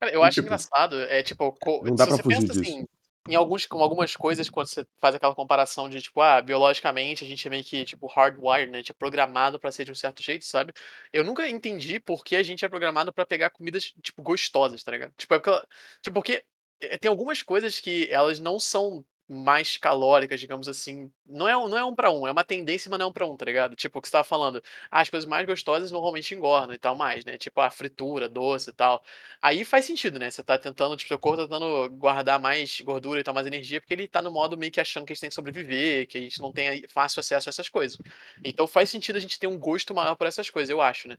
Cara, 0.00 0.12
eu 0.12 0.22
E, 0.22 0.24
acho 0.24 0.40
tipo, 0.40 0.42
engraçado, 0.42 0.96
é 1.02 1.22
tipo, 1.22 1.56
não 1.80 1.96
dá 1.96 2.06
se 2.06 2.06
pra 2.06 2.16
você 2.16 2.22
fugir 2.22 2.48
pensa 2.48 2.48
disso. 2.48 2.60
assim, 2.62 2.86
em 3.28 3.34
alguns, 3.34 3.66
com 3.66 3.78
algumas 3.82 4.16
coisas, 4.16 4.48
quando 4.50 4.66
você 4.68 4.86
faz 5.00 5.14
aquela 5.14 5.34
comparação 5.34 5.88
de, 5.88 6.00
tipo, 6.02 6.20
ah, 6.22 6.40
biologicamente 6.40 7.24
a 7.24 7.28
gente 7.28 7.46
é 7.46 7.50
meio 7.50 7.64
que, 7.64 7.84
tipo, 7.84 8.06
hardwired, 8.06 8.70
né? 8.70 8.78
A 8.78 8.80
gente 8.80 8.90
é 8.92 8.94
programado 8.94 9.60
pra 9.60 9.70
ser 9.72 9.84
de 9.84 9.92
um 9.92 9.94
certo 9.94 10.22
jeito, 10.22 10.44
sabe? 10.44 10.72
Eu 11.12 11.22
nunca 11.24 11.48
entendi 11.48 12.00
por 12.00 12.24
que 12.24 12.34
a 12.36 12.42
gente 12.42 12.64
é 12.64 12.68
programado 12.68 13.12
pra 13.12 13.26
pegar 13.26 13.50
comidas, 13.50 13.92
tipo, 14.02 14.22
gostosas, 14.22 14.82
tá 14.82 14.90
ligado? 14.92 15.12
Tipo, 15.16 15.34
é 15.34 15.38
porque, 15.38 15.66
tipo, 16.02 16.14
porque 16.14 16.44
eh, 16.80 16.98
tem 16.98 17.08
algumas 17.10 17.42
coisas 17.42 17.78
que 17.80 18.08
elas 18.10 18.40
não 18.40 18.58
são 18.58 19.04
mais 19.32 19.76
calóricas, 19.76 20.40
digamos 20.40 20.68
assim. 20.68 21.10
Não 21.26 21.48
é, 21.48 21.56
um- 21.56 21.68
não 21.68 21.78
é 21.78 21.84
um 21.84 21.94
pra 21.94 22.10
um, 22.10 22.26
é 22.26 22.32
uma 22.32 22.42
tendência, 22.44 22.90
mas 22.90 22.98
não 22.98 23.06
é 23.06 23.08
um 23.08 23.12
pra 23.12 23.26
um, 23.26 23.36
tá 23.36 23.44
ligado? 23.44 23.76
Tipo, 23.76 23.98
o 23.98 24.02
que 24.02 24.08
você 24.08 24.12
tava 24.12 24.24
falando. 24.24 24.62
ah, 24.90 25.00
as 25.00 25.08
coisas 25.10 25.28
mais 25.28 25.46
gostosas 25.46 25.90
normalmente 25.92 26.34
engordam 26.34 26.74
e 26.74 26.78
tal 26.78 26.96
mais, 26.96 27.24
né? 27.24 27.38
Tipo, 27.38 27.60
a 27.60 27.70
fritura, 27.70 28.28
doce 28.28 28.70
e 28.70 28.72
tal. 28.72 29.02
Aí 29.40 29.64
faz 29.64 29.84
sentido, 29.84 30.18
né? 30.18 30.30
Você 30.30 30.42
tá 30.42 30.58
tentando, 30.58 30.96
tipo, 30.96 31.08
seu 31.08 31.18
corpo 31.18 31.38
tá 31.38 31.44
tentando 31.44 31.88
guardar 31.96 32.40
mais 32.40 32.80
gordura 32.80 33.20
e 33.20 33.22
tal, 33.24 33.34
mais 33.34 33.46
energia, 33.46 33.80
porque 33.80 33.94
ele 33.94 34.08
tá 34.08 34.20
no 34.22 34.30
modo 34.32 34.56
meio 34.56 34.72
que 34.72 34.80
achando 34.80 35.06
que 35.06 35.12
a 35.12 35.14
gente 35.14 35.20
tem 35.20 35.30
que 35.30 35.34
sobreviver, 35.34 36.06
que 36.08 36.18
a 36.18 36.20
gente 36.20 36.40
não 36.40 36.52
tem 36.52 36.84
fácil 36.88 37.20
acesso 37.20 37.48
a 37.48 37.50
essas 37.50 37.68
coisas. 37.68 37.98
Então 38.44 38.66
faz 38.66 38.90
sentido 38.90 39.16
a 39.16 39.20
gente 39.20 39.38
ter 39.38 39.46
um 39.46 39.58
gosto 39.58 39.94
maior 39.94 40.14
por 40.16 40.26
essas 40.26 40.50
coisas, 40.50 40.70
eu 40.70 40.80
acho, 40.80 41.08
né? 41.08 41.16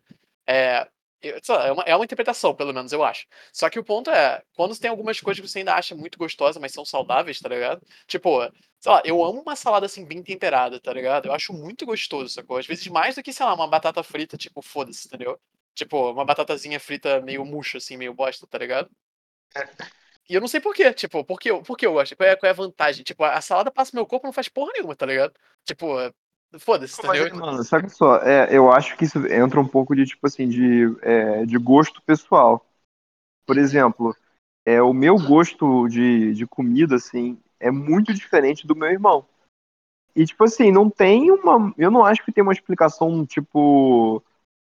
É, 0.48 0.88
é, 1.22 1.72
uma, 1.72 1.84
é 1.84 1.96
uma 1.96 2.06
interpretação, 2.06 2.56
pelo 2.56 2.74
menos, 2.74 2.92
eu 2.92 3.04
acho. 3.04 3.26
Só 3.54 3.70
que 3.70 3.80
o 3.80 3.84
ponto 3.84 4.10
é, 4.10 4.44
quando 4.56 4.78
tem 4.78 4.90
algumas 4.90 5.20
coisas 5.20 5.40
que 5.42 5.48
você 5.48 5.60
ainda 5.60 5.76
acha 5.76 5.96
muito 5.96 6.18
gostosas, 6.18 6.60
mas 6.62 6.72
são 6.74 6.84
saudáveis, 6.86 7.40
tá 7.40 7.50
ligado? 7.50 7.82
Tipo, 8.08 8.42
sei 8.80 8.92
lá, 8.92 9.02
eu 9.06 9.24
amo 9.24 9.42
uma 9.42 9.56
salada 9.56 9.86
assim 9.86 10.06
bem 10.06 10.24
temperada, 10.24 10.80
tá 10.80 10.92
ligado? 10.94 11.28
Eu 11.28 11.34
acho 11.34 11.54
muito 11.54 11.86
gostoso, 11.86 12.34
sacou? 12.34 12.58
Às 12.58 12.66
vezes 12.68 12.88
mais 12.88 13.16
do 13.16 13.24
que, 13.24 13.34
sei 13.34 13.46
lá, 13.46 13.54
uma 13.54 13.68
batata 13.68 14.04
frita, 14.04 14.38
tipo, 14.38 14.62
foda-se, 14.62 15.08
entendeu? 15.08 15.40
Tipo, 15.76 16.12
uma 16.12 16.26
batatazinha 16.26 16.80
frita 16.80 17.22
meio 17.22 17.46
murcha, 17.46 17.78
assim, 17.78 17.98
meio 17.98 18.14
bosta, 18.14 18.48
tá 18.48 18.58
ligado? 18.58 18.90
E 20.30 20.34
eu 20.36 20.42
não 20.42 20.48
sei 20.48 20.60
por 20.62 20.74
quê, 20.74 20.94
tipo, 20.94 21.24
por 21.26 21.40
que, 21.40 21.52
eu- 21.52 21.62
por 21.64 21.78
que 21.78 21.86
eu 21.86 21.94
gosto? 21.94 22.16
Qual 22.16 22.28
é, 22.30 22.36
qual 22.36 22.48
é 22.48 22.52
a 22.52 22.54
vantagem? 22.54 23.04
Tipo, 23.04 23.24
a 23.24 23.42
salada 23.42 23.72
passa 23.72 23.92
no 23.94 23.98
meu 24.00 24.06
corpo 24.08 24.26
e 24.26 24.30
não 24.30 24.34
faz 24.34 24.48
porra 24.48 24.72
nenhuma, 24.74 24.96
tá 24.96 25.06
ligado? 25.06 25.34
Tipo, 25.66 25.88
foda-se, 26.60 27.00
entendeu? 27.00 27.36
mano, 27.36 27.64
sabe 27.64 27.90
só, 27.90 28.18
é, 28.18 28.56
eu 28.56 28.72
acho 28.72 28.98
que 28.98 29.06
isso 29.06 29.26
entra 29.28 29.60
um 29.60 29.68
pouco 29.68 29.96
de, 29.96 30.06
tipo 30.06 30.28
assim, 30.28 30.48
de, 30.48 30.96
é, 31.02 31.46
de 31.46 31.58
gosto 31.58 32.02
pessoal. 32.02 32.66
Por 33.46 33.58
exemplo, 33.58 34.16
é, 34.66 34.82
o 34.82 34.94
meu 34.94 35.18
gosto 35.18 35.88
de, 35.88 36.34
de 36.34 36.46
comida, 36.46 36.96
assim, 36.96 37.40
é 37.60 37.72
muito 37.72 38.14
diferente 38.14 38.68
do 38.68 38.76
meu 38.76 38.90
irmão. 38.90 39.26
E, 40.16 40.26
tipo 40.26 40.44
assim, 40.44 40.72
não 40.72 40.90
tem 40.90 41.32
uma. 41.32 41.74
Eu 41.78 41.90
não 41.90 42.06
acho 42.06 42.24
que 42.24 42.32
tem 42.32 42.44
uma 42.44 42.54
explicação, 42.54 43.26
tipo, 43.26 44.22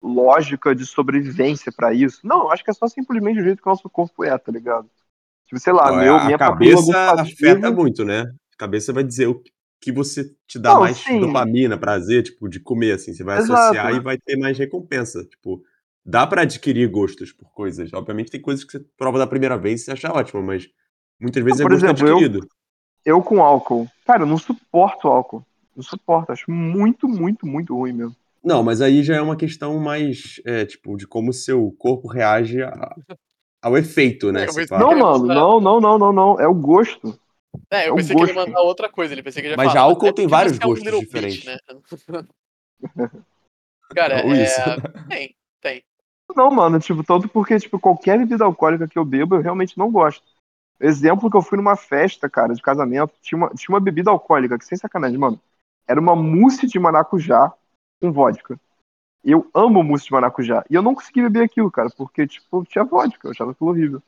lógica 0.02 0.74
de 0.74 0.84
sobrevivência 0.84 1.72
pra 1.72 1.94
isso. 1.94 2.20
Não, 2.24 2.42
eu 2.42 2.50
acho 2.50 2.62
que 2.62 2.70
é 2.70 2.74
só 2.74 2.86
simplesmente 2.88 3.40
o 3.40 3.42
jeito 3.42 3.62
que 3.62 3.68
o 3.68 3.70
nosso 3.70 3.88
corpo 3.88 4.22
é, 4.22 4.36
tá 4.36 4.52
ligado? 4.52 4.88
Tipo, 5.46 5.58
sei 5.58 5.72
lá, 5.72 5.90
Não, 5.90 6.00
é, 6.00 6.04
meu, 6.04 6.16
a 6.16 6.24
minha 6.24 6.38
cabeça 6.38 7.12
afeta 7.12 7.70
muito, 7.70 8.04
né? 8.04 8.22
A 8.54 8.56
cabeça 8.58 8.92
vai 8.92 9.02
dizer 9.02 9.28
o 9.28 9.42
que 9.80 9.90
você 9.90 10.30
te 10.46 10.58
dá 10.58 10.74
Não, 10.74 10.80
mais 10.80 10.98
sim. 10.98 11.20
dopamina, 11.20 11.78
prazer, 11.78 12.22
tipo, 12.22 12.48
de 12.48 12.60
comer, 12.60 12.92
assim. 12.92 13.14
Você 13.14 13.24
vai 13.24 13.38
Exato. 13.38 13.52
associar 13.60 13.94
e 13.94 14.00
vai 14.00 14.18
ter 14.18 14.36
mais 14.36 14.58
recompensa. 14.58 15.24
Tipo, 15.24 15.62
dá 16.04 16.26
pra 16.26 16.42
adquirir 16.42 16.88
gostos 16.90 17.32
por 17.32 17.50
coisas. 17.52 17.92
Obviamente 17.92 18.30
tem 18.30 18.40
coisas 18.40 18.62
que 18.64 18.72
você 18.72 18.84
prova 18.96 19.18
da 19.18 19.26
primeira 19.26 19.56
vez 19.56 19.80
e 19.80 19.84
você 19.84 19.92
acha 19.92 20.12
ótimo, 20.12 20.42
mas 20.42 20.68
muitas 21.20 21.42
vezes 21.42 21.60
é 21.60 21.62
por 21.64 21.70
gosto 21.72 21.84
exemplo, 21.84 22.06
eu- 22.08 22.16
adquirido. 22.16 22.46
Eu 23.04 23.22
com 23.22 23.42
álcool. 23.42 23.88
Cara, 24.04 24.22
eu 24.22 24.26
não 24.26 24.36
suporto 24.36 25.08
álcool. 25.08 25.42
Não 25.74 25.82
suporto. 25.82 26.32
Acho 26.32 26.50
muito, 26.50 27.08
muito, 27.08 27.46
muito 27.46 27.74
ruim 27.74 27.92
mesmo. 27.94 28.14
Não, 28.44 28.62
mas 28.62 28.82
aí 28.82 29.02
já 29.02 29.16
é 29.16 29.20
uma 29.22 29.36
questão 29.36 29.78
mais, 29.78 30.40
é, 30.44 30.66
tipo, 30.66 30.96
de 30.96 31.06
como 31.06 31.30
o 31.30 31.34
seu 31.34 31.74
corpo 31.78 32.08
reage 32.08 32.62
a- 32.62 32.94
ao 33.62 33.76
efeito, 33.78 34.30
né? 34.32 34.46
Não, 34.70 34.96
mano, 34.98 35.26
não, 35.26 35.60
não, 35.60 35.80
não, 35.80 35.98
não, 35.98 36.12
não. 36.12 36.40
É 36.40 36.46
o 36.46 36.54
gosto. 36.54 37.18
É, 37.70 37.84
É 37.84 37.88
eu 37.88 37.94
o 37.94 37.96
pensei 37.96 38.14
que 38.14 38.22
ele 38.22 38.30
ia 38.30 38.34
gosto. 38.34 38.48
mandar 38.48 38.62
outra 38.62 38.88
coisa, 38.88 39.14
ele 39.14 39.22
pensei 39.22 39.42
que 39.42 39.46
ele 39.48 39.54
ia 39.54 39.56
Mas 39.56 39.66
falar. 39.72 39.80
já 39.80 39.80
álcool 39.82 40.06
é 40.08 40.12
tem 40.12 40.26
vários 40.26 40.56
você 40.56 40.62
é 40.62 40.66
um 40.66 40.68
gostos 40.70 41.00
diferentes. 41.00 41.44
né? 41.44 41.56
Cara, 43.90 44.20
é... 44.20 44.80
Tem, 45.08 45.34
tem. 45.60 45.82
Não, 46.36 46.50
mano, 46.50 46.78
tipo, 46.78 47.02
tanto 47.02 47.28
porque, 47.28 47.58
tipo, 47.58 47.78
qualquer 47.78 48.18
bebida 48.18 48.44
alcoólica 48.44 48.86
que 48.86 48.98
eu 48.98 49.04
bebo, 49.04 49.34
eu 49.34 49.40
realmente 49.40 49.76
não 49.76 49.90
gosto. 49.90 50.24
Exemplo 50.78 51.28
que 51.30 51.36
eu 51.36 51.42
fui 51.42 51.58
numa 51.58 51.76
festa, 51.76 52.30
cara, 52.30 52.54
de 52.54 52.62
casamento, 52.62 53.12
tinha 53.20 53.36
uma, 53.36 53.50
tinha 53.50 53.74
uma 53.74 53.80
bebida 53.80 54.10
alcoólica, 54.10 54.56
que 54.58 54.64
sem 54.64 54.78
sacanagem, 54.78 55.18
mano, 55.18 55.38
era 55.86 56.00
uma 56.00 56.14
mousse 56.14 56.66
de 56.66 56.78
maracujá 56.78 57.52
com 58.00 58.12
vodka. 58.12 58.58
Eu 59.22 59.50
amo 59.52 59.82
mousse 59.82 60.06
de 60.06 60.12
maracujá. 60.12 60.64
E 60.70 60.74
eu 60.74 60.82
não 60.82 60.94
consegui 60.94 61.20
beber 61.22 61.42
aquilo, 61.42 61.70
cara, 61.70 61.90
porque, 61.90 62.26
tipo, 62.26 62.64
tinha 62.64 62.84
vodka, 62.84 63.26
eu 63.26 63.32
achava 63.32 63.50
aquilo 63.50 63.70
horrível. 63.70 64.02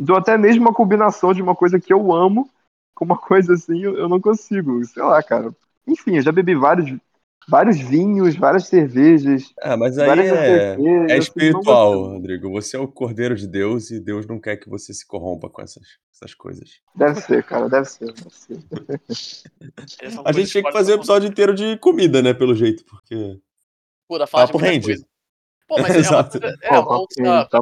Então 0.00 0.16
até 0.16 0.38
mesmo 0.38 0.62
uma 0.62 0.72
combinação 0.72 1.34
de 1.34 1.42
uma 1.42 1.54
coisa 1.54 1.78
que 1.78 1.92
eu 1.92 2.10
amo 2.10 2.48
com 2.94 3.04
uma 3.04 3.18
coisa 3.20 3.52
assim, 3.52 3.82
eu, 3.82 3.96
eu 3.98 4.08
não 4.08 4.18
consigo. 4.18 4.82
Sei 4.86 5.02
lá, 5.02 5.22
cara. 5.22 5.54
Enfim, 5.86 6.16
eu 6.16 6.22
já 6.22 6.32
bebi 6.32 6.54
vários, 6.54 6.90
vários 7.46 7.78
vinhos, 7.78 8.34
várias 8.34 8.66
cervejas, 8.66 9.52
É, 9.60 9.76
mas 9.76 9.98
aí 9.98 10.20
é, 10.20 10.72
é 10.72 10.76
não 10.76 11.06
espiritual, 11.16 11.92
gostando. 11.92 12.14
Rodrigo. 12.14 12.50
Você 12.52 12.76
é 12.76 12.80
o 12.80 12.88
Cordeiro 12.88 13.34
de 13.34 13.46
Deus 13.46 13.90
e 13.90 14.00
Deus 14.00 14.26
não 14.26 14.40
quer 14.40 14.56
que 14.56 14.70
você 14.70 14.94
se 14.94 15.06
corrompa 15.06 15.50
com 15.50 15.60
essas, 15.60 15.84
essas 16.14 16.34
coisas. 16.34 16.80
Deve 16.94 17.20
ser, 17.20 17.42
cara, 17.44 17.68
deve 17.68 17.86
ser, 17.86 18.12
deve 18.12 18.30
ser. 18.30 19.50
A 20.24 20.32
gente 20.32 20.50
tinha 20.50 20.64
que 20.64 20.72
fazer 20.72 20.92
o 20.92 20.96
do 20.96 21.00
episódio 21.00 21.28
inteiro 21.28 21.54
de 21.54 21.76
comida, 21.78 22.22
né? 22.22 22.32
Pelo 22.32 22.54
jeito, 22.54 22.84
porque. 22.86 23.38
Falar 24.08 24.46
de 24.46 24.52
Papo 24.52 24.58
rende. 24.58 25.04
Pô, 25.70 25.78
mas 25.80 25.94
é 25.94 25.98
uma 25.98 26.24
Exato. 26.24 26.40
coisa. 26.40 26.58
É, 26.62 26.82
Pô, 26.82 27.06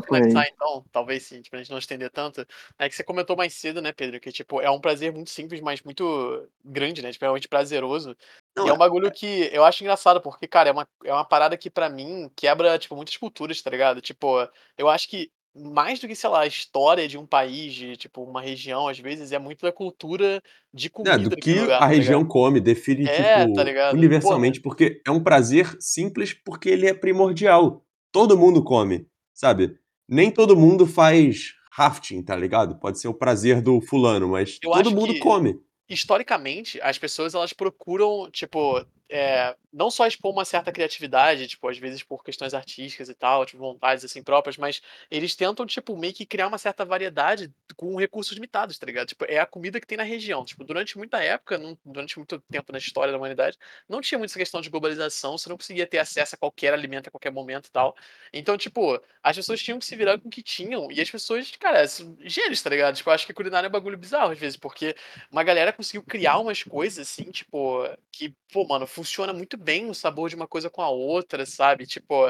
finalizar 0.03 0.43
rende. 0.45 0.55
então, 0.55 0.85
talvez 0.91 1.23
sim, 1.25 1.43
pra 1.51 1.59
gente 1.59 1.71
não 1.71 1.77
estender 1.77 2.09
tanto. 2.11 2.47
É 2.79 2.89
que 2.89 2.95
você 2.97 3.05
comentou 3.05 3.37
mais 3.37 3.53
cedo, 3.53 3.83
né, 3.83 3.93
Pedro? 3.93 4.19
Que, 4.19 4.33
tipo, 4.33 4.63
é 4.63 4.71
um 4.71 4.81
prazer 4.81 5.13
muito 5.13 5.29
simples, 5.29 5.61
mas 5.61 5.83
muito 5.83 6.49
grande, 6.65 7.03
né? 7.03 7.13
Tipo, 7.13 7.27
é 7.27 7.29
realmente 7.29 7.49
prazeroso. 7.49 8.17
Não, 8.57 8.65
e 8.65 8.69
é 8.71 8.73
um 8.73 8.77
é- 8.77 8.79
bagulho 8.79 9.13
que 9.13 9.51
eu 9.53 9.63
acho 9.63 9.85
engraçado, 9.85 10.23
porque, 10.23 10.49
cara, 10.49 10.71
é 10.71 10.73
uma, 10.73 10.89
é 11.05 11.13
uma 11.13 11.25
parada 11.25 11.55
que 11.59 11.69
pra 11.69 11.91
mim 11.91 12.31
quebra, 12.35 12.79
tipo, 12.79 12.97
muitas 12.97 13.15
culturas, 13.19 13.61
tá 13.61 13.69
ligado? 13.69 14.01
Tipo, 14.01 14.49
eu 14.79 14.89
acho 14.89 15.07
que 15.07 15.31
mais 15.55 15.99
do 15.99 16.09
que, 16.09 16.15
sei 16.15 16.31
lá, 16.31 16.41
a 16.41 16.47
história 16.47 17.07
de 17.07 17.19
um 17.19 17.27
país, 17.27 17.75
de, 17.75 17.95
tipo, 17.99 18.23
uma 18.23 18.41
região, 18.41 18.89
às 18.89 18.99
vezes, 18.99 19.33
é 19.33 19.39
muito 19.39 19.61
da 19.61 19.73
cultura 19.73 20.43
de 20.73 20.87
É, 20.87 20.91
comida 20.91 21.19
do 21.19 21.29
daquele 21.31 21.43
que 21.43 21.61
lugar, 21.61 21.77
a 21.77 21.81
tá 21.81 21.87
região 21.87 22.21
ligado? 22.21 22.33
come 22.33 22.61
define, 22.61 23.07
É, 23.07 23.35
tá 23.35 23.49
tipo, 23.49 23.61
ligado? 23.65 23.97
universalmente, 23.97 24.61
porque 24.63 25.03
é 25.07 25.11
um 25.11 25.23
prazer 25.23 25.77
simples 25.79 26.33
porque 26.33 26.71
ele 26.71 26.87
é 26.87 26.95
primordial. 26.95 27.85
Todo 28.13 28.39
mundo 28.39 28.63
come, 28.63 29.07
sabe? 29.35 29.79
Nem 30.09 30.31
todo 30.31 30.57
mundo 30.57 30.87
faz 30.87 31.55
rafting, 31.71 32.23
tá 32.23 32.35
ligado? 32.35 32.79
Pode 32.79 32.99
ser 32.99 33.09
o 33.09 33.15
prazer 33.15 33.61
do 33.63 33.81
fulano, 33.81 34.29
mas 34.29 34.59
Eu 34.63 34.71
todo 34.71 34.91
mundo 34.91 35.13
que 35.13 35.21
come. 35.21 35.61
historicamente, 35.89 36.81
as 36.81 36.99
pessoas 36.99 37.35
elas 37.35 37.53
procuram, 37.53 38.31
tipo, 38.31 38.85
eh, 39.11 39.55
não 39.73 39.91
só 39.91 40.07
expor 40.07 40.33
uma 40.33 40.45
certa 40.45 40.73
criatividade, 40.73 41.47
tipo, 41.49 41.69
às 41.69 41.79
vezes 41.79 42.03
por 42.03 42.23
questões 42.25 42.55
artísticas 42.55 43.09
e 43.09 43.15
tal, 43.15 43.45
tipo, 43.47 43.59
vontades 43.59 44.05
assim 44.05 44.23
próprias, 44.23 44.57
mas 44.57 44.81
eles 45.11 45.35
tentam, 45.37 45.67
tipo, 45.67 45.97
meio 45.97 46.13
que 46.15 46.27
criar 46.27 46.47
uma 46.49 46.59
certa 46.59 46.85
variedade 46.85 47.53
com 47.77 47.97
recursos 47.97 48.33
limitados, 48.35 48.79
tá 48.79 48.87
ligado? 48.87 49.09
Tipo, 49.09 49.25
é 49.27 49.39
a 49.39 49.47
comida 49.47 49.81
que 49.81 49.87
tem 49.87 49.97
na 49.99 50.05
região. 50.05 50.45
Tipo, 50.45 50.65
durante 50.65 50.97
muita 50.99 51.23
época, 51.23 51.59
não- 51.59 51.79
durante 51.85 52.19
muito 52.19 52.41
tempo 52.51 52.73
na 52.73 52.79
história 52.79 53.13
da 53.13 53.19
humanidade, 53.19 53.57
não 53.89 54.01
tinha 54.01 54.19
muita 54.19 54.35
questão 54.39 54.61
de 54.61 54.71
globalização, 54.71 55.37
você 55.39 55.49
não 55.49 55.57
conseguia 55.57 55.87
ter 55.87 55.99
acesso 55.99 56.35
a 56.35 56.39
qualquer 56.39 56.73
alimento 56.73 57.09
a 57.09 57.11
qualquer 57.11 57.31
momento 57.33 57.67
e 57.67 57.71
tal. 57.71 57.95
Então, 58.33 58.57
tipo, 58.59 59.01
as 59.23 59.37
pessoas 59.37 59.61
tinham 59.63 59.79
que 59.79 59.85
se 59.87 59.97
virar 59.97 60.19
com 60.19 60.29
o 60.29 60.31
que 60.31 60.43
tinham, 60.43 60.91
e 60.91 61.01
as 61.01 61.11
pessoas, 61.11 61.51
cara, 61.59 61.85
gênios, 62.21 62.63
tá 62.63 62.71
ligado? 62.71 62.97
Tipo, 62.97 63.11
eu 63.11 63.15
acho 63.15 63.27
que 63.27 63.33
culinária 63.35 63.67
é 63.67 63.69
um 63.69 63.73
bagulho 63.73 63.97
bizarro 63.99 64.33
às 64.33 64.39
vezes, 64.39 64.57
porque 64.57 64.95
uma 65.31 65.43
galera 65.45 65.73
conseguiu 65.73 66.03
criar 66.03 66.39
umas 66.39 66.63
coisas 66.63 67.09
assim, 67.09 67.31
tipo, 67.31 67.85
que, 68.13 68.35
pô, 68.53 68.67
mano, 68.67 68.87
funciona 68.99 69.33
muito 69.33 69.57
bem 69.57 69.89
o 69.91 69.95
sabor 69.95 70.29
de 70.29 70.37
uma 70.37 70.49
coisa 70.49 70.71
com 70.71 70.83
a 70.83 70.89
outra, 70.91 71.47
sabe? 71.47 71.87
Tipo, 71.87 72.29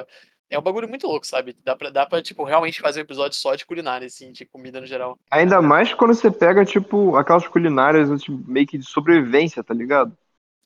é 0.51 0.59
um 0.59 0.63
bagulho 0.63 0.89
muito 0.89 1.07
louco, 1.07 1.27
sabe? 1.27 1.55
Dá 1.65 1.77
pra, 1.77 1.91
dá 1.91 2.07
pra 2.07 2.23
tipo, 2.23 2.45
realmente 2.45 2.81
fazer 2.81 3.01
um 3.01 3.05
episódio 3.05 3.37
só 3.39 3.55
de 3.55 3.67
culinária, 3.67 4.07
assim, 4.07 4.33
de 4.33 4.45
comida 4.47 4.81
no 4.81 4.87
geral. 4.87 5.19
Ainda 5.31 5.61
mais 5.61 5.93
quando 5.95 6.15
você 6.15 6.31
pega, 6.31 6.65
tipo, 6.65 7.17
aquelas 7.17 7.47
culinárias 7.47 8.23
tipo, 8.23 8.39
meio 8.51 8.67
que 8.67 8.79
de 8.79 8.89
sobrevivência, 8.89 9.63
tá 9.63 9.75
ligado? 9.75 10.17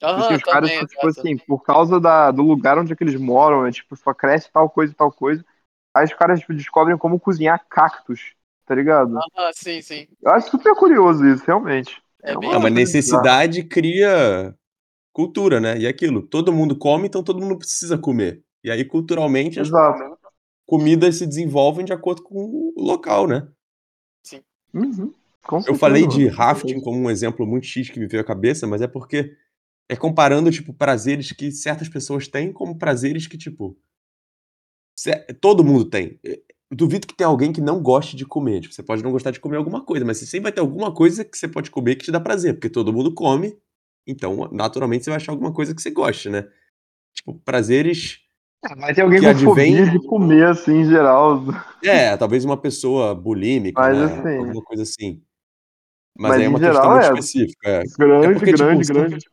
Tipo 0.06 0.20
assim, 0.20 0.34
Aham, 0.34 0.36
os 0.36 0.44
caras, 0.44 0.70
também, 0.70 0.86
tipo 0.86 1.06
assim, 1.08 1.38
por 1.38 1.62
causa 1.62 2.00
da, 2.00 2.30
do 2.30 2.42
lugar 2.42 2.78
onde 2.78 2.92
é 2.92 2.96
que 2.96 3.04
eles 3.04 3.16
moram, 3.20 3.66
é, 3.66 3.72
tipo, 3.72 3.96
só 3.96 4.14
cresce 4.14 4.50
tal 4.52 4.70
coisa 4.70 4.92
e 4.92 4.96
tal 4.96 5.12
coisa. 5.12 5.44
Aí 5.94 6.04
os 6.06 6.14
caras 6.14 6.40
tipo, 6.40 6.54
descobrem 6.54 6.98
como 6.98 7.20
cozinhar 7.20 7.64
cactos, 7.70 8.34
tá 8.66 8.74
ligado? 8.74 9.24
Aham, 9.36 9.52
sim, 9.54 9.82
sim. 9.82 10.06
Eu 10.22 10.30
acho 10.32 10.50
super 10.50 10.74
curioso 10.76 11.26
isso, 11.26 11.44
realmente. 11.46 12.02
É 12.22 12.36
bem 12.36 12.52
É 12.52 12.56
uma 12.56 12.70
louco. 12.70 12.70
necessidade 12.70 13.64
cria 13.64 14.54
cultura, 15.12 15.60
né? 15.60 15.78
E 15.78 15.86
aquilo, 15.86 16.22
todo 16.22 16.52
mundo 16.52 16.76
come, 16.76 17.06
então 17.06 17.22
todo 17.22 17.40
mundo 17.40 17.58
precisa 17.58 17.98
comer. 17.98 18.42
E 18.64 18.70
aí, 18.70 18.84
culturalmente, 18.84 19.60
as 19.60 19.68
comidas 20.66 21.16
se 21.16 21.26
desenvolvem 21.26 21.84
de 21.84 21.92
acordo 21.92 22.22
com 22.22 22.72
o 22.74 22.74
local, 22.76 23.26
né? 23.26 23.46
Uhum. 24.72 25.12
Com 25.44 25.60
Eu 25.66 25.74
falei 25.74 26.06
de 26.06 26.28
rafting 26.28 26.80
como 26.80 26.98
um 26.98 27.10
exemplo 27.10 27.46
muito 27.46 27.66
X 27.66 27.90
que 27.90 27.98
me 27.98 28.06
veio 28.06 28.22
à 28.22 28.26
cabeça, 28.26 28.66
mas 28.66 28.80
é 28.80 28.86
porque 28.86 29.36
é 29.88 29.96
comparando, 29.96 30.50
tipo, 30.50 30.72
prazeres 30.72 31.32
que 31.32 31.50
certas 31.50 31.88
pessoas 31.88 32.28
têm 32.28 32.52
como 32.52 32.78
prazeres 32.78 33.26
que, 33.26 33.36
tipo, 33.36 33.76
todo 35.40 35.64
mundo 35.64 35.84
tem. 35.84 36.18
Eu 36.22 36.38
duvido 36.70 37.06
que 37.06 37.14
tenha 37.14 37.28
alguém 37.28 37.52
que 37.52 37.60
não 37.60 37.82
goste 37.82 38.16
de 38.16 38.24
comer. 38.24 38.60
Tipo, 38.60 38.74
você 38.74 38.82
pode 38.82 39.02
não 39.02 39.10
gostar 39.10 39.30
de 39.30 39.40
comer 39.40 39.56
alguma 39.56 39.84
coisa, 39.84 40.04
mas 40.04 40.18
você 40.18 40.26
sempre 40.26 40.44
vai 40.44 40.52
ter 40.52 40.60
alguma 40.60 40.94
coisa 40.94 41.24
que 41.24 41.36
você 41.36 41.46
pode 41.46 41.70
comer 41.70 41.96
que 41.96 42.04
te 42.04 42.12
dá 42.12 42.20
prazer, 42.20 42.54
porque 42.54 42.70
todo 42.70 42.92
mundo 42.92 43.12
come, 43.12 43.58
então, 44.06 44.48
naturalmente, 44.52 45.04
você 45.04 45.10
vai 45.10 45.16
achar 45.18 45.32
alguma 45.32 45.52
coisa 45.52 45.74
que 45.74 45.80
você 45.82 45.90
goste, 45.90 46.28
né? 46.28 46.48
Tipo, 47.14 47.34
prazeres. 47.44 48.18
Ah, 48.64 48.74
Vai 48.76 48.94
ter 48.94 49.02
alguém 49.02 49.18
que 49.20 49.24
com 49.24 49.30
advém- 49.30 49.76
fobia 49.76 49.90
de 49.90 50.06
comer, 50.06 50.46
assim, 50.46 50.80
em 50.80 50.84
geral. 50.88 51.42
É, 51.84 52.16
talvez 52.16 52.44
uma 52.44 52.56
pessoa 52.56 53.14
bulímica, 53.14 53.80
Mas, 53.80 53.98
né? 53.98 54.04
assim- 54.04 54.38
Alguma 54.38 54.62
coisa 54.62 54.82
assim. 54.84 55.20
Mas, 56.16 56.30
Mas 56.32 56.40
aí 56.40 56.44
é 56.44 56.48
uma 56.48 56.58
geral, 56.58 56.74
questão 56.74 56.90
muito 56.92 57.04
é. 57.04 57.08
específica. 57.20 57.68
é. 57.68 57.82
Grande, 57.98 58.38
porque, 58.38 58.52
tipo, 58.52 58.58
grande, 58.58 58.84
são- 58.86 58.94
grande. 58.96 59.24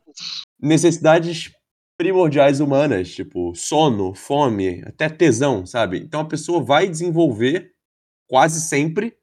necessidades 0.60 1.52
primordiais 1.98 2.60
humanas, 2.60 3.10
tipo 3.14 3.54
sono, 3.54 4.14
fome, 4.14 4.82
até 4.86 5.08
tesão, 5.08 5.66
sabe? 5.66 5.98
Então 5.98 6.20
a 6.20 6.24
pessoa 6.24 6.62
vai 6.62 6.88
desenvolver 6.88 7.72
quase 8.28 8.60
sempre 8.60 9.16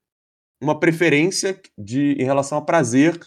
uma 0.61 0.79
preferência 0.79 1.59
de 1.77 2.13
em 2.13 2.23
relação 2.23 2.57
a 2.57 2.61
prazer 2.61 3.19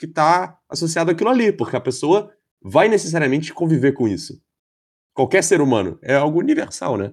que 0.00 0.06
está 0.06 0.58
associado 0.66 1.10
àquilo 1.10 1.28
ali, 1.28 1.52
porque 1.52 1.76
a 1.76 1.80
pessoa 1.80 2.32
vai 2.62 2.88
necessariamente 2.88 3.52
conviver 3.52 3.92
com 3.92 4.08
isso. 4.08 4.42
Qualquer 5.12 5.44
ser 5.44 5.60
humano 5.60 5.98
é 6.00 6.16
algo 6.16 6.38
universal, 6.38 6.96
né? 6.96 7.12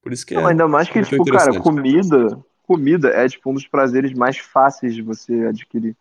Por 0.00 0.12
isso 0.12 0.24
que 0.24 0.34
Não, 0.34 0.46
é 0.46 0.52
ainda 0.52 0.68
mais 0.68 0.88
que, 0.88 0.94
muito 0.94 1.10
tipo, 1.10 1.24
cara, 1.24 1.60
comida, 1.60 2.40
comida 2.62 3.08
é, 3.08 3.28
tipo, 3.28 3.50
um 3.50 3.54
dos 3.54 3.66
prazeres 3.66 4.12
mais 4.12 4.38
fáceis 4.38 4.94
de 4.94 5.02
você 5.02 5.44
adquirir. 5.46 5.96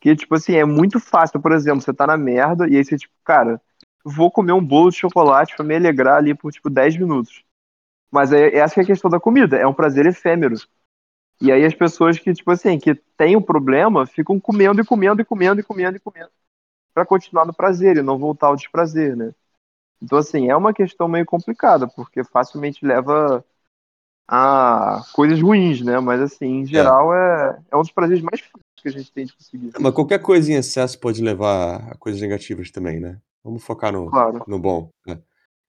Que, 0.00 0.16
tipo 0.16 0.34
assim, 0.34 0.56
é 0.56 0.64
muito 0.64 0.98
fácil, 0.98 1.40
por 1.40 1.52
exemplo, 1.52 1.82
você 1.82 1.94
tá 1.94 2.04
na 2.04 2.16
merda 2.16 2.68
e 2.68 2.76
aí 2.76 2.84
você, 2.84 2.96
tipo, 2.96 3.14
cara, 3.24 3.62
vou 4.04 4.32
comer 4.32 4.52
um 4.52 4.64
bolo 4.64 4.90
de 4.90 4.96
chocolate 4.96 5.54
pra 5.54 5.64
me 5.64 5.76
alegrar 5.76 6.16
ali 6.16 6.34
por, 6.34 6.50
tipo, 6.50 6.68
10 6.68 6.96
minutos. 6.96 7.44
Mas 8.10 8.32
é, 8.32 8.56
essa 8.56 8.74
que 8.74 8.80
é 8.80 8.82
a 8.82 8.86
questão 8.86 9.08
da 9.08 9.20
comida, 9.20 9.56
é 9.56 9.66
um 9.66 9.74
prazer 9.74 10.04
efêmero. 10.04 10.56
E 11.40 11.52
aí 11.52 11.64
as 11.64 11.74
pessoas 11.74 12.18
que, 12.18 12.32
tipo 12.32 12.50
assim, 12.50 12.78
que 12.78 12.94
têm 13.16 13.36
o 13.36 13.42
problema, 13.42 14.06
ficam 14.06 14.40
comendo 14.40 14.80
e 14.80 14.84
comendo 14.84 15.22
e 15.22 15.24
comendo 15.24 15.60
e 15.60 15.64
comendo 15.64 15.96
e 15.96 16.00
comendo 16.00 16.30
pra 16.92 17.06
continuar 17.06 17.46
no 17.46 17.54
prazer 17.54 17.96
e 17.96 18.02
não 18.02 18.18
voltar 18.18 18.48
ao 18.48 18.56
desprazer, 18.56 19.16
né? 19.16 19.32
Então, 20.02 20.18
assim, 20.18 20.48
é 20.48 20.56
uma 20.56 20.72
questão 20.72 21.06
meio 21.08 21.24
complicada, 21.24 21.86
porque 21.86 22.24
facilmente 22.24 22.84
leva 22.84 23.44
a 24.26 25.02
coisas 25.12 25.40
ruins, 25.40 25.80
né? 25.80 25.98
Mas, 26.00 26.20
assim, 26.20 26.60
em 26.60 26.66
geral, 26.66 27.14
é, 27.14 27.58
é 27.70 27.76
um 27.76 27.82
dos 27.82 27.92
prazeres 27.92 28.22
mais 28.22 28.40
fáceis 28.40 28.62
que 28.76 28.88
a 28.88 28.92
gente 28.92 29.12
tem 29.12 29.26
de 29.26 29.32
conseguir. 29.32 29.72
Mas 29.78 29.94
qualquer 29.94 30.20
coisa 30.20 30.52
em 30.52 30.56
excesso 30.56 30.98
pode 30.98 31.22
levar 31.22 31.92
a 31.92 31.96
coisas 31.96 32.20
negativas 32.20 32.70
também, 32.70 33.00
né? 33.00 33.18
Vamos 33.42 33.64
focar 33.64 33.92
no, 33.92 34.10
Claro. 34.10 34.44
no 34.46 34.58
bom. 34.58 34.90
né? 35.06 35.20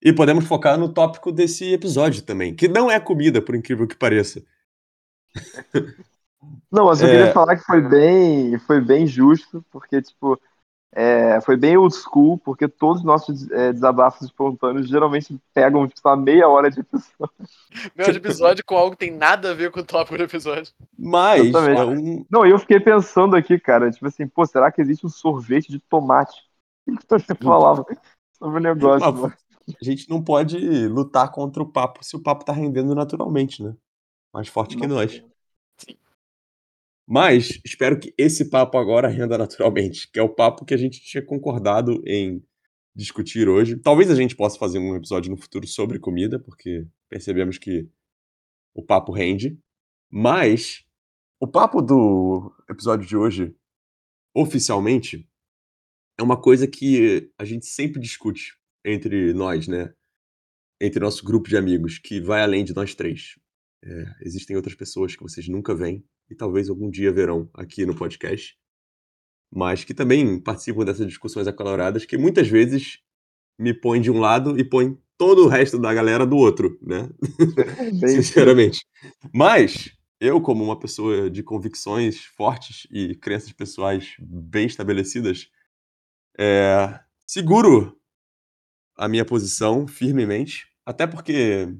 E 0.01 0.13
podemos 0.13 0.45
focar 0.45 0.77
no 0.77 0.91
tópico 0.93 1.31
desse 1.31 1.73
episódio 1.73 2.21
também, 2.23 2.55
que 2.55 2.67
não 2.67 2.89
é 2.89 2.99
comida, 2.99 3.41
por 3.41 3.55
incrível 3.55 3.87
que 3.87 3.95
pareça. 3.95 4.43
Não, 6.71 6.85
mas 6.85 7.01
eu 7.01 7.07
É. 7.07 7.11
queria 7.11 7.33
falar 7.33 7.55
que 7.57 7.63
foi 7.63 7.81
bem, 7.81 8.57
foi 8.59 8.79
bem 8.79 9.05
justo, 9.07 9.63
porque, 9.71 10.01
tipo, 10.01 10.39
é, 10.91 11.39
foi 11.41 11.55
bem 11.55 11.77
old 11.77 11.93
school, 11.95 12.37
porque 12.37 12.67
todos 12.67 12.99
os 12.99 13.05
nossos 13.05 13.49
é, 13.51 13.71
desabafos 13.71 14.21
espontâneos 14.23 14.87
geralmente 14.87 15.39
pegam, 15.53 15.87
tipo, 15.87 16.07
uma 16.07 16.15
meia 16.15 16.47
hora 16.47 16.69
de 16.71 16.79
episódio. 16.79 17.29
Meu 17.95 18.07
episódio 18.09 18.63
com 18.65 18.75
algo 18.75 18.91
que 18.91 19.05
tem 19.05 19.11
nada 19.11 19.51
a 19.51 19.53
ver 19.53 19.71
com 19.71 19.79
o 19.79 19.83
tópico 19.83 20.17
do 20.17 20.23
episódio. 20.23 20.73
Mas 20.97 21.53
é 21.53 21.83
um, 21.83 22.25
Não, 22.29 22.45
eu 22.45 22.57
fiquei 22.57 22.79
pensando 22.79 23.35
aqui, 23.35 23.59
cara, 23.59 23.91
tipo 23.91 24.07
assim, 24.07 24.27
pô, 24.27 24.45
será 24.45 24.71
que 24.71 24.81
existe 24.81 25.05
um 25.05 25.09
sorvete 25.09 25.69
de 25.69 25.79
tomate? 25.79 26.41
O 26.87 26.97
que 26.97 27.05
você 27.07 27.35
falava 27.35 27.85
sobre 28.37 28.57
o 28.57 28.61
negócio, 28.61 29.25
a 29.79 29.85
gente 29.85 30.09
não 30.09 30.23
pode 30.23 30.87
lutar 30.87 31.31
contra 31.31 31.61
o 31.61 31.71
papo 31.71 32.03
se 32.03 32.15
o 32.15 32.21
papo 32.21 32.43
tá 32.43 32.51
rendendo 32.51 32.95
naturalmente, 32.95 33.61
né? 33.61 33.75
Mais 34.33 34.47
forte 34.47 34.75
que 34.75 34.87
Não 34.87 34.95
nós. 34.95 35.23
Mas 37.11 37.59
espero 37.65 37.99
que 37.99 38.13
esse 38.15 38.51
papo 38.51 38.77
agora 38.77 39.07
renda 39.07 39.35
naturalmente, 39.35 40.07
que 40.11 40.19
é 40.19 40.21
o 40.21 40.29
papo 40.29 40.63
que 40.63 40.75
a 40.75 40.77
gente 40.77 41.01
tinha 41.01 41.25
concordado 41.25 42.03
em 42.05 42.43
discutir 42.95 43.49
hoje. 43.49 43.77
Talvez 43.77 44.11
a 44.11 44.15
gente 44.15 44.35
possa 44.35 44.59
fazer 44.59 44.77
um 44.77 44.95
episódio 44.95 45.31
no 45.31 45.37
futuro 45.37 45.65
sobre 45.65 45.97
comida, 45.97 46.39
porque 46.39 46.85
percebemos 47.09 47.57
que 47.57 47.89
o 48.75 48.83
papo 48.83 49.11
rende. 49.11 49.57
Mas 50.11 50.85
o 51.39 51.47
papo 51.47 51.81
do 51.81 52.53
episódio 52.69 53.07
de 53.07 53.17
hoje, 53.17 53.55
oficialmente, 54.35 55.27
é 56.15 56.21
uma 56.21 56.39
coisa 56.39 56.67
que 56.67 57.31
a 57.39 57.45
gente 57.45 57.65
sempre 57.65 57.99
discute 57.99 58.55
entre 58.85 59.33
nós, 59.33 59.67
né? 59.67 59.93
Entre 60.79 60.99
nosso 60.99 61.23
grupo 61.25 61.49
de 61.49 61.57
amigos, 61.57 61.97
que 61.97 62.21
vai 62.21 62.41
além 62.41 62.63
de 62.63 62.75
nós 62.75 62.93
três. 62.93 63.39
É, 63.83 64.15
existem 64.21 64.55
outras 64.55 64.75
pessoas 64.75 65.15
que 65.15 65.23
vocês 65.23 65.47
nunca 65.47 65.73
veem 65.73 66.03
e 66.29 66.35
talvez 66.35 66.69
algum 66.69 66.89
dia 66.89 67.11
verão 67.11 67.49
aqui 67.53 67.85
no 67.85 67.95
podcast, 67.95 68.57
mas 69.51 69.83
que 69.83 69.93
também 69.93 70.39
participam 70.39 70.83
dessas 70.83 71.07
discussões 71.07 71.47
acaloradas 71.47 72.05
que 72.05 72.17
muitas 72.17 72.47
vezes 72.47 72.99
me 73.57 73.73
põem 73.73 74.01
de 74.01 74.11
um 74.11 74.19
lado 74.19 74.59
e 74.59 74.63
põem 74.63 74.97
todo 75.17 75.45
o 75.45 75.47
resto 75.47 75.77
da 75.79 75.93
galera 75.93 76.25
do 76.25 76.37
outro, 76.37 76.77
né? 76.81 77.09
Sinceramente. 78.07 78.85
Mas 79.33 79.91
eu, 80.19 80.41
como 80.41 80.63
uma 80.63 80.79
pessoa 80.79 81.29
de 81.29 81.41
convicções 81.41 82.23
fortes 82.23 82.87
e 82.91 83.15
crenças 83.15 83.51
pessoais 83.53 84.15
bem 84.19 84.65
estabelecidas, 84.65 85.49
é, 86.37 86.99
seguro 87.25 87.97
a 88.97 89.07
minha 89.07 89.25
posição 89.25 89.87
firmemente, 89.87 90.67
até 90.85 91.07
porque 91.07 91.73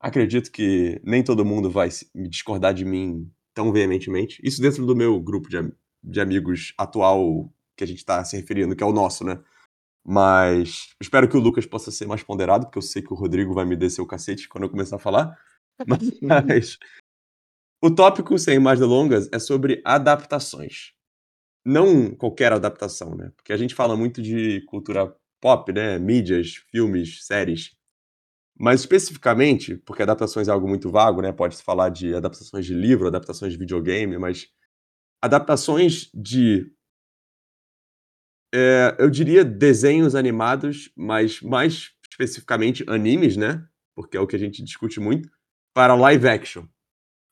acredito 0.00 0.50
que 0.52 1.00
nem 1.04 1.22
todo 1.22 1.44
mundo 1.44 1.70
vai 1.70 1.90
se- 1.90 2.10
me 2.14 2.28
discordar 2.28 2.74
de 2.74 2.84
mim 2.84 3.30
tão 3.54 3.72
veementemente. 3.72 4.40
Isso 4.44 4.62
dentro 4.62 4.86
do 4.86 4.96
meu 4.96 5.20
grupo 5.20 5.48
de, 5.48 5.58
am- 5.58 5.72
de 6.02 6.20
amigos 6.20 6.74
atual 6.78 7.52
que 7.76 7.84
a 7.84 7.86
gente 7.86 7.98
está 7.98 8.24
se 8.24 8.36
referindo, 8.36 8.76
que 8.76 8.82
é 8.84 8.86
o 8.86 8.92
nosso, 8.92 9.24
né? 9.24 9.40
Mas 10.04 10.90
espero 11.00 11.28
que 11.28 11.36
o 11.36 11.40
Lucas 11.40 11.66
possa 11.66 11.90
ser 11.90 12.06
mais 12.06 12.22
ponderado, 12.22 12.66
porque 12.66 12.78
eu 12.78 12.82
sei 12.82 13.02
que 13.02 13.12
o 13.12 13.16
Rodrigo 13.16 13.54
vai 13.54 13.64
me 13.66 13.76
descer 13.76 14.02
o 14.02 14.06
cacete 14.06 14.48
quando 14.48 14.64
eu 14.64 14.70
começar 14.70 14.96
a 14.96 15.00
falar. 15.00 15.38
Mas 16.22 16.78
o 17.82 17.90
tópico, 17.90 18.38
sem 18.38 18.58
mais 18.58 18.78
delongas, 18.78 19.28
é 19.32 19.38
sobre 19.38 19.80
adaptações. 19.84 20.92
Não 21.64 22.14
qualquer 22.14 22.52
adaptação, 22.52 23.16
né? 23.16 23.32
Porque 23.36 23.52
a 23.52 23.58
gente 23.58 23.74
fala 23.74 23.96
muito 23.96 24.22
de 24.22 24.62
cultura 24.62 25.14
pop, 25.40 25.72
né? 25.72 25.98
Mídias, 25.98 26.56
filmes, 26.70 27.24
séries. 27.26 27.76
Mas 28.62 28.80
especificamente, 28.80 29.76
porque 29.86 30.02
adaptações 30.02 30.46
é 30.46 30.50
algo 30.50 30.68
muito 30.68 30.90
vago, 30.90 31.22
né? 31.22 31.32
Pode-se 31.32 31.62
falar 31.62 31.88
de 31.88 32.14
adaptações 32.14 32.66
de 32.66 32.74
livro, 32.74 33.06
adaptações 33.06 33.54
de 33.54 33.58
videogame, 33.58 34.18
mas 34.18 34.48
adaptações 35.22 36.10
de. 36.12 36.70
é, 38.54 38.94
eu 38.98 39.08
diria 39.08 39.42
desenhos 39.46 40.14
animados, 40.14 40.92
mas 40.94 41.40
mais 41.40 41.92
especificamente 42.10 42.84
animes, 42.86 43.34
né? 43.34 43.66
Porque 43.94 44.18
é 44.18 44.20
o 44.20 44.26
que 44.26 44.36
a 44.36 44.38
gente 44.38 44.62
discute 44.62 45.00
muito, 45.00 45.30
para 45.72 45.94
live 45.94 46.28
action. 46.28 46.66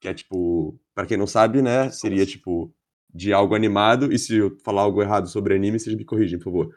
Que 0.01 0.09
é 0.09 0.15
tipo, 0.15 0.81
para 0.95 1.07
quem 1.07 1.19
não 1.19 1.27
sabe, 1.27 1.61
né? 1.61 1.91
Seria 1.91 2.25
tipo 2.25 2.75
de 3.13 3.35
algo 3.35 3.55
animado, 3.55 4.11
e 4.11 4.19
se 4.19 4.35
eu 4.37 4.59
falar 4.65 4.81
algo 4.81 5.03
errado 5.03 5.29
sobre 5.29 5.55
anime, 5.55 5.79
vocês 5.79 5.95
me 5.95 6.07
corrigem, 6.07 6.39
por 6.39 6.45
favor. 6.47 6.75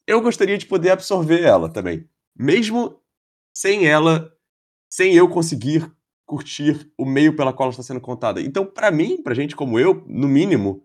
eu 0.08 0.22
gostaria 0.22 0.56
de 0.56 0.64
poder 0.64 0.90
absorver 0.90 1.42
ela 1.42 1.68
também. 1.68 2.08
Mesmo 2.34 2.98
sem 3.54 3.86
ela, 3.86 4.32
sem 4.90 5.14
eu 5.14 5.28
conseguir 5.28 5.92
curtir 6.24 6.90
o 6.96 7.04
meio 7.04 7.36
pela 7.36 7.52
qual 7.52 7.66
ela 7.66 7.72
está 7.72 7.82
sendo 7.82 8.00
contada. 8.00 8.40
Então, 8.40 8.64
para 8.64 8.90
mim, 8.90 9.22
para 9.22 9.34
gente 9.34 9.54
como 9.54 9.78
eu, 9.78 10.02
no 10.06 10.26
mínimo, 10.26 10.82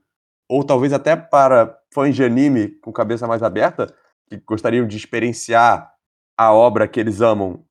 ou 0.49 0.62
talvez 0.62 0.91
até 0.91 1.15
para 1.15 1.73
fãs 1.93 2.13
de 2.13 2.21
anime 2.21 2.67
com 2.81 2.91
cabeça 2.91 3.25
mais 3.25 3.41
aberta, 3.41 3.88
que 4.27 4.38
gostariam 4.45 4.86
de 4.86 4.97
experienciar 4.97 5.89
a 6.38 6.51
obra 6.51 6.86
que 6.86 6.99
eles 6.99 7.21
amam 7.21 7.65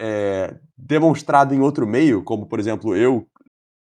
é, 0.00 0.56
demonstrado 0.76 1.52
em 1.52 1.60
outro 1.60 1.84
meio, 1.84 2.22
como 2.22 2.46
por 2.46 2.60
exemplo 2.60 2.94
eu 2.94 3.28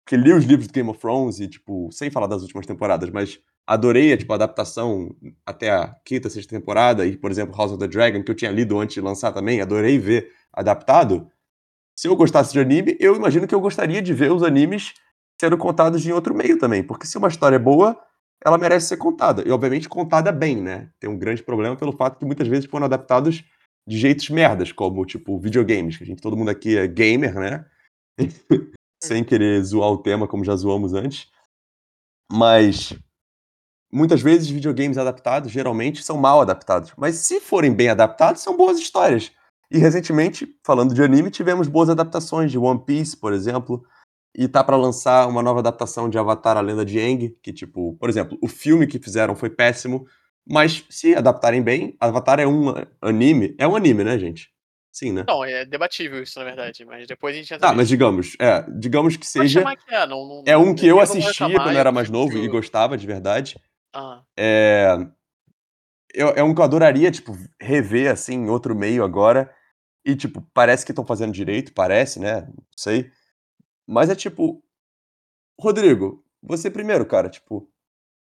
que 0.09 0.17
li 0.17 0.33
os 0.33 0.45
livros 0.45 0.67
do 0.67 0.73
Game 0.73 0.91
of 0.91 0.99
Thrones 0.99 1.39
e, 1.39 1.49
tipo, 1.49 1.89
sem 1.93 2.11
falar 2.11 2.27
das 2.27 2.43
últimas 2.43 2.67
temporadas, 2.67 3.11
mas 3.11 3.41
adorei 3.67 4.17
tipo, 4.17 4.33
a 4.33 4.37
adaptação 4.37 5.15
até 5.45 5.71
a 5.71 5.95
quinta, 6.05 6.31
sexta 6.31 6.55
temporada, 6.55 7.05
e, 7.05 7.17
por 7.17 7.31
exemplo, 7.31 7.57
House 7.57 7.73
of 7.73 7.81
the 7.81 7.89
Dragon, 7.89 8.23
que 8.23 8.31
eu 8.31 8.35
tinha 8.35 8.51
lido 8.51 8.79
antes 8.79 8.95
de 8.95 9.01
lançar 9.01 9.33
também, 9.33 9.61
adorei 9.61 9.99
ver 9.99 10.31
adaptado. 10.53 11.29
Se 11.99 12.07
eu 12.07 12.15
gostasse 12.15 12.53
de 12.53 12.61
anime, 12.61 12.97
eu 13.01 13.17
imagino 13.17 13.47
que 13.47 13.55
eu 13.55 13.61
gostaria 13.61 14.01
de 14.01 14.15
ver 14.15 14.31
os 14.31 14.43
animes 14.43 14.95
sendo 15.41 15.59
contados 15.59 16.07
em 16.07 16.13
outro 16.13 16.35
meio 16.35 16.59
também, 16.59 16.83
porque 16.83 17.07
se 17.07 17.19
uma 17.19 17.29
história 17.29 17.57
é 17.57 17.59
boa, 17.59 17.99
ela 18.45 18.59
merece 18.59 18.89
ser 18.89 18.97
contada. 18.97 19.43
E, 19.47 19.51
obviamente, 19.51 19.89
contada 19.89 20.31
bem, 20.31 20.57
né? 20.57 20.91
Tem 21.01 21.11
um 21.11 21.19
grande 21.19 21.43
problema 21.43 21.77
pelo 21.77 21.93
fato 21.93 22.19
que 22.19 22.25
muitas 22.25 22.47
vezes 22.47 22.67
foram 22.67 22.87
adaptados 22.87 23.45
de 23.87 23.99
jeitos 23.99 24.29
merdas, 24.31 24.73
como, 24.73 25.05
tipo, 25.05 25.39
videogames, 25.39 25.97
que 25.97 26.05
a 26.05 26.07
gente, 26.07 26.21
todo 26.21 26.37
mundo 26.37 26.51
aqui 26.51 26.77
é 26.77 26.87
gamer, 26.87 27.35
né? 27.35 27.65
Sem 29.03 29.23
querer 29.25 29.63
zoar 29.63 29.91
o 29.91 29.99
tema, 29.99 30.27
como 30.27 30.45
já 30.45 30.57
zoamos 30.57 30.95
antes. 30.95 31.31
Mas 32.31 32.95
muitas 33.93 34.21
vezes 34.21 34.49
videogames 34.49 34.99
adaptados 34.99 35.51
geralmente 35.51 36.03
são 36.03 36.17
mal 36.17 36.41
adaptados, 36.41 36.93
mas 36.97 37.17
se 37.17 37.41
forem 37.41 37.73
bem 37.73 37.89
adaptados, 37.89 38.43
são 38.43 38.57
boas 38.57 38.79
histórias. 38.79 39.33
E 39.71 39.79
recentemente, 39.79 40.47
falando 40.65 40.95
de 40.95 41.03
anime, 41.03 41.31
tivemos 41.31 41.67
boas 41.67 41.89
adaptações 41.89 42.51
de 42.51 42.59
One 42.59 42.85
Piece, 42.85 43.17
por 43.17 43.33
exemplo, 43.33 43.85
e 44.37 44.47
tá 44.47 44.63
para 44.63 44.77
lançar 44.77 45.27
uma 45.27 45.43
nova 45.43 45.61
adaptação 45.61 46.09
de 46.09 46.19
Avatar: 46.19 46.57
A 46.57 46.61
Lenda 46.61 46.85
de 46.85 47.01
Aang, 47.01 47.37
que 47.43 47.53
tipo, 47.53 47.97
por 47.99 48.09
exemplo, 48.09 48.39
o 48.41 48.49
filme 48.49 48.87
que 48.87 48.99
fizeram 48.99 49.35
foi 49.35 49.51
péssimo, 49.51 50.07
mas 50.49 50.85
se 50.89 51.15
adaptarem 51.15 51.63
bem, 51.63 51.97
Avatar 51.99 52.39
é 52.39 52.47
um 52.47 52.75
anime, 53.01 53.57
é 53.59 53.67
um 53.67 53.75
anime, 53.75 54.05
né, 54.05 54.19
gente? 54.19 54.55
Sim, 54.93 55.13
né? 55.13 55.25
Não, 55.29 55.45
é 55.45 55.65
debatível 55.65 56.23
isso, 56.23 56.39
na 56.39 56.45
verdade, 56.47 56.83
mas 56.85 57.07
depois 57.07 57.35
a 57.35 57.39
gente 57.39 57.53
entra 57.53 57.69
Tá, 57.69 57.75
mas 57.75 57.87
digamos, 57.87 58.35
é, 58.41 58.65
digamos 58.79 59.17
que 59.17 59.27
seja 59.27 59.63
que 59.63 59.95
é, 59.95 60.07
não, 60.07 60.27
não, 60.27 60.43
é 60.47 60.57
um 60.57 60.75
que 60.75 60.87
eu 60.87 61.01
assistia 61.01 61.55
quando 61.55 61.77
era 61.77 61.93
mais 61.93 62.09
novo 62.09 62.39
e 62.39 62.49
gostava 62.49 62.97
de 62.97 63.07
verdade. 63.07 63.57
Ah. 63.97 64.23
É, 66.15 66.23
é 66.41 66.43
um 66.43 66.55
que 66.55 66.61
eu 66.61 66.65
adoraria, 66.65 67.11
tipo, 67.11 67.33
rever, 67.61 68.11
assim, 68.11 68.35
em 68.35 68.49
outro 68.51 68.75
meio 68.75 69.05
agora. 69.05 69.53
E, 70.05 70.17
tipo, 70.17 70.43
parece 70.55 70.85
que 70.87 70.93
estão 70.93 71.07
fazendo 71.07 71.33
direito, 71.33 71.73
parece, 71.75 72.21
né? 72.21 72.43
Não 72.43 72.65
sei. 72.77 73.11
Mas 73.87 74.11
é 74.11 74.17
tipo. 74.17 74.63
Rodrigo, 75.61 76.25
você 76.43 76.71
primeiro, 76.71 77.07
cara, 77.07 77.29
tipo. 77.31 77.69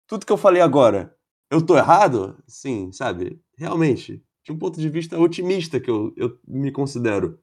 Tudo 0.08 0.26
que 0.26 0.32
eu 0.32 0.38
falei 0.38 0.62
agora, 0.62 1.16
eu 1.50 1.64
tô 1.64 1.76
errado? 1.78 2.42
Sim, 2.48 2.92
sabe? 2.92 3.40
Realmente. 3.58 4.22
De 4.44 4.52
um 4.52 4.58
ponto 4.58 4.80
de 4.80 4.88
vista 4.90 5.18
otimista 5.18 5.80
que 5.80 5.90
eu, 5.90 6.12
eu 6.16 6.38
me 6.48 6.72
considero. 6.72 7.40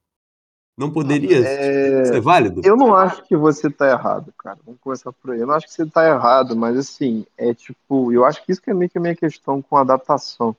Não 0.77 0.91
poderia 0.91 1.37
é... 1.37 2.05
ser 2.05 2.21
válido? 2.21 2.61
Eu 2.63 2.75
não 2.75 2.95
acho 2.95 3.23
que 3.23 3.35
você 3.35 3.69
tá 3.69 3.91
errado, 3.91 4.33
cara. 4.37 4.57
Vamos 4.65 4.81
começar 4.81 5.13
por 5.13 5.31
aí. 5.31 5.39
Eu 5.39 5.47
não 5.47 5.53
acho 5.53 5.67
que 5.67 5.73
você 5.73 5.85
tá 5.85 6.07
errado, 6.07 6.55
mas 6.55 6.75
assim, 6.77 7.25
é 7.37 7.53
tipo, 7.53 8.11
eu 8.11 8.25
acho 8.25 8.43
que 8.43 8.51
isso 8.51 8.61
que 8.61 8.71
é 8.71 8.73
meio 8.73 8.89
que 8.89 8.97
a 8.97 9.01
minha 9.01 9.15
questão 9.15 9.61
com 9.61 9.77
adaptação. 9.77 10.55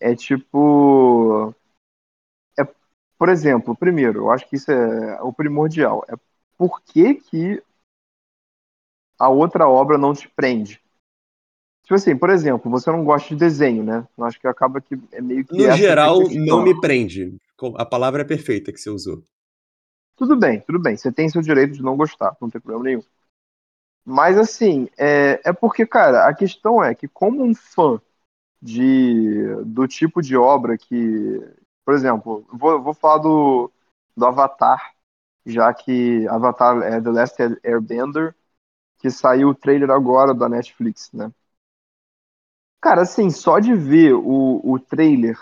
É 0.00 0.16
tipo. 0.16 1.54
É, 2.58 2.66
por 3.16 3.28
exemplo, 3.28 3.76
primeiro, 3.76 4.20
eu 4.20 4.30
acho 4.30 4.48
que 4.48 4.56
isso 4.56 4.70
é 4.72 5.22
o 5.22 5.32
primordial. 5.32 6.04
É 6.08 6.14
por 6.58 6.80
que, 6.82 7.14
que 7.14 7.62
a 9.18 9.28
outra 9.28 9.68
obra 9.68 9.96
não 9.96 10.12
te 10.12 10.28
prende? 10.28 10.80
Tipo 11.84 11.94
assim, 11.94 12.16
por 12.16 12.30
exemplo, 12.30 12.70
você 12.70 12.90
não 12.90 13.04
gosta 13.04 13.28
de 13.28 13.36
desenho, 13.36 13.84
né? 13.84 14.06
Eu 14.16 14.24
acho 14.24 14.40
que 14.40 14.48
acaba 14.48 14.80
que 14.80 14.98
é 15.12 15.20
meio 15.20 15.44
que. 15.44 15.54
No 15.54 15.72
geral, 15.76 16.18
não 16.30 16.62
me 16.62 16.80
prende. 16.80 17.36
A 17.76 17.84
palavra 17.84 18.22
é 18.22 18.24
perfeita 18.24 18.72
que 18.72 18.78
você 18.78 18.90
usou. 18.90 19.24
Tudo 20.16 20.36
bem, 20.36 20.60
tudo 20.60 20.80
bem. 20.80 20.96
Você 20.96 21.12
tem 21.12 21.28
seu 21.28 21.40
direito 21.42 21.74
de 21.74 21.82
não 21.82 21.96
gostar, 21.96 22.36
não 22.40 22.50
tem 22.50 22.60
problema 22.60 22.84
nenhum. 22.84 23.02
Mas 24.04 24.36
assim, 24.38 24.88
é, 24.98 25.40
é 25.44 25.52
porque, 25.52 25.86
cara, 25.86 26.28
a 26.28 26.34
questão 26.34 26.82
é 26.82 26.94
que, 26.94 27.08
como 27.08 27.42
um 27.42 27.54
fã 27.54 28.00
de, 28.62 29.56
do 29.66 29.88
tipo 29.88 30.22
de 30.22 30.36
obra 30.36 30.78
que. 30.78 31.40
Por 31.84 31.94
exemplo, 31.94 32.46
vou, 32.52 32.82
vou 32.82 32.94
falar 32.94 33.18
do, 33.18 33.70
do 34.16 34.26
Avatar, 34.26 34.94
já 35.46 35.72
que 35.74 36.26
Avatar 36.28 36.82
é 36.82 37.00
The 37.00 37.10
Last 37.10 37.36
Airbender, 37.64 38.34
que 38.98 39.10
saiu 39.10 39.50
o 39.50 39.54
trailer 39.54 39.90
agora 39.90 40.34
da 40.34 40.48
Netflix, 40.48 41.12
né? 41.12 41.32
Cara, 42.80 43.02
assim, 43.02 43.30
só 43.30 43.58
de 43.58 43.74
ver 43.74 44.12
o, 44.14 44.60
o 44.62 44.78
trailer, 44.78 45.38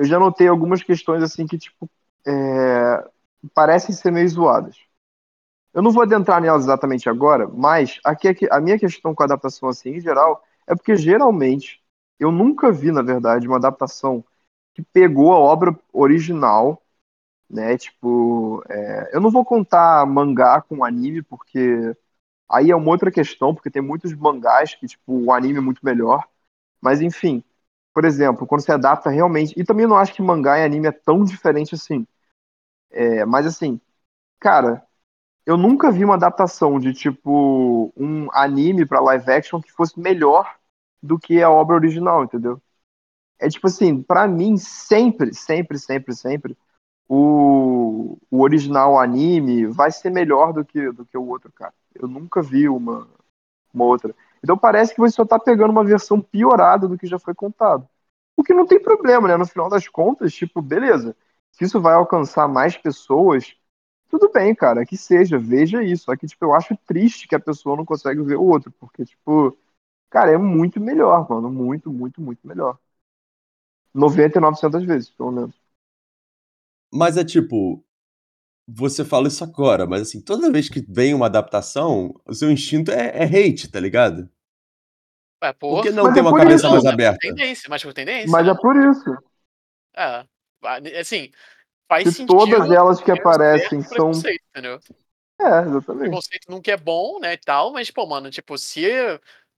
eu 0.00 0.06
já 0.06 0.18
notei 0.18 0.48
algumas 0.48 0.82
questões 0.82 1.22
assim 1.22 1.46
que, 1.46 1.58
tipo, 1.58 1.86
é, 2.26 3.06
parecem 3.52 3.94
ser 3.94 4.10
meio 4.10 4.26
zoadas. 4.30 4.78
Eu 5.74 5.82
não 5.82 5.90
vou 5.90 6.02
adentrar 6.02 6.40
nelas 6.40 6.62
exatamente 6.64 7.06
agora, 7.06 7.46
mas 7.46 8.00
aqui, 8.02 8.26
aqui, 8.26 8.48
a 8.50 8.58
minha 8.62 8.78
questão 8.78 9.14
com 9.14 9.22
a 9.22 9.26
adaptação 9.26 9.68
assim, 9.68 9.90
em 9.90 10.00
geral, 10.00 10.42
é 10.66 10.74
porque 10.74 10.96
geralmente 10.96 11.82
eu 12.18 12.32
nunca 12.32 12.72
vi, 12.72 12.90
na 12.90 13.02
verdade, 13.02 13.46
uma 13.46 13.58
adaptação 13.58 14.24
que 14.72 14.80
pegou 14.82 15.34
a 15.34 15.38
obra 15.38 15.78
original, 15.92 16.82
né? 17.48 17.78
Tipo, 17.78 18.64
é, 18.70 19.10
eu 19.12 19.20
não 19.20 19.30
vou 19.30 19.44
contar 19.44 20.06
mangá 20.06 20.62
com 20.62 20.84
anime, 20.84 21.22
porque 21.22 21.94
aí 22.50 22.70
é 22.70 22.76
uma 22.76 22.90
outra 22.90 23.10
questão, 23.10 23.54
porque 23.54 23.70
tem 23.70 23.82
muitos 23.82 24.14
mangás 24.14 24.74
que, 24.74 24.86
tipo, 24.88 25.26
o 25.26 25.32
anime 25.32 25.58
é 25.58 25.62
muito 25.62 25.84
melhor. 25.84 26.24
Mas 26.80 27.00
enfim, 27.02 27.44
por 28.00 28.06
exemplo, 28.06 28.46
quando 28.46 28.62
você 28.62 28.72
adapta 28.72 29.10
realmente. 29.10 29.52
E 29.60 29.62
também 29.62 29.86
não 29.86 29.94
acho 29.98 30.14
que 30.14 30.22
mangá 30.22 30.58
e 30.58 30.64
anime 30.64 30.86
é 30.88 30.92
tão 30.92 31.22
diferente 31.22 31.74
assim. 31.74 32.06
É, 32.90 33.24
mas 33.26 33.46
assim, 33.46 33.80
cara, 34.40 34.82
eu 35.46 35.56
nunca 35.56 35.90
vi 35.92 36.04
uma 36.04 36.14
adaptação 36.14 36.80
de 36.80 36.94
tipo 36.94 37.92
um 37.96 38.28
anime 38.32 38.86
para 38.86 39.00
live 39.00 39.30
action 39.32 39.60
que 39.60 39.72
fosse 39.72 39.98
melhor 40.00 40.56
do 41.02 41.18
que 41.18 41.42
a 41.42 41.50
obra 41.50 41.76
original, 41.76 42.24
entendeu? 42.24 42.60
É 43.38 43.48
tipo 43.48 43.66
assim, 43.68 44.02
para 44.02 44.28
mim 44.28 44.56
sempre, 44.58 45.34
sempre, 45.34 45.78
sempre, 45.78 46.14
sempre 46.14 46.56
o, 47.08 48.18
o 48.30 48.40
original 48.42 48.98
anime 49.00 49.66
vai 49.68 49.90
ser 49.92 50.10
melhor 50.10 50.52
do 50.52 50.64
que 50.64 50.92
do 50.92 51.06
que 51.06 51.18
o 51.18 51.26
outro, 51.28 51.52
cara. 51.52 51.74
Eu 51.94 52.08
nunca 52.08 52.42
vi 52.42 52.68
uma 52.68 53.08
uma 53.74 53.84
outra. 53.86 54.14
Então 54.42 54.56
parece 54.56 54.94
que 54.94 55.00
você 55.00 55.14
só 55.16 55.22
está 55.22 55.38
pegando 55.38 55.70
uma 55.70 55.84
versão 55.84 56.20
piorada 56.20 56.88
do 56.88 56.98
que 56.98 57.06
já 57.06 57.18
foi 57.18 57.34
contado. 57.34 57.88
O 58.36 58.42
que 58.44 58.54
não 58.54 58.66
tem 58.66 58.80
problema, 58.80 59.28
né? 59.28 59.36
No 59.36 59.46
final 59.46 59.68
das 59.68 59.88
contas, 59.88 60.32
tipo, 60.34 60.62
beleza. 60.62 61.16
Se 61.52 61.64
isso 61.64 61.80
vai 61.80 61.94
alcançar 61.94 62.48
mais 62.48 62.76
pessoas, 62.76 63.54
tudo 64.08 64.30
bem, 64.32 64.54
cara, 64.54 64.86
que 64.86 64.96
seja, 64.96 65.38
veja 65.38 65.82
isso. 65.82 66.04
Só 66.04 66.16
que, 66.16 66.26
tipo, 66.26 66.44
eu 66.44 66.54
acho 66.54 66.76
triste 66.86 67.28
que 67.28 67.34
a 67.34 67.40
pessoa 67.40 67.76
não 67.76 67.84
consegue 67.84 68.22
ver 68.22 68.36
o 68.36 68.44
outro, 68.44 68.72
porque, 68.80 69.04
tipo, 69.04 69.56
cara, 70.10 70.32
é 70.32 70.38
muito 70.38 70.80
melhor, 70.80 71.28
mano. 71.30 71.50
Muito, 71.50 71.92
muito, 71.92 72.20
muito 72.22 72.46
melhor. 72.46 72.78
99% 73.94 74.72
das 74.74 74.84
vezes, 74.84 75.10
pelo 75.10 75.32
menos. 75.32 75.54
Mas 76.92 77.16
é 77.16 77.24
tipo, 77.24 77.84
você 78.72 79.04
fala 79.04 79.28
isso 79.28 79.42
agora, 79.42 79.86
mas 79.86 80.02
assim, 80.02 80.20
toda 80.20 80.50
vez 80.50 80.68
que 80.68 80.84
vem 80.88 81.14
uma 81.14 81.26
adaptação, 81.26 82.14
o 82.26 82.34
seu 82.34 82.50
instinto 82.50 82.90
é, 82.90 83.22
é 83.22 83.24
hate, 83.24 83.70
tá 83.70 83.80
ligado? 83.80 84.28
Ué, 85.42 85.52
por... 85.54 85.76
por 85.76 85.82
que 85.82 85.90
não 85.90 86.04
mas 86.04 86.14
ter 86.14 86.20
é 86.20 86.22
uma 86.22 86.36
cabeça 86.36 86.66
isso. 86.66 86.70
mais 86.70 86.84
aberta? 86.84 87.18
Tendência, 87.20 87.68
mas 87.68 87.82
por 87.82 87.94
tendência. 87.94 88.30
Mas 88.30 88.46
é 88.46 88.54
por 88.54 88.76
isso. 88.76 89.16
É, 89.96 90.24
assim, 91.00 91.30
faz 91.88 92.04
Se 92.04 92.14
sentido. 92.14 92.36
todas 92.36 92.70
elas 92.70 93.00
que 93.00 93.10
aparecem 93.10 93.82
são. 93.82 94.10
Entendeu? 94.10 94.78
É, 95.40 95.62
exatamente. 95.62 95.88
O 95.88 95.96
preconceito 95.96 96.50
nunca 96.50 96.70
é 96.70 96.76
bom, 96.76 97.18
né, 97.18 97.32
e 97.32 97.38
tal, 97.38 97.72
mas, 97.72 97.90
pô, 97.90 98.06
mano, 98.06 98.30
tipo, 98.30 98.58
se 98.58 98.84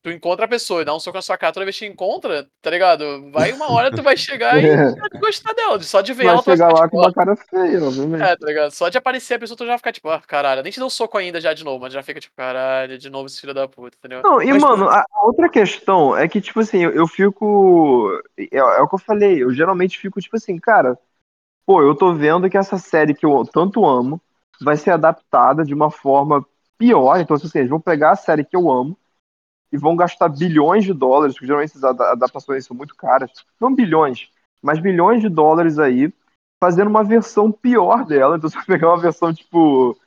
tu 0.03 0.11
encontra 0.11 0.47
a 0.47 0.49
pessoa 0.49 0.83
e 0.83 0.85
dá 0.85 0.95
um 0.95 0.99
soco 0.99 1.17
na 1.17 1.23
sua 1.23 1.39
cara 1.39 1.53
toda 1.53 1.65
vez 1.65 1.79
que 1.79 1.87
encontra, 1.87 2.49
tá 2.61 2.71
ligado? 2.71 3.31
Vai 3.31 3.53
uma 3.53 3.71
hora 3.71 3.91
tu 3.91 4.03
vai 4.03 4.17
chegar 4.17 4.61
e 4.61 4.67
é. 4.67 4.91
vai 4.91 5.09
gostar 5.21 5.53
dela. 5.55 5.81
Só 5.81 6.01
de 6.01 6.13
ver 6.13 6.25
vai 6.25 6.33
ela, 6.33 6.43
vai 6.43 6.57
chegar 6.57 6.69
lá 6.69 6.85
tipo, 6.85 6.91
com 6.91 6.99
uma 6.99 7.13
cara 7.13 7.37
feia, 7.37 7.85
obviamente. 7.85 8.23
É, 8.23 8.37
tá 8.37 8.47
ligado? 8.47 8.71
Só 8.73 8.89
de 8.89 8.99
aparecer 8.99 9.35
a 9.35 9.39
pessoa 9.39 9.57
tu 9.57 9.65
já 9.65 9.71
vai 9.71 9.79
ficar 9.79 9.93
tipo, 9.93 10.09
ah, 10.09 10.21
caralho, 10.21 10.63
nem 10.63 10.73
te 10.73 10.81
deu 10.81 10.87
um 10.87 10.91
soco 10.91 11.17
ainda 11.17 11.41
já 11.41 11.55
de 11.55 11.65
novo, 11.65 11.81
mas 11.81 11.93
já 11.93 12.03
fica 12.03 12.19
tipo, 12.19 12.35
caralho, 12.35 12.99
de 12.99 13.09
novo 13.09 13.27
esse 13.27 13.41
filho 13.41 13.55
da 13.55 13.69
puta, 13.69 13.97
entendeu? 13.97 14.23
Não, 14.23 14.43
e 14.43 14.53
mas, 14.53 14.61
mano, 14.61 14.89
a 14.89 15.07
outra 15.23 15.49
questão 15.49 16.17
é 16.17 16.27
que, 16.27 16.41
tipo 16.41 16.59
assim, 16.61 16.83
eu, 16.83 16.91
eu 16.91 17.07
fico. 17.07 18.11
É, 18.37 18.57
é, 18.57 18.81
o 18.81 18.89
que 18.89 18.97
eu 18.97 18.99
falei, 18.99 19.43
eu 19.43 19.53
geralmente 19.53 19.99
fico, 19.99 20.21
tipo 20.21 20.37
assim, 20.37 20.59
cara, 20.59 20.99
pô, 21.65 21.81
eu 21.81 21.95
tô 21.95 22.13
vendo 22.13 22.51
que 22.51 22.59
essa 22.59 22.77
série 22.77 23.15
que 23.15 23.25
eu 23.25 23.45
tanto 23.45 23.87
amo 23.87 24.21
vai 24.61 24.77
ser 24.77 24.91
adaptada 24.91 25.65
de 25.65 25.73
uma 25.73 25.91
forma 25.91 26.45
pior. 26.77 27.21
Então, 27.21 27.37
assim, 27.37 27.59
eles 27.59 27.71
vão 27.71 27.81
pegar 27.81 28.11
a 28.11 28.17
série 28.17 28.45
que 28.45 28.57
eu 28.57 28.71
amo 28.71 28.97
e 29.73 29.79
vão 29.79 29.97
gastar 29.97 30.29
bilhões 30.29 30.85
de 30.85 30.93
dólares, 30.93 31.35
porque 31.35 31.47
geralmente 31.47 31.71
essas 31.71 31.83
adaptações 31.83 32.67
são 32.67 32.77
muito 32.77 32.95
caras, 32.95 33.31
não 33.59 33.75
bilhões, 33.75 34.31
mas 34.63 34.79
bilhões 34.79 35.23
de 35.23 35.31
dólares 35.31 35.79
aí, 35.79 36.13
fazendo 36.63 36.89
uma 36.89 37.03
versão 37.03 37.51
pior 37.51 38.05
dela. 38.05 38.37
Então 38.37 38.49
você 38.51 38.57
vai 38.57 38.67
pegar 38.67 38.89
uma 38.89 39.01
versão, 39.01 39.33
tipo, 39.33 39.99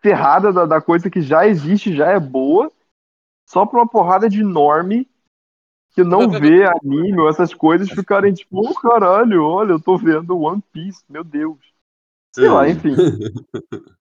ferrada 0.00 0.52
da, 0.52 0.64
da 0.64 0.80
coisa 0.80 1.10
que 1.10 1.20
já 1.20 1.46
existe, 1.46 1.94
já 1.94 2.06
é 2.06 2.20
boa, 2.20 2.70
só 3.48 3.66
pra 3.66 3.80
uma 3.80 3.88
porrada 3.88 4.28
de 4.28 4.44
norme 4.44 5.08
que 5.92 6.04
não 6.04 6.30
vê 6.30 6.64
anime 6.64 7.18
ou 7.18 7.28
essas 7.28 7.52
coisas 7.52 7.90
ficarem 7.90 8.32
tipo, 8.32 8.60
oh, 8.60 8.74
caralho, 8.74 9.44
olha, 9.44 9.72
eu 9.72 9.80
tô 9.80 9.98
vendo 9.98 10.38
One 10.38 10.62
Piece, 10.72 11.02
meu 11.08 11.24
Deus. 11.24 11.58
Sei 12.32 12.48
lá, 12.48 12.68
enfim. 12.68 12.94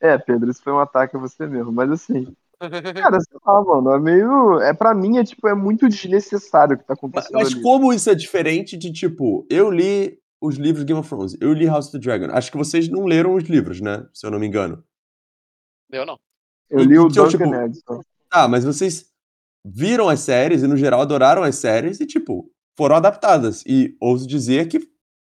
É, 0.00 0.16
Pedro, 0.16 0.48
isso 0.48 0.62
foi 0.62 0.72
um 0.72 0.78
ataque 0.78 1.16
a 1.16 1.18
você 1.18 1.44
mesmo, 1.44 1.72
mas 1.72 1.90
assim. 1.90 2.32
Cara, 2.60 3.20
sei 3.20 3.38
lá, 3.46 3.62
mano, 3.64 3.92
é 3.92 3.98
meio. 4.00 4.60
É 4.60 4.74
pra 4.74 4.94
mim, 4.94 5.18
é 5.18 5.24
tipo, 5.24 5.46
é 5.48 5.54
muito 5.54 5.88
desnecessário 5.88 6.74
o 6.74 6.78
que 6.78 6.84
tá 6.84 6.94
acontecendo 6.94 7.38
mas 7.38 7.52
ali. 7.52 7.62
como 7.62 7.92
isso 7.92 8.10
é 8.10 8.14
diferente 8.14 8.76
de, 8.76 8.92
tipo, 8.92 9.46
eu 9.50 9.70
li 9.70 10.18
os 10.40 10.56
livros 10.56 10.84
Game 10.84 10.98
of 11.00 11.08
Thrones, 11.08 11.36
eu 11.40 11.52
li 11.52 11.66
House 11.66 11.86
of 11.88 11.92
the 11.92 11.98
Dragon. 11.98 12.32
Acho 12.32 12.50
que 12.50 12.56
vocês 12.58 12.88
não 12.88 13.04
leram 13.06 13.34
os 13.34 13.44
livros, 13.44 13.80
né? 13.80 14.06
Se 14.12 14.26
eu 14.26 14.30
não 14.30 14.38
me 14.38 14.46
engano. 14.46 14.84
Eu 15.90 16.04
não. 16.06 16.18
Eu 16.70 16.80
E- 16.80 16.84
li 16.84 16.98
o 16.98 17.08
então, 17.08 17.26
Duncan 17.28 17.44
tipo, 17.44 17.54
Edson. 17.54 18.02
Tá, 18.30 18.46
mas 18.48 18.64
vocês 18.64 19.06
viram 19.64 20.08
as 20.08 20.20
séries 20.20 20.62
e, 20.62 20.66
no 20.66 20.76
geral, 20.76 21.00
adoraram 21.00 21.42
as 21.42 21.56
séries 21.56 22.00
e, 22.00 22.06
tipo, 22.06 22.50
foram 22.76 22.96
adaptadas. 22.96 23.64
E 23.66 23.96
ouso 24.00 24.26
dizer 24.26 24.68
que 24.68 24.80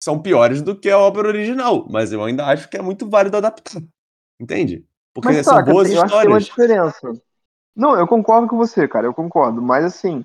são 0.03 0.21
piores 0.21 0.63
do 0.63 0.79
que 0.79 0.91
a 0.91 0.99
obra 0.99 1.29
original, 1.29 1.87
mas 1.91 2.13
eu 2.13 2.23
ainda 2.25 2.47
acho 2.47 2.69
que 2.69 2.77
é 2.77 2.83
muito 2.83 3.09
válido 3.09 3.37
adaptar. 3.37 3.83
Entende? 4.41 4.87
Porque 5.15 5.29
Mas 5.29 5.45
são 5.45 5.55
saca, 5.55 5.73
boas 5.73 5.89
eu 5.89 6.03
acho 6.03 6.15
que 6.15 6.21
tem 6.21 6.31
uma 6.31 6.39
histórias. 6.39 6.45
diferença. 6.45 7.13
Não, 7.75 7.99
eu 7.99 8.07
concordo 8.07 8.49
com 8.49 8.57
você, 8.57 8.87
cara, 8.87 9.07
eu 9.07 9.15
concordo. 9.15 9.61
Mas 9.63 9.85
assim, 9.85 10.25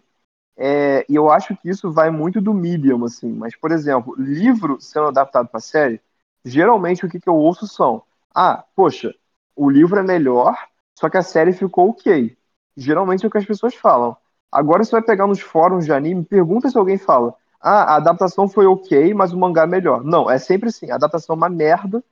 é, 0.57 1.05
e 1.09 1.15
eu 1.15 1.29
acho 1.29 1.55
que 1.57 1.69
isso 1.69 1.91
vai 1.91 2.09
muito 2.09 2.39
do 2.41 2.53
medium, 2.53 3.03
assim. 3.05 3.31
Mas, 3.31 3.55
por 3.55 3.71
exemplo, 3.71 4.15
livro 4.17 4.79
sendo 4.79 5.07
adaptado 5.07 5.47
pra 5.47 5.59
série, 5.59 6.01
geralmente 6.43 7.05
o 7.05 7.09
que, 7.09 7.19
que 7.19 7.29
eu 7.29 7.35
ouço 7.35 7.67
são: 7.67 8.03
ah, 8.33 8.63
poxa, 8.75 9.13
o 9.55 9.69
livro 9.69 9.99
é 9.99 10.03
melhor, 10.03 10.55
só 10.97 11.09
que 11.09 11.17
a 11.17 11.23
série 11.23 11.53
ficou 11.53 11.89
ok. 11.89 12.37
Geralmente 12.77 13.25
é 13.25 13.27
o 13.27 13.31
que 13.31 13.37
as 13.37 13.45
pessoas 13.45 13.75
falam. 13.75 14.15
Agora 14.51 14.83
você 14.83 14.91
vai 14.91 15.01
pegar 15.01 15.27
nos 15.27 15.41
fóruns 15.41 15.85
de 15.85 15.91
anime, 15.93 16.23
pergunta 16.23 16.69
se 16.69 16.77
alguém 16.77 16.97
fala: 16.97 17.35
ah, 17.59 17.93
a 17.93 17.95
adaptação 17.97 18.47
foi 18.47 18.65
ok, 18.65 19.13
mas 19.13 19.33
o 19.33 19.37
mangá 19.37 19.63
é 19.63 19.67
melhor. 19.67 20.03
Não, 20.03 20.29
é 20.29 20.37
sempre 20.37 20.69
assim: 20.69 20.91
a 20.91 20.95
adaptação 20.95 21.33
é 21.33 21.37
uma 21.37 21.49
merda 21.49 22.03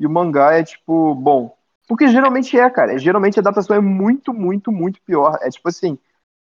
e 0.00 0.06
o 0.06 0.10
mangá 0.10 0.54
é 0.54 0.64
tipo, 0.64 1.14
bom. 1.14 1.55
Porque 1.86 2.08
geralmente 2.08 2.58
é, 2.58 2.68
cara. 2.68 2.98
Geralmente 2.98 3.38
a 3.38 3.40
adaptação 3.40 3.76
é 3.76 3.80
muito, 3.80 4.34
muito, 4.34 4.72
muito 4.72 5.00
pior. 5.02 5.38
É 5.40 5.48
tipo 5.48 5.68
assim, 5.68 5.98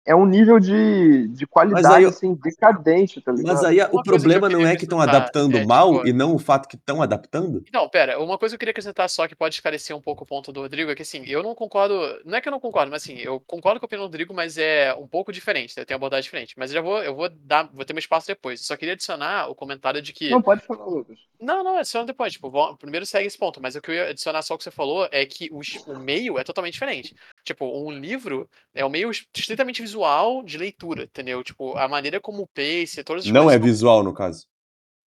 é 0.06 0.14
um 0.14 0.24
nível 0.26 0.58
de, 0.58 1.28
de 1.28 1.46
qualidade 1.46 1.86
aí- 1.86 2.04
assim, 2.04 2.34
decadente, 2.34 3.20
tá 3.20 3.32
ligado? 3.32 3.54
Mas 3.54 3.64
aí 3.64 3.78
Uma 3.80 4.00
o 4.00 4.02
problema 4.02 4.48
não 4.48 4.66
é 4.66 4.74
que 4.76 4.84
estão 4.84 5.00
adaptando 5.00 5.56
é, 5.58 5.64
mal 5.66 5.94
tipo- 5.96 6.08
e 6.08 6.12
não 6.12 6.34
o 6.34 6.38
fato 6.38 6.68
que 6.68 6.76
estão 6.76 7.02
adaptando? 7.02 7.64
Não, 7.72 7.88
pera, 7.88 8.18
uma 8.18 8.38
coisa 8.38 8.52
que 8.52 8.56
eu 8.56 8.58
queria 8.60 8.70
acrescentar 8.70 9.08
só 9.10 9.28
que 9.28 9.34
pode 9.36 9.54
esclarecer 9.54 9.94
um 9.96 10.00
pouco 10.00 10.24
o 10.24 10.26
ponto 10.26 10.52
do 10.52 10.62
Rodrigo 10.62 10.90
é 10.90 10.94
que 10.94 11.02
assim, 11.02 11.22
eu 11.26 11.42
não 11.42 11.54
concordo. 11.54 11.94
Não 12.24 12.36
é 12.36 12.40
que 12.40 12.48
eu 12.48 12.52
não 12.52 12.60
concordo, 12.60 12.90
mas 12.90 13.02
assim, 13.02 13.16
eu 13.18 13.40
concordo 13.40 13.78
com 13.78 13.84
a 13.84 13.88
opinião 13.88 14.04
do 14.04 14.08
Rodrigo, 14.10 14.32
mas 14.34 14.56
é 14.58 14.94
um 14.94 15.06
pouco 15.06 15.32
diferente, 15.32 15.74
né? 15.76 15.84
tem 15.84 15.94
uma 15.94 15.98
abordagem 15.98 16.24
diferente. 16.24 16.54
Mas 16.56 16.70
eu 16.70 16.74
já 16.76 16.80
vou, 16.80 17.02
eu 17.02 17.14
vou 17.14 17.28
dar, 17.28 17.68
vou 17.72 17.84
ter 17.84 17.92
meu 17.92 18.00
espaço 18.00 18.26
depois. 18.26 18.60
Eu 18.60 18.66
só 18.66 18.76
queria 18.76 18.94
adicionar 18.94 19.48
o 19.50 19.54
comentário 19.54 20.00
de 20.02 20.12
que. 20.12 20.30
Não, 20.30 20.40
pode 20.42 20.62
falar, 20.62 20.84
Lucas. 20.86 21.18
Não, 21.40 21.64
não, 21.64 21.76
adiciona 21.78 22.06
depois. 22.06 22.32
Tipo, 22.32 22.76
primeiro 22.76 23.06
segue 23.06 23.26
esse 23.26 23.38
ponto, 23.38 23.60
mas 23.62 23.74
o 23.74 23.80
que 23.80 23.90
eu 23.90 23.94
ia 23.94 24.08
adicionar 24.10 24.42
só 24.42 24.54
o 24.54 24.58
que 24.58 24.64
você 24.64 24.70
falou 24.70 25.08
é 25.10 25.24
que 25.24 25.48
os- 25.52 25.82
o 25.86 25.98
meio 25.98 26.38
é 26.38 26.44
totalmente 26.44 26.74
diferente. 26.74 27.14
Tipo, 27.44 27.66
um 27.66 27.90
livro 27.90 28.48
é 28.74 28.84
um 28.84 28.90
meio 28.90 29.10
estritamente 29.10 29.80
visual 29.82 30.42
de 30.42 30.58
leitura, 30.58 31.04
entendeu? 31.04 31.42
Tipo, 31.42 31.76
a 31.76 31.88
maneira 31.88 32.20
como 32.20 32.42
o 32.42 32.46
pace, 32.46 33.02
todas 33.04 33.24
as 33.24 33.30
Não 33.30 33.50
é 33.50 33.58
visual, 33.58 34.02
no 34.02 34.12
caso. 34.14 34.46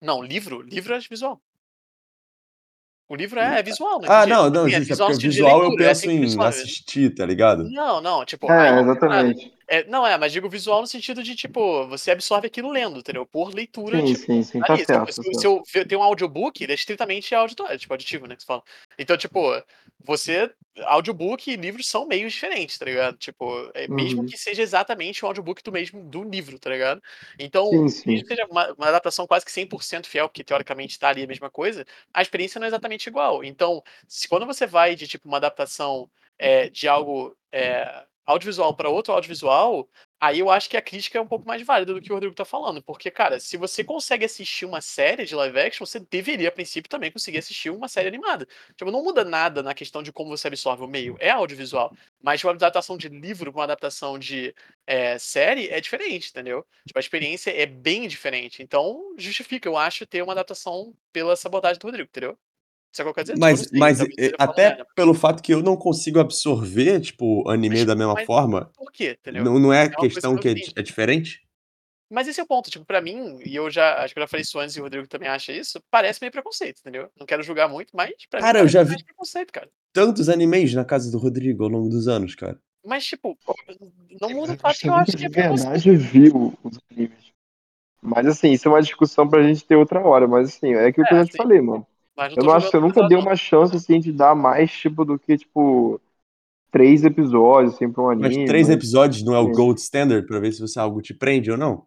Não, 0.02 0.22
livro, 0.22 0.62
livro 0.62 0.94
é 0.94 1.00
visual. 1.00 1.42
O 3.08 3.16
livro 3.16 3.40
é, 3.40 3.60
é 3.60 3.64
visual, 3.64 4.00
né? 4.02 4.08
Ah, 4.10 4.26
não, 4.26 4.50
não, 4.50 4.68
justo. 4.68 4.78
É 4.78 4.80
visual 4.80 5.12
de 5.14 5.28
visual 5.28 5.64
eu 5.64 5.74
é 5.74 5.76
penso 5.78 5.92
assim 5.92 6.08
que 6.08 6.14
em 6.16 6.22
funciona. 6.24 6.50
assistir, 6.50 7.14
tá 7.14 7.26
ligado? 7.26 7.64
Não, 7.70 8.02
não, 8.02 8.26
tipo, 8.26 8.52
É, 8.52 8.72
nada. 8.72 8.82
exatamente. 8.82 9.54
É, 9.68 9.84
não 9.86 10.06
é, 10.06 10.18
mas 10.18 10.32
digo 10.32 10.50
visual 10.50 10.82
no 10.82 10.88
sentido 10.88 11.24
de, 11.24 11.36
tipo, 11.36 11.88
você 11.88 12.12
absorve 12.12 12.48
aquilo 12.48 12.72
lendo, 12.72 13.00
entendeu? 13.00 13.26
Por 13.26 13.54
leitura, 13.54 14.02
Sim, 14.02 14.04
tipo, 14.04 14.24
sim, 14.26 14.44
sim, 14.44 14.64
tá 14.64 14.74
ali. 14.74 14.86
Se, 14.86 14.98
certo. 14.98 15.08
eu- 15.10 15.14
tá 15.14 15.24
se, 15.24 15.34
se 15.34 15.48
eu 15.48 15.62
ver- 15.74 15.88
tem 15.88 15.98
um 15.98 16.04
audiobook, 16.04 16.64
ele 16.64 16.72
é 16.74 16.76
estritamente 16.76 17.34
auditório, 17.36 17.78
tipo, 17.78 17.94
auditivo, 17.94 18.28
né, 18.28 18.36
que 18.36 18.42
você 18.44 18.48
fala. 18.48 18.64
Então, 18.98 19.18
tipo, 19.18 19.40
você, 20.06 20.54
audiobook 20.86 21.50
e 21.52 21.56
livros 21.56 21.88
são 21.88 22.06
meios 22.08 22.34
diferentes, 22.34 22.78
tá 22.78 22.86
ligado? 22.86 23.18
Tipo, 23.18 23.72
é, 23.74 23.88
mesmo 23.88 24.24
Uhum. 24.24 24.26
que 24.26 24.38
seja 24.38 24.62
exatamente 24.62 25.24
o 25.24 25.28
audiobook 25.28 25.62
do 25.64 25.72
mesmo, 25.72 26.04
do 26.10 26.24
livro, 26.24 26.60
tá 26.60 26.70
ligado? 26.70 27.02
Então, 27.40 27.86
Sim, 27.90 28.06
mesmo 28.06 28.26
que 28.28 28.36
seja 28.36 28.46
uma, 28.50 28.74
uma 28.74 28.88
adaptação 28.90 29.28
quase 29.28 29.46
que 29.46 29.52
100% 29.52 30.08
fiel, 30.08 30.28
porque 30.30 30.44
teoricamente 30.44 30.98
tá 31.00 31.10
ali 31.10 31.24
a 31.24 31.28
mesma 31.28 31.50
coisa, 31.50 31.86
a 32.14 32.22
experiência 32.22 32.60
não 32.60 32.66
é 32.66 32.70
exatamente 32.70 33.08
igual. 33.08 33.44
Então, 33.44 33.82
se, 34.08 34.28
quando 34.28 34.46
você 34.46 34.66
vai 34.68 34.96
de, 34.96 35.08
tipo, 35.08 35.28
uma 35.28 35.38
adaptação 35.38 36.10
é, 36.38 36.70
de 36.70 36.88
algo 36.88 37.38
é, 37.52 38.06
audiovisual 38.26 38.76
para 38.76 38.90
outro 38.90 39.14
audiovisual, 39.14 39.90
aí 40.20 40.40
eu 40.40 40.50
acho 40.50 40.70
que 40.70 40.78
a 40.78 40.82
crítica 40.82 41.18
é 41.18 41.22
um 41.22 41.28
pouco 41.28 41.48
mais 41.48 41.62
válida 41.62 41.94
do 41.94 42.02
que 42.02 42.12
o 42.12 42.16
Rodrigo 42.16 42.34
tá 42.36 42.46
falando. 42.46 42.82
Porque, 42.82 43.12
cara, 43.12 43.40
se 43.40 43.58
você 43.58 43.84
consegue 43.84 44.26
assistir 44.26 44.66
uma 44.66 44.82
série 44.82 45.26
de 45.26 45.36
live 45.36 45.60
action, 45.60 45.86
você 45.86 46.00
deveria, 46.00 46.50
a 46.50 46.52
princípio, 46.52 46.90
também 46.90 47.12
conseguir 47.12 47.40
assistir 47.40 47.70
uma 47.70 47.88
série 47.88 48.08
animada. 48.08 48.48
Tipo, 48.78 48.92
não 48.92 49.04
muda 49.04 49.26
nada 49.26 49.62
na 49.62 49.74
questão 49.74 50.02
de 50.02 50.12
como 50.12 50.30
você 50.30 50.48
absorve 50.48 50.84
o 50.84 50.88
meio. 50.88 51.18
É 51.20 51.30
audiovisual. 51.30 51.94
Mas 52.22 52.44
uma 52.44 52.54
adaptação 52.54 52.98
de 52.98 53.10
livro 53.10 53.52
pra 53.52 53.60
uma 53.60 53.66
adaptação 53.66 54.18
de 54.18 54.56
é, 54.88 55.18
série 55.20 55.70
é 55.70 55.82
diferente, 55.82 56.30
entendeu? 56.30 56.66
Tipo, 56.86 57.00
a 57.00 57.02
experiência 57.02 57.52
é 57.52 57.66
bem 57.66 58.08
diferente. 58.08 58.64
Então, 58.64 59.14
justifica, 59.18 59.68
eu 59.68 59.78
acho, 59.78 60.06
ter 60.06 60.22
uma 60.22 60.34
adaptação 60.34 60.94
pela 61.12 61.36
sabotagem 61.36 61.80
do 61.80 61.86
Rodrigo, 61.86 62.10
entendeu? 62.10 62.38
Isso 62.94 63.02
é 63.02 63.04
o 63.04 63.06
que 63.06 63.10
eu 63.10 63.14
quero 63.16 63.24
dizer? 63.26 63.34
Tipo, 63.34 63.42
Mas, 63.42 63.60
sei, 63.62 63.80
mas 63.80 63.98
talvez 63.98 64.18
eh, 64.20 64.36
até 64.38 64.70
merda. 64.70 64.88
pelo 64.96 65.14
fato 65.16 65.42
que 65.42 65.52
eu 65.54 65.64
não 65.64 65.76
consigo 65.76 66.20
absorver, 66.20 67.02
tipo, 67.02 67.50
anime 67.50 67.78
Mas- 67.78 67.86
da 67.86 67.96
mesma 67.96 68.14
mas- 68.14 68.26
forma, 68.26 68.72
Por 68.78 68.92
quê, 68.92 69.18
entendeu? 69.20 69.44
não, 69.44 69.58
não 69.60 69.74
é 69.74 69.86
uma 69.86 69.92
coisa 69.96 70.14
questão 70.14 70.38
que 70.38 70.48
é, 70.48 70.52
é 70.52 70.82
diferente? 70.84 71.42
Mas 72.12 72.28
esse 72.28 72.40
é 72.40 72.44
o 72.44 72.48
ponto, 72.48 72.70
tipo, 72.70 72.86
pra 72.86 73.02
mim, 73.02 73.40
e 73.44 73.56
eu 73.56 73.72
já 73.72 74.04
acho 74.04 74.14
que 74.14 74.20
eu 74.20 74.24
já 74.24 74.28
falei 74.28 74.44
isso 74.44 74.60
antes 74.60 74.76
e 74.76 74.80
o 74.80 74.84
Rodrigo 74.84 75.08
também 75.08 75.28
acha 75.28 75.52
isso, 75.52 75.82
parece 75.90 76.20
meio 76.22 76.32
preconceito, 76.32 76.80
entendeu? 76.82 77.10
Não 77.20 77.26
quero 77.26 77.42
julgar 77.42 77.68
muito, 77.68 77.90
mas 77.96 78.12
pra 78.30 78.40
Cara, 78.40 78.60
mim 78.60 78.66
eu 78.66 78.70
já 78.70 78.84
mais 78.86 78.96
vi- 78.98 79.04
preconceito, 79.04 79.52
cara. 79.52 79.68
Tantos 79.92 80.30
animes 80.30 80.72
na 80.76 80.86
casa 80.86 81.10
do 81.12 81.18
Rodrigo 81.18 81.64
ao 81.64 81.70
longo 81.70 81.90
dos 81.90 82.08
anos, 82.08 82.36
cara. 82.36 82.60
Mas, 82.86 83.06
tipo, 83.06 83.36
não 84.22 84.30
muda 84.30 84.54
o 84.54 84.58
fato 84.58 84.78
que 84.78 84.88
eu 84.90 84.94
acho 84.94 85.18
que 85.18 85.26
é 85.26 85.30
preconceito. 85.30 85.72
verdade 85.72 85.96
viu 85.96 86.54
os 86.64 86.78
animes. 86.92 87.34
Mas 88.02 88.28
assim, 88.28 88.52
isso 88.52 88.68
é 88.68 88.72
uma 88.72 88.82
discussão 88.82 89.28
pra 89.28 89.42
gente 89.42 89.66
ter 89.66 89.76
outra 89.78 90.02
hora. 90.06 90.28
Mas 90.28 90.50
assim, 90.50 90.74
é 90.74 90.88
aquilo 90.88 91.08
que 91.08 91.14
eu 91.14 91.18
É, 91.18 91.22
já 91.22 91.32
te 91.32 91.38
falei, 91.38 91.62
mano. 91.62 91.88
Mas 92.16 92.36
Eu 92.38 92.44
não 92.44 92.54
acho 92.54 92.70
que 92.70 92.76
eu 92.78 92.82
nunca 92.82 93.08
dei 93.08 93.18
uma 93.18 93.36
chance 93.36 93.76
assim 93.76 94.00
de 94.00 94.12
dar 94.12 94.36
mais, 94.36 94.72
tipo, 94.72 95.04
do 95.04 95.18
que, 95.18 95.38
tipo, 95.38 96.00
três 96.72 97.04
episódios, 97.04 97.74
assim, 97.76 97.92
pra 97.92 98.04
um 98.04 98.08
Mas 98.08 98.34
anime. 98.34 98.46
três 98.46 98.68
mas- 98.68 98.76
episódios 98.78 99.24
não 99.24 99.34
é 99.36 99.40
o 99.40 99.52
gold 99.52 99.80
standard 99.80 100.26
pra 100.28 100.40
ver 100.40 100.52
se 100.52 100.62
você 100.62 100.80
algo 100.80 101.02
te 101.02 101.14
prende 101.14 101.52
ou 101.52 101.58
não? 101.58 101.86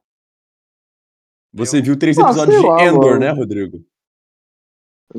Você 1.53 1.79
Eu- 1.79 1.83
viu 1.83 1.99
três 1.99 2.19
Ah, 2.19 2.23
episódios 2.23 2.61
de 2.61 2.67
lá, 2.67 2.85
Endor, 2.85 3.05
mano. 3.05 3.21
né, 3.21 3.31
Rodrigo? 3.31 3.85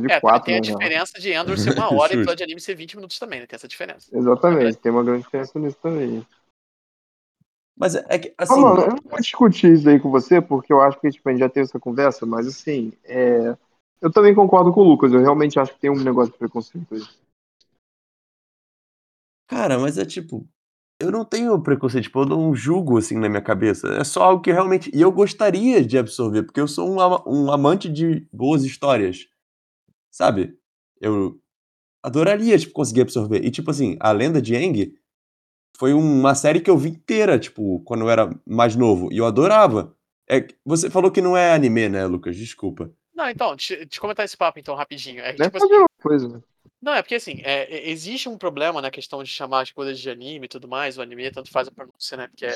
É, 0.10 0.20
quatro, 0.20 0.46
tem 0.46 0.56
a 0.56 0.58
né, 0.58 0.62
diferença 0.62 1.20
de 1.20 1.32
Endor 1.32 1.58
ser 1.58 1.70
uma 1.80 1.94
hora 1.94 2.14
e 2.14 2.16
episódio 2.18 2.38
de 2.38 2.44
anime 2.44 2.60
ser 2.60 2.76
20 2.76 2.96
minutos 2.98 3.18
também, 3.18 3.40
né? 3.40 3.48
Tem 3.48 3.56
essa 3.56 3.68
diferença. 3.68 4.16
Exatamente, 4.16 4.78
tem 4.78 4.92
uma 4.92 5.04
grande 5.04 5.24
diferença 5.24 5.58
nisso 5.58 5.78
também. 5.82 6.26
Mas 7.76 7.96
é, 7.96 8.06
é 8.10 8.20
que, 8.20 8.34
Ah, 8.38 8.44
assim, 8.44 8.60
mano, 8.62 8.82
eu 8.82 8.88
não 8.90 8.98
vou 9.10 9.20
discutir 9.20 9.74
isso 9.74 9.88
aí 9.90 10.00
com 10.00 10.12
você, 10.12 10.42
porque 10.42 10.74
eu 10.74 10.82
acho 10.82 11.00
que 11.00 11.10
tipo, 11.10 11.28
a 11.30 11.32
gente 11.32 11.40
já 11.40 11.50
teve 11.50 11.66
essa 11.66 11.80
conversa, 11.80 12.26
mas 12.26 12.48
assim, 12.48 12.92
é... 13.06 13.56
eu 14.02 14.12
também 14.12 14.36
concordo 14.36 14.72
com 14.72 14.82
o 14.82 14.84
Lucas, 14.84 15.12
eu 15.12 15.22
realmente 15.22 15.60
acho 15.60 15.74
que 15.74 15.80
tem 15.80 15.90
um 15.90 16.04
negócio 16.04 16.32
de 16.32 16.38
preconceito 16.38 16.94
aí. 16.94 17.02
cara, 19.48 19.80
mas 19.80 19.98
é 19.98 20.06
tipo, 20.06 20.48
eu 21.00 21.12
não 21.12 21.24
tenho 21.24 21.62
preconceito, 21.62 22.06
tipo, 22.06 22.22
eu 22.22 22.26
não 22.26 22.56
julgo 22.56 22.98
assim 22.98 23.18
na 23.18 23.30
minha 23.30 23.42
cabeça. 23.42 23.88
É 23.90 24.04
só 24.04 24.24
algo 24.24 24.42
que 24.42 24.52
realmente. 24.52 24.90
E 24.94 25.02
eu 25.02 25.12
gostaria 25.12 25.86
de 25.86 25.98
absorver, 25.98 26.44
porque 26.44 26.60
eu 26.60 26.68
sou 26.68 26.90
um, 26.90 26.98
um 27.28 27.52
amante 27.52 27.88
de 27.88 28.28
boas 28.32 28.64
histórias. 28.64 29.28
Sabe? 30.12 30.58
Eu 31.00 31.40
adoraria, 32.04 32.58
tipo, 32.58 32.74
conseguir 32.74 33.02
absorver. 33.02 33.46
E, 33.46 33.52
tipo 33.52 33.70
assim, 33.70 33.96
a 34.00 34.12
lenda 34.12 34.42
de 34.42 34.56
Aang 34.56 34.96
foi 35.78 35.94
uma 35.94 36.34
série 36.34 36.62
que 36.62 36.70
eu 36.70 36.78
vi 36.78 36.90
inteira, 36.90 37.38
tipo, 37.38 37.80
quando 37.82 38.02
eu 38.02 38.10
era 38.10 38.30
mais 38.46 38.76
novo. 38.76 39.12
E 39.12 39.18
eu 39.18 39.26
adorava. 39.26 39.96
É, 40.30 40.48
você 40.66 40.90
falou 40.90 41.12
que 41.12 41.22
não 41.22 41.38
é 41.38 41.54
anime, 41.54 41.90
né, 41.90 42.06
Lucas? 42.08 42.36
Desculpa. 42.36 42.92
Não, 43.18 43.28
então, 43.30 43.56
te, 43.58 43.86
te 43.88 44.00
comentar 44.00 44.24
esse 44.24 44.38
papo 44.38 44.60
então 44.60 44.76
rapidinho. 44.76 45.22
É 45.24 45.30
é 45.32 45.34
tipo 45.34 45.52
fazer 45.60 45.74
assim, 45.74 45.74
uma 45.74 45.90
coisa, 46.02 46.28
né? 46.30 46.42
Não, 46.80 46.94
é 46.94 47.02
porque 47.02 47.16
assim, 47.16 47.42
é, 47.44 47.64
é- 47.64 47.90
existe 47.90 48.30
um 48.30 48.38
problema 48.38 48.82
na 48.82 48.92
questão 48.92 49.24
de 49.24 49.30
chamar 49.30 49.62
as 49.62 49.72
coisas 49.72 50.00
de 50.00 50.10
anime 50.10 50.46
e 50.46 50.50
tudo 50.50 50.68
mais, 50.68 50.98
o 50.98 51.02
anime 51.02 51.32
tanto 51.32 51.50
faz 51.50 51.68
a 51.68 51.72
pronúncia, 51.72 52.16
né, 52.16 52.28
porque 52.28 52.46
é, 52.46 52.50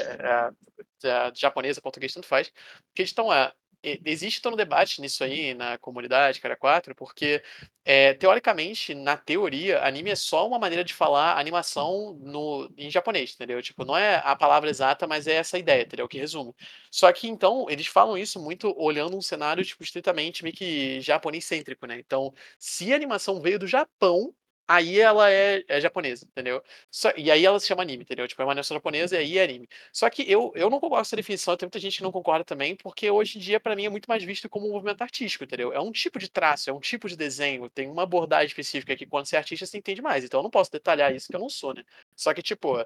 é, 1.03 1.07
é 1.09 1.31
japonesa, 1.35 1.81
português, 1.81 2.13
tanto 2.13 2.27
faz. 2.27 2.47
A 2.47 2.81
questão 2.93 3.33
é, 3.33 3.51
e- 3.51 3.60
existe 3.83 4.41
todo 4.41 4.53
um 4.53 4.57
debate 4.57 5.01
nisso 5.01 5.23
aí 5.23 5.53
na 5.53 5.77
comunidade, 5.77 6.39
cara 6.41 6.55
4, 6.55 6.95
porque, 6.95 7.43
é, 7.83 8.13
teoricamente, 8.13 8.93
na 8.93 9.17
teoria, 9.17 9.83
anime 9.83 10.11
é 10.11 10.15
só 10.15 10.47
uma 10.47 10.59
maneira 10.59 10.83
de 10.83 10.93
falar 10.93 11.37
animação 11.39 12.13
no, 12.21 12.71
em 12.77 12.89
japonês, 12.91 13.33
entendeu? 13.33 13.61
Tipo, 13.61 13.83
não 13.85 13.97
é 13.97 14.17
a 14.23 14.35
palavra 14.35 14.69
exata, 14.69 15.07
mas 15.07 15.27
é 15.27 15.33
essa 15.35 15.57
ideia, 15.57 15.83
entendeu? 15.83 16.07
Que 16.07 16.17
resume. 16.17 16.53
Só 16.91 17.11
que, 17.11 17.27
então, 17.27 17.65
eles 17.69 17.87
falam 17.87 18.17
isso 18.17 18.39
muito 18.39 18.73
olhando 18.77 19.17
um 19.17 19.21
cenário, 19.21 19.63
tipo, 19.65 19.83
estritamente 19.83 20.43
meio 20.43 20.55
que 20.55 21.01
japonês-cêntrico, 21.01 21.85
né? 21.87 21.97
Então, 21.99 22.33
se 22.59 22.91
a 22.93 22.95
animação 22.95 23.41
veio 23.41 23.59
do 23.59 23.67
Japão, 23.67 24.33
aí 24.75 24.99
ela 24.99 25.29
é, 25.31 25.63
é 25.67 25.81
japonesa, 25.81 26.25
entendeu? 26.25 26.63
Só, 26.89 27.11
e 27.17 27.29
aí 27.29 27.45
ela 27.45 27.59
se 27.59 27.67
chama 27.67 27.81
anime, 27.81 28.03
entendeu? 28.03 28.27
Tipo, 28.27 28.41
é 28.41 28.45
uma 28.45 28.51
animação 28.51 28.75
japonesa 28.75 29.15
e 29.15 29.19
aí 29.19 29.37
é 29.37 29.43
anime. 29.43 29.67
Só 29.91 30.09
que 30.09 30.23
eu, 30.29 30.51
eu 30.55 30.69
não 30.69 30.79
concordo 30.79 30.97
com 30.97 31.01
essa 31.01 31.15
definição, 31.15 31.57
tem 31.57 31.67
muita 31.67 31.79
gente 31.79 31.97
que 31.97 32.03
não 32.03 32.11
concorda 32.11 32.45
também, 32.45 32.75
porque 32.75 33.09
hoje 33.11 33.37
em 33.37 33.41
dia, 33.41 33.59
pra 33.59 33.75
mim, 33.75 33.85
é 33.85 33.89
muito 33.89 34.07
mais 34.07 34.23
visto 34.23 34.47
como 34.49 34.67
um 34.67 34.71
movimento 34.71 35.01
artístico, 35.01 35.43
entendeu? 35.43 35.73
É 35.73 35.79
um 35.79 35.91
tipo 35.91 36.19
de 36.19 36.29
traço, 36.29 36.69
é 36.69 36.73
um 36.73 36.79
tipo 36.79 37.09
de 37.09 37.17
desenho, 37.17 37.69
tem 37.69 37.89
uma 37.89 38.03
abordagem 38.03 38.47
específica 38.47 38.95
que 38.95 39.05
quando 39.05 39.25
você 39.25 39.35
é 39.35 39.39
artista 39.39 39.65
você 39.65 39.77
entende 39.77 40.01
mais. 40.01 40.23
Então 40.23 40.39
eu 40.39 40.43
não 40.43 40.49
posso 40.51 40.71
detalhar 40.71 41.13
isso 41.13 41.27
que 41.27 41.35
eu 41.35 41.39
não 41.39 41.49
sou, 41.49 41.73
né? 41.73 41.83
Só 42.15 42.33
que, 42.33 42.41
tipo, 42.41 42.77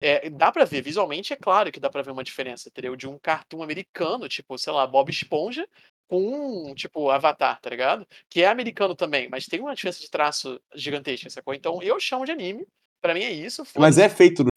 é, 0.00 0.28
dá 0.30 0.52
pra 0.52 0.64
ver, 0.64 0.82
visualmente 0.82 1.32
é 1.32 1.36
claro 1.36 1.72
que 1.72 1.80
dá 1.80 1.88
pra 1.88 2.02
ver 2.02 2.10
uma 2.10 2.24
diferença, 2.24 2.68
entendeu? 2.68 2.96
De 2.96 3.08
um 3.08 3.18
cartoon 3.18 3.62
americano, 3.62 4.28
tipo, 4.28 4.56
sei 4.58 4.72
lá, 4.72 4.86
Bob 4.86 5.10
Esponja, 5.10 5.66
com, 6.08 6.74
tipo, 6.74 7.10
Avatar, 7.10 7.60
tá 7.60 7.70
ligado? 7.70 8.06
Que 8.28 8.42
é 8.42 8.48
americano 8.48 8.94
também, 8.94 9.28
mas 9.28 9.46
tem 9.46 9.60
uma 9.60 9.74
diferença 9.74 10.00
de 10.00 10.10
traço 10.10 10.60
gigantesca, 10.74 11.30
sacou? 11.30 11.54
Então 11.54 11.82
eu 11.82 11.98
chamo 11.98 12.24
de 12.24 12.32
anime, 12.32 12.66
pra 13.00 13.14
mim 13.14 13.22
é 13.22 13.30
isso. 13.32 13.64
Mas 13.76 13.98
é 13.98 14.08
feito 14.08 14.44
no. 14.44 14.50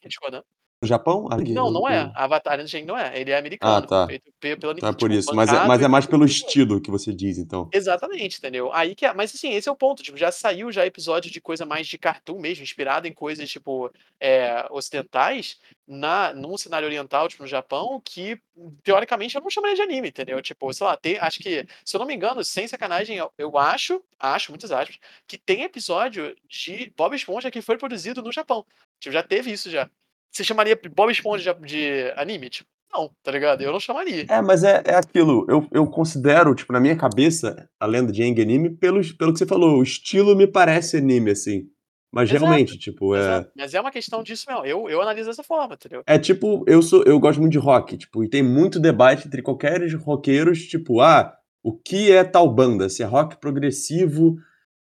No 0.81 0.87
Japão? 0.87 1.27
Não, 1.29 1.71
não 1.71 1.89
é. 1.89 2.09
Avatar 2.15 2.59
Angel 2.59 2.85
não 2.85 2.97
é. 2.97 3.19
Ele 3.19 3.31
é 3.31 3.37
americano. 3.37 3.75
Ah, 3.75 3.81
tá. 3.81 4.07
Feito 4.07 4.31
pe- 4.39 4.55
pela 4.55 4.73
Então 4.73 4.89
é 4.89 4.91
tipo, 4.93 4.99
por 4.99 5.11
isso. 5.11 5.35
Mas 5.35 5.49
é, 5.49 5.51
bancado 5.51 5.67
mas 5.67 5.81
é 5.81 5.85
e 5.85 5.87
mais 5.89 6.05
pelo 6.05 6.21
tudo. 6.21 6.31
estilo 6.31 6.81
que 6.81 6.89
você 6.89 7.13
diz, 7.13 7.37
então. 7.37 7.69
Exatamente, 7.73 8.37
entendeu? 8.37 8.71
Aí 8.73 8.95
que 8.95 9.05
é, 9.05 9.13
mas 9.13 9.35
assim, 9.35 9.51
esse 9.51 9.67
é 9.67 9.71
o 9.71 9.75
ponto, 9.75 10.01
tipo, 10.01 10.17
já 10.17 10.31
saiu 10.31 10.71
já 10.71 10.85
episódio 10.85 11.29
de 11.29 11.41
coisa 11.41 11.65
mais 11.65 11.85
de 11.85 11.97
cartoon 11.97 12.39
mesmo, 12.39 12.63
inspirado 12.63 13.07
em 13.07 13.13
coisas 13.13 13.49
tipo 13.49 13.91
é, 14.19 14.65
ocidentais, 14.71 15.59
na 15.85 16.33
num 16.33 16.57
cenário 16.57 16.87
oriental, 16.87 17.27
tipo 17.27 17.43
no 17.43 17.49
Japão, 17.49 18.01
que 18.03 18.39
teoricamente 18.83 19.35
eu 19.35 19.41
não 19.41 19.49
chamaria 19.49 19.75
de 19.75 19.81
anime, 19.81 20.09
entendeu? 20.09 20.41
Tipo, 20.41 20.71
sei 20.73 20.87
lá, 20.87 20.95
tem, 20.95 21.17
acho 21.17 21.39
que, 21.39 21.65
se 21.83 21.95
eu 21.95 21.99
não 21.99 22.07
me 22.07 22.15
engano, 22.15 22.43
sem 22.43 22.67
sacanagem, 22.67 23.17
eu, 23.17 23.31
eu 23.37 23.57
acho, 23.57 24.01
acho, 24.17 24.51
muitas 24.51 24.71
aspas, 24.71 24.97
que 25.27 25.37
tem 25.37 25.63
episódio 25.63 26.35
de 26.47 26.93
Bob 26.95 27.13
Esponja 27.15 27.51
que 27.51 27.61
foi 27.61 27.77
produzido 27.77 28.21
no 28.21 28.31
Japão. 28.31 28.65
Tipo, 28.99 29.13
já 29.13 29.23
teve 29.23 29.51
isso 29.51 29.69
já. 29.69 29.89
Você 30.31 30.43
chamaria 30.43 30.79
Bob 30.95 31.11
Esponja 31.11 31.53
de, 31.53 31.65
de 31.65 32.13
anime? 32.15 32.49
Tipo, 32.49 32.69
não, 32.91 33.11
tá 33.23 33.31
ligado? 33.31 33.61
Eu 33.61 33.71
não 33.71 33.79
chamaria. 33.79 34.25
É, 34.27 34.41
mas 34.41 34.63
é, 34.63 34.81
é 34.85 34.95
aquilo. 34.95 35.45
Eu, 35.47 35.67
eu 35.71 35.85
considero, 35.87 36.55
tipo, 36.55 36.73
na 36.73 36.79
minha 36.79 36.95
cabeça, 36.95 37.69
a 37.79 37.85
lenda 37.85 38.11
de 38.11 38.23
Aang 38.23 38.41
anime, 38.41 38.69
pelo, 38.71 39.01
pelo 39.15 39.31
que 39.31 39.39
você 39.39 39.45
falou. 39.45 39.79
O 39.79 39.83
estilo 39.83 40.35
me 40.35 40.47
parece 40.47 40.97
anime, 40.97 41.31
assim. 41.31 41.67
Mas 42.11 42.29
Exato, 42.29 42.45
realmente, 42.45 42.77
tipo, 42.77 43.15
é. 43.15 43.19
Exato. 43.19 43.51
Mas 43.55 43.73
é 43.73 43.81
uma 43.81 43.91
questão 43.91 44.23
disso 44.23 44.45
mesmo. 44.47 44.65
Eu, 44.65 44.89
eu 44.89 45.01
analiso 45.01 45.29
dessa 45.29 45.43
forma, 45.43 45.75
entendeu? 45.75 46.01
É 46.07 46.17
tipo, 46.17 46.63
eu 46.67 46.81
sou, 46.81 47.03
eu 47.03 47.19
gosto 47.19 47.39
muito 47.39 47.51
de 47.51 47.59
rock, 47.59 47.97
tipo, 47.97 48.23
e 48.23 48.29
tem 48.29 48.41
muito 48.41 48.79
debate 48.79 49.27
entre 49.27 49.43
qualquer 49.43 49.81
roqueiros, 49.93 50.63
tipo, 50.63 51.01
ah, 51.01 51.37
o 51.61 51.71
que 51.71 52.11
é 52.11 52.23
tal 52.23 52.51
banda? 52.51 52.89
Se 52.89 53.03
é 53.03 53.05
rock 53.05 53.37
progressivo, 53.37 54.37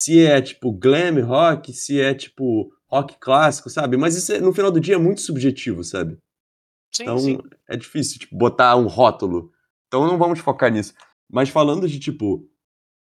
se 0.02 0.26
é 0.26 0.42
tipo 0.42 0.72
glam 0.72 1.22
rock, 1.22 1.74
se 1.74 2.00
é 2.00 2.14
tipo 2.14 2.72
rock 2.92 3.18
clássico, 3.20 3.70
sabe? 3.70 3.98
Mas 3.98 4.16
isso 4.16 4.32
é- 4.34 4.40
no 4.40 4.54
final 4.54 4.72
do 4.72 4.80
dia 4.80 4.96
é 4.96 4.98
muito 4.98 5.22
subjetivo, 5.22 5.84
sabe? 5.84 6.18
Sim, 6.94 7.04
Então 7.04 7.20
sim. 7.20 7.38
é 7.68 7.78
difícil, 7.78 8.20
tipo, 8.20 8.36
botar 8.38 8.76
um 8.76 8.88
rótulo. 8.88 9.52
Então 9.88 10.08
não 10.08 10.18
vamos 10.18 10.40
focar 10.40 10.72
nisso. 10.72 10.94
Mas 11.32 11.50
falando 11.50 11.88
de, 11.88 12.00
tipo, 12.00 12.48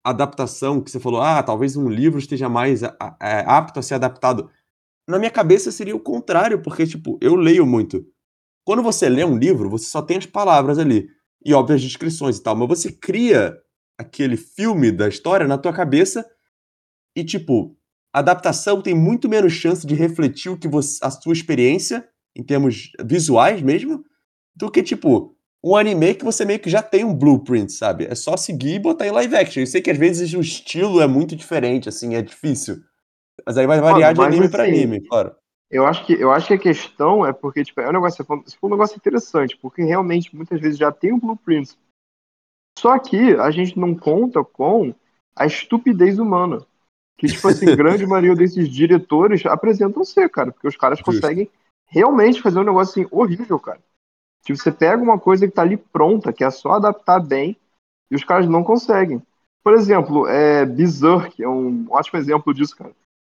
adaptação, 0.04 0.82
que 0.82 0.92
você 0.92 1.00
falou, 1.00 1.22
ah, 1.22 1.42
talvez 1.44 1.76
um 1.76 1.90
livro 1.90 2.20
esteja 2.20 2.50
mais 2.50 2.84
a- 2.84 2.96
a- 3.00 3.18
é, 3.22 3.44
apto 3.48 3.80
a 3.80 3.84
ser 3.84 3.96
adaptado. 3.96 4.50
Na 5.08 5.20
minha 5.20 5.32
cabeça 5.32 5.72
seria 5.72 5.96
o 5.96 6.00
contrário, 6.00 6.62
porque, 6.62 6.88
tipo, 6.88 7.18
eu 7.22 7.36
leio 7.36 7.66
muito. 7.66 8.06
Quando 8.66 8.84
você 8.84 9.10
lê 9.10 9.24
um 9.26 9.38
livro, 9.38 9.70
você 9.70 9.86
só 9.86 10.02
tem 10.02 10.18
as 10.18 10.26
palavras 10.26 10.80
ali. 10.80 11.10
E, 11.46 11.54
óbvio, 11.54 11.76
as 11.76 11.82
descrições 11.82 12.38
e 12.38 12.44
tal. 12.44 12.56
Mas 12.56 12.70
você 12.70 12.92
cria 12.92 13.58
aquele 13.98 14.38
filme 14.38 14.92
da 14.92 15.08
história 15.08 15.48
na 15.48 15.58
tua 15.58 15.74
cabeça 15.74 16.26
e, 17.16 17.24
tipo, 17.24 17.78
a 18.14 18.20
adaptação 18.20 18.82
tem 18.82 18.94
muito 18.94 19.28
menos 19.28 19.54
chance 19.54 19.86
de 19.86 19.96
refletir 19.96 20.50
o 20.50 20.58
que 20.58 20.68
você, 20.68 21.04
a 21.04 21.10
sua 21.10 21.34
experiência, 21.34 22.08
em 22.36 22.44
termos 22.44 22.92
visuais 23.04 23.62
mesmo, 23.62 24.06
do 24.56 24.70
que, 24.70 24.84
tipo, 24.84 25.36
um 25.64 25.76
anime 25.76 26.14
que 26.14 26.24
você 26.24 26.46
meio 26.46 26.60
que 26.60 26.70
já 26.70 26.84
tem 26.84 27.04
um 27.04 27.14
blueprint, 27.14 27.72
sabe? 27.72 28.06
É 28.06 28.14
só 28.14 28.38
seguir 28.38 28.76
e 28.76 28.80
botar 28.80 29.08
em 29.08 29.12
live 29.12 29.36
action. 29.36 29.62
Eu 29.62 29.68
sei 29.68 29.82
que 29.82 29.90
às 29.90 29.98
vezes 29.98 30.34
o 30.34 30.42
estilo 30.42 31.02
é 31.02 31.08
muito 31.08 31.36
diferente, 31.36 31.90
assim, 31.90 32.16
é 32.16 32.22
difícil. 32.22 32.84
Mas 33.46 33.58
aí 33.58 33.66
vai 33.66 33.82
variar 33.82 34.14
de 34.14 34.20
mas 34.20 34.28
anime 34.28 34.50
pra 34.50 34.64
assim, 34.64 34.74
anime, 34.74 35.02
claro. 35.02 35.36
Eu 35.72 35.88
acho 35.88 36.06
que, 36.06 36.14
eu 36.14 36.32
acho 36.32 36.46
que 36.46 36.54
a 36.54 36.60
questão 36.60 37.26
é 37.26 37.34
porque, 37.34 37.64
tipo, 37.64 37.82
é 37.82 37.90
um 37.90 37.94
negócio, 37.94 38.24
um 38.62 38.70
negócio 38.70 38.96
interessante, 38.96 39.58
porque 39.58 39.82
realmente 39.84 40.36
muitas 40.36 40.62
vezes 40.62 40.78
já 40.78 40.92
tem 40.92 41.12
um 41.12 41.20
blueprint. 41.20 41.76
Só 42.78 43.00
que 43.00 43.34
a 43.36 43.50
gente 43.50 43.80
não 43.80 43.96
conta 43.96 44.44
com 44.44 44.94
a 45.36 45.48
estupidez 45.48 46.20
humana. 46.20 46.64
Que, 47.18 47.28
tipo 47.28 47.48
assim, 47.48 47.66
grande 47.76 48.06
maioria 48.06 48.36
desses 48.36 48.68
diretores 48.70 49.46
apresentam 49.46 50.04
ser, 50.04 50.30
cara, 50.30 50.52
porque 50.52 50.68
os 50.68 50.76
caras 50.76 51.00
Justo. 51.00 51.14
conseguem 51.14 51.50
realmente 51.88 52.42
fazer 52.42 52.60
um 52.60 52.64
negócio 52.64 53.02
assim 53.02 53.10
horrível, 53.12 53.60
cara. 53.60 53.80
Tipo, 54.44 54.58
você 54.58 54.72
pega 54.72 55.02
uma 55.02 55.20
coisa 55.20 55.48
que 55.48 55.54
tá 55.54 55.62
ali 55.62 55.78
pronta, 55.78 56.34
que 56.34 56.44
é 56.44 56.50
só 56.50 56.72
adaptar 56.72 57.20
bem, 57.20 57.56
e 58.12 58.16
os 58.16 58.24
caras 58.24 58.48
não 58.48 58.64
conseguem. 58.64 59.22
Por 59.64 59.74
exemplo, 59.74 60.28
é, 60.28 60.66
Berserk 60.66 61.42
é 61.42 61.48
um 61.48 61.86
ótimo 61.90 62.20
exemplo 62.20 62.54
disso, 62.54 62.76
cara. 62.76 62.92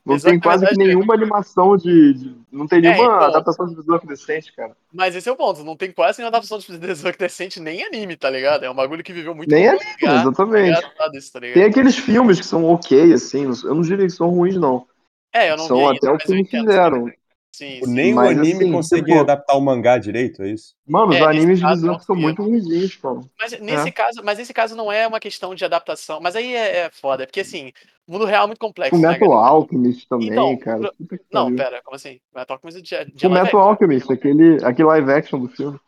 Não 0.09 0.14
Berserk, 0.14 0.30
tem 0.32 0.40
quase 0.40 0.64
que 0.66 0.70
verdade, 0.70 0.90
é- 0.90 0.94
nenhuma 0.94 1.14
animação 1.14 1.76
de, 1.76 2.14
de- 2.14 2.36
Não 2.50 2.66
tem 2.66 2.80
nenhuma 2.80 3.04
então. 3.04 3.20
adaptação 3.20 3.66
de 3.66 3.74
Berserk 3.76 4.06
decente, 4.06 4.52
cara. 4.54 4.76
Mas 4.92 5.14
esse 5.14 5.28
é 5.28 5.32
o 5.32 5.36
ponto. 5.36 5.62
Não 5.62 5.76
tem 5.76 5.92
quase 5.92 6.18
nenhuma 6.18 6.36
adaptação 6.36 6.59
de 6.59 6.78
Berserk 6.78 7.18
decente, 7.18 7.61
nem 7.61 7.84
anime, 7.84 8.16
tá 8.16 8.30
ligado? 8.30 8.64
É 8.64 8.70
um 8.70 8.74
bagulho 8.74 9.04
que 9.04 9.12
viveu 9.12 9.34
muito 9.34 9.50
Nem 9.50 9.68
anime, 9.68 9.84
mangá, 10.02 10.20
exatamente. 10.22 10.78
engraçado 10.78 11.16
isso, 11.16 11.32
tá? 11.32 11.40
Tem 11.40 11.64
aqueles 11.64 11.96
filmes 11.96 12.40
que 12.40 12.46
são 12.46 12.64
ok, 12.64 13.12
assim, 13.12 13.44
eu 13.44 13.74
não 13.74 13.82
diria 13.82 14.06
que 14.06 14.12
são 14.12 14.28
ruins, 14.30 14.56
não. 14.56 14.86
É, 15.32 15.50
eu 15.50 15.56
não 15.56 15.66
são 15.66 15.76
vi 15.90 15.96
até 15.98 16.11
o 16.11 16.16
que 16.18 16.44
fizeram. 16.44 17.11
Sim, 17.59 17.74
Tipo, 17.74 17.86
sim. 17.86 17.92
Nem 17.92 18.12
o 18.12 18.16
Mas, 18.16 18.38
anime 18.38 18.62
assim, 18.64 18.72
consegue 18.72 19.04
tipo- 19.06 19.18
adaptar 19.18 19.56
o 19.56 19.61
mangá 19.61 19.98
direito, 19.98 20.42
é 20.44 20.50
isso? 20.50 20.76
Mano, 20.86 21.09
os 21.09 21.16
É, 21.16 21.18
nesse 21.18 21.28
animes 21.38 21.59
de 21.59 21.64
Berserk 21.66 22.04
são 22.04 22.14
muito 22.14 22.42
ruins, 22.42 22.94
cara. 22.96 23.20
Mas 23.36 23.61
nesse 23.61 23.88
É. 23.88 23.90
caso, 23.90 24.22
mas 24.24 24.38
nesse 24.38 24.54
caso 24.54 24.76
não 24.76 24.92
é 24.92 25.06
uma 25.09 25.18
questão 25.18 25.54
de 25.56 25.64
adaptação. 25.64 26.20
Mas 26.20 26.36
aí 26.36 26.54
é, 26.54 26.76
é 26.86 26.90
foda, 26.90 27.26
porque 27.26 27.40
assim, 27.40 27.72
o 28.06 28.12
mundo 28.12 28.24
real 28.26 28.44
é 28.44 28.46
muito 28.46 28.61
complexo, 28.61 28.94
O 28.94 29.00
né, 29.00 29.09
Metal 29.09 29.28
galera? 29.28 29.48
Alchemist 29.48 30.06
também, 30.09 30.28
Então, 30.28 30.56
cara. 30.56 30.92
pro- 31.09 31.18
Não, 31.32 31.52
pera, 31.56 31.82
como 31.82 31.96
assim? 31.96 32.20
Metal 32.32 32.54
Alchemist 32.56 32.80
de, 32.82 33.12
de 33.12 33.26
O 33.26 33.30
Metal 33.30 33.44
action. 33.46 33.59
Alchemist, 33.61 34.12
aquele, 34.12 34.64
aquele 34.64 34.86
live 34.88 35.11
action 35.12 35.40
do 35.40 35.48
filme. 35.48 35.80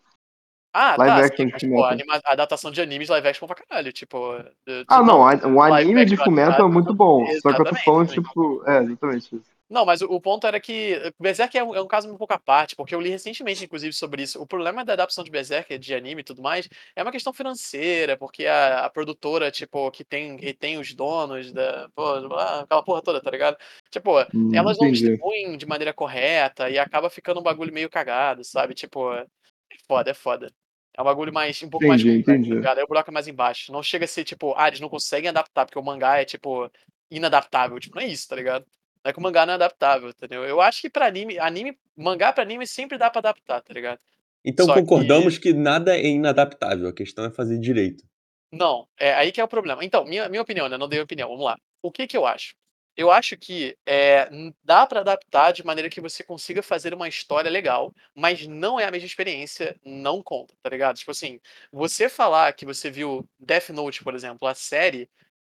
Ah, 0.73 0.95
live 0.99 1.21
tá, 1.21 1.27
action 1.27 1.47
sim, 1.59 1.68
mas, 1.68 1.81
pô, 1.81 1.85
anima, 1.85 2.21
a 2.25 2.33
adaptação 2.33 2.71
de 2.71 2.81
animes 2.81 3.09
live 3.09 3.27
action 3.27 3.47
pra 3.49 3.57
caralho, 3.57 3.93
tipo... 3.93 4.37
de- 4.66 4.81
de- 4.81 4.85
Ah, 4.89 5.03
não, 5.03 5.21
o 5.21 5.62
anime 5.62 6.05
de 6.05 6.16
Fullmetal 6.16 6.68
é 6.68 6.73
muito 6.73 6.95
bom. 6.95 7.27
Só 7.43 7.53
que 7.53 7.61
eu 7.61 7.64
tô 7.64 7.75
falando, 7.77 8.09
tipo. 8.12 8.62
É, 8.68 8.79
exatamente 8.83 9.35
isso. 9.37 9.50
Não, 9.71 9.85
mas 9.87 10.03
o, 10.03 10.07
o 10.07 10.21
ponto 10.21 10.49
era 10.49 10.59
que 10.59 11.01
Berserk 11.18 11.57
é 11.57 11.62
um, 11.62 11.73
é 11.75 11.81
um 11.81 11.87
caso 11.87 12.12
um 12.12 12.16
pouco 12.16 12.35
à 12.35 12.39
parte, 12.39 12.75
porque 12.75 12.93
eu 12.93 13.01
li 13.01 13.09
recentemente, 13.09 13.64
inclusive, 13.64 13.93
sobre 13.93 14.25
isso. 14.25 14.43
O 14.43 14.47
problema 14.47 14.85
da 14.85 14.95
adaptação 14.95 15.23
de 15.23 15.31
Berserk, 15.31 15.79
de 15.79 15.95
anime 15.95 16.23
e 16.23 16.25
tudo 16.25 16.43
mais, 16.43 16.68
é 16.97 17.03
uma 17.03 17.12
questão 17.12 17.33
financeira, 17.33 18.16
porque 18.16 18.47
a, 18.47 18.85
a 18.87 18.91
produtora, 18.91 19.49
tipo, 19.49 19.89
que 19.93 20.03
tem, 20.05 20.37
retém 20.39 20.77
os 20.77 20.93
donos 20.93 21.53
da. 21.53 21.89
Pô, 21.95 22.03
aquela 22.14 22.83
porra 22.83 23.01
toda, 23.01 23.23
tá 23.23 23.31
ligado? 23.31 23.57
Tipo, 23.91 24.18
Hum, 24.35 24.51
elas 24.53 24.77
não 24.77 24.87
entendi. 24.87 25.03
distribuem 25.03 25.57
de 25.57 25.66
maneira 25.66 25.95
correta 25.95 26.68
e 26.68 26.77
acaba 26.77 27.09
ficando 27.09 27.39
um 27.39 27.43
bagulho 27.43 27.73
meio 27.73 27.89
cagado, 27.89 28.43
sabe? 28.43 28.75
Tipo, 28.75 29.12
é 29.14 29.25
foda, 29.87 30.11
é 30.11 30.14
foda. 30.14 30.53
É 30.97 31.01
um 31.01 31.05
bagulho 31.05 31.33
mais, 31.33 31.62
um 31.62 31.71
pouco 31.71 31.87
mais 31.87 32.03
Entendi, 32.03 32.18
complexo, 32.18 32.43
entendi. 32.43 32.51
tá 32.51 32.57
ligado? 32.57 32.79
Aí 32.79 32.85
o 32.85 32.89
buraco 32.89 33.11
é 33.11 33.12
mais 33.14 33.29
embaixo. 33.29 33.71
Não 33.73 33.83
chega 33.83 34.05
a 34.05 34.09
ser, 34.09 34.25
tipo, 34.25 34.53
ah, 34.57 34.66
eles 34.66 34.81
não 34.81 34.89
conseguem 34.89 35.29
adaptar, 35.31 35.64
porque 35.64 35.79
o 35.79 35.83
mangá 35.83 36.18
é, 36.18 36.25
tipo, 36.25 36.68
inadaptável. 37.09 37.79
Tipo, 37.79 37.97
não 37.97 38.03
é 38.03 38.07
isso, 38.09 38.27
tá 38.29 38.35
ligado? 38.35 38.66
Não 39.05 39.11
é 39.11 39.13
que 39.13 39.19
o 39.19 39.23
mangá 39.23 39.47
não 39.47 39.53
é 39.53 39.57
adaptável, 39.57 40.11
entendeu? 40.11 40.45
Eu 40.45 40.61
acho 40.61 40.83
que 40.83 40.91
pra 40.91 41.07
anime, 41.07 41.39
anime, 41.39 41.79
mangá 41.97 42.33
pra 42.33 42.43
anime 42.43 42.67
sempre 42.67 42.99
dá 42.99 43.11
pra 43.11 43.21
adaptar, 43.21 43.63
tá 43.63 43.73
ligado? 43.73 43.99
Então 44.45 44.67
Só 44.67 44.75
concordamos 44.75 45.39
que... 45.39 45.53
nada 45.53 45.97
é 45.97 46.07
inadaptável, 46.07 46.89
a 46.89 46.93
questão 46.93 47.25
é 47.25 47.31
fazer 47.31 47.59
direito. 47.59 48.05
Não, 48.53 48.87
é 48.99 49.15
aí 49.15 49.33
que 49.33 49.41
é 49.41 49.45
o 49.45 49.49
problema. 49.49 49.85
Então, 49.85 50.05
minha, 50.05 50.29
minha 50.29 50.43
opinião, 50.43 50.69
né? 50.69 50.77
Não 50.77 50.89
dei 50.89 51.01
opinião, 51.01 51.29
vamos 51.29 51.45
lá. 51.45 51.57
O 51.83 51.91
que 51.91 52.07
que 52.07 52.17
eu 52.17 52.27
acho? 52.27 52.55
Eu 52.97 53.11
acho 53.11 53.37
que 53.37 53.77
é, 53.87 54.29
dá 54.63 54.87
pra 54.87 55.01
adaptar 55.01 55.53
de 55.53 55.65
maneira 55.65 55.89
que 55.89 56.01
você 56.01 56.23
consiga 56.23 56.63
fazer 56.63 56.93
uma 56.93 57.09
história 57.09 57.51
legal, 57.51 57.95
mas 58.15 58.47
não 58.47 58.79
é 58.79 58.85
a 58.85 58.91
mesma 58.91 59.07
experiência, 59.07 59.77
não 59.85 60.23
conta, 60.23 60.55
tá 60.63 60.69
ligado? 60.69 60.97
Tipo 60.97 61.13
assim, 61.13 61.41
você 61.73 62.09
falar 62.09 62.53
que 62.53 62.67
você 62.67 62.91
viu 62.91 63.27
Death 63.39 63.71
Note, 63.71 64.03
por 64.03 64.15
exemplo, 64.15 64.47
a 64.47 64.55
série, 64.55 65.09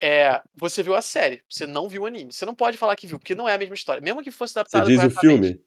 é, 0.01 0.41
você 0.55 0.83
viu 0.83 0.95
a 0.95 1.01
série, 1.01 1.41
você 1.49 1.65
não 1.65 1.87
viu 1.87 2.03
o 2.03 2.05
anime. 2.05 2.33
Você 2.33 2.45
não 2.45 2.55
pode 2.55 2.77
falar 2.77 2.95
que 2.95 3.07
viu, 3.07 3.19
porque 3.19 3.35
não 3.35 3.47
é 3.47 3.53
a 3.53 3.57
mesma 3.57 3.75
história. 3.75 4.01
Mesmo 4.01 4.21
que 4.23 4.31
fosse 4.31 4.53
Você 4.53 4.59
adaptado 4.59 4.87
diz 4.87 5.03
o 5.03 5.19
filme? 5.19 5.61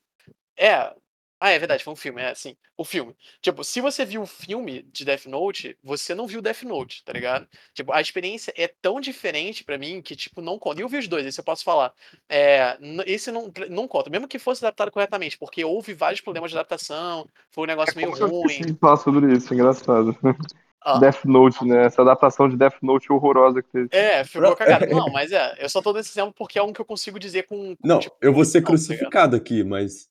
É. 0.57 0.93
Ah, 1.39 1.51
é 1.51 1.59
verdade, 1.59 1.85
foi 1.85 1.93
um 1.93 1.97
filme, 1.97 2.23
é 2.23 2.31
assim. 2.31 2.57
O 2.79 2.85
filme. 2.85 3.15
Tipo, 3.43 3.63
se 3.63 3.83
você 3.83 4.07
viu 4.07 4.23
o 4.23 4.27
filme 4.27 4.83
de 4.91 5.05
Death 5.05 5.27
Note, 5.27 5.77
você 5.83 6.15
não 6.15 6.27
viu 6.27 6.41
Death 6.41 6.63
Note, 6.63 7.05
tá 7.05 7.13
ligado? 7.13 7.47
Tipo, 7.75 7.93
a 7.93 8.01
experiência 8.01 8.55
é 8.57 8.67
tão 8.67 9.03
diferente 9.03 9.63
pra 9.63 9.77
mim 9.77 10.01
que, 10.01 10.17
tipo, 10.17 10.41
não 10.41 10.59
conta. 10.59 10.81
E 10.81 10.83
eu 10.83 10.89
vi 10.89 10.97
os 10.97 11.07
dois, 11.07 11.27
esse 11.27 11.39
eu 11.39 11.45
posso 11.45 11.63
falar. 11.63 11.93
É, 12.27 12.79
esse 13.05 13.31
não, 13.31 13.53
não 13.69 13.87
conta, 13.87 14.09
mesmo 14.09 14.27
que 14.27 14.39
fosse 14.39 14.65
adaptado 14.65 14.91
corretamente, 14.91 15.37
porque 15.37 15.63
houve 15.63 15.93
vários 15.93 16.23
problemas 16.23 16.51
de 16.51 16.57
adaptação, 16.57 17.29
foi 17.51 17.65
um 17.65 17.67
negócio 17.67 17.95
meio 17.95 18.11
Como 18.13 18.23
eu 18.23 18.29
ruim. 18.29 18.61
de 18.63 18.75
falar 18.75 18.97
sobre 18.97 19.35
isso, 19.37 19.53
engraçado. 19.53 20.17
Ah. 20.89 20.99
Death 20.99 21.25
Note, 21.25 21.65
né? 21.67 21.87
Essa 21.87 22.03
adaptação 22.03 22.49
de 22.49 22.57
Death 22.57 22.77
Note 22.81 23.13
horrorosa 23.13 23.61
que 23.61 23.69
teve. 23.73 23.89
É, 23.91 24.23
ficou 24.23 24.43
Não. 24.51 24.55
cagado. 24.55 24.87
Não, 24.87 25.11
mas 25.13 25.33
é, 25.33 25.57
eu 25.59 25.69
só 25.69 25.83
tô 25.83 25.93
desse 25.93 26.11
exemplo 26.13 26.33
porque 26.39 26.59
é 26.59 26.63
um 26.63 26.73
que 26.73 26.81
eu 26.81 26.85
consigo 26.85 27.19
dizer 27.19 27.43
com. 27.49 27.75
com, 27.75 27.77
Não, 27.85 27.99
tipo, 27.99 28.15
eu 28.23 28.33
vou 28.33 28.45
ser 28.45 28.63
convicção, 28.63 28.95
tá 28.95 28.99
crucificado 29.01 29.35
aqui, 29.37 29.65
mas 29.65 30.07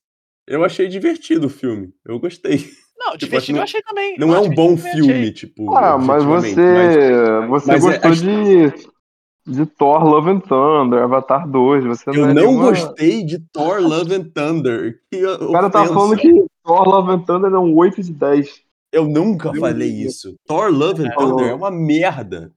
eu 0.46 0.62
achei 0.64 0.86
divertido 0.86 1.46
o 1.46 1.50
filme. 1.50 1.92
Eu 2.04 2.18
gostei. 2.20 2.58
Não, 2.98 3.12
Tipo, 3.12 3.18
divertido 3.26 3.52
não- 3.52 3.60
eu 3.60 3.64
achei 3.64 3.82
também. 3.82 4.16
Não 4.18 4.34
é 4.34 4.40
um 4.40 4.50
bom 4.54 4.76
filme, 4.76 5.30
tipo. 5.32 5.74
Ah, 5.74 5.96
mas 5.98 6.22
você, 6.24 6.54
você 7.48 7.66
mas 7.72 7.84
é- 7.84 7.88
gostou 7.98 8.10
acho- 8.10 8.22
de, 8.22 8.86
de 9.46 9.66
Thor 9.66 10.04
Love 10.04 10.30
and 10.30 10.40
Thunder, 10.40 11.02
Avatar 11.02 11.48
2. 11.48 11.84
Você 11.84 12.10
Eu 12.10 12.14
não 12.14 12.22
é 12.24 12.26
não 12.34 12.34
nenhuma- 12.34 12.70
gostei 12.70 13.22
de 13.22 13.38
Thor 13.52 13.80
Love 13.80 14.14
and 14.14 14.24
Thunder. 14.34 14.98
Que 15.10 15.24
O 15.26 15.52
cara 15.52 15.70
tá 15.70 15.84
falando 15.86 16.16
que 16.16 16.30
Thor 16.64 16.88
Love 16.88 17.12
and 17.12 17.20
Thunder 17.20 17.52
é 17.52 17.58
um 17.58 17.74
8 17.76 18.02
de 18.02 18.12
10. 18.12 18.65
Eu 18.96 19.04
nunca 19.06 19.52
Meu 19.52 19.60
falei 19.60 19.92
Deus. 19.92 20.14
isso. 20.14 20.36
Thor 20.46 20.70
Love 20.70 21.02
and 21.02 21.10
É. 21.10 21.14
Thunder 21.14 21.46
é 21.48 21.54
uma 21.54 21.70
merda. 21.70 22.52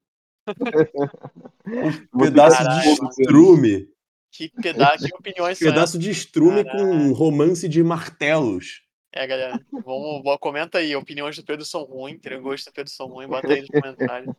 Um 0.48 2.20
pedaço 2.24 2.58
ficar 2.58 2.82
de 2.82 2.90
estrume. 3.22 3.90
Que 4.32 4.50
pedaço 4.50 5.06
de 5.06 5.14
opiniões 5.14 5.58
essas? 5.62 5.74
Pedaço 5.74 6.00
de 6.00 6.10
estrume 6.12 6.64
com 6.64 7.12
romance 7.14 7.68
de 7.68 7.84
martelos. 7.84 8.84
É, 9.14 9.26
galera. 9.26 9.60
Vamos, 9.72 10.24
vamos- 10.24 10.38
comenta 10.40 10.78
aí. 10.78 10.96
Opiniões 10.96 11.36
do 11.36 11.44
Pedro 11.44 11.66
são 11.66 11.84
ruins. 11.84 12.20
Gosto 12.42 12.66
do 12.70 12.74
Pedro 12.74 12.92
são 12.92 13.08
ruins. 13.08 13.28
Bota 13.30 13.48
aí 13.52 13.62
nos 13.62 13.70
comentários. 13.70 14.34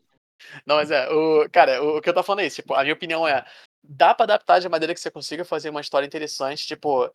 Não, 0.64 0.76
mas 0.76 0.90
é. 0.90 1.08
O, 1.10 1.48
cara, 1.50 1.82
o, 1.82 1.98
o 1.98 2.00
que 2.00 2.08
eu 2.08 2.14
tô 2.14 2.22
falando 2.22 2.40
é 2.40 2.46
isso. 2.46 2.56
Tipo, 2.62 2.74
a 2.74 2.82
minha 2.82 2.94
opinião 2.94 3.26
é. 3.26 3.44
Dá 3.82 4.14
pra 4.14 4.24
adaptar 4.24 4.60
de 4.60 4.68
maneira 4.68 4.94
que 4.94 5.00
você 5.00 5.10
consiga 5.10 5.44
fazer 5.44 5.70
uma 5.70 5.80
história 5.80 6.06
interessante. 6.06 6.66
Tipo. 6.66 7.10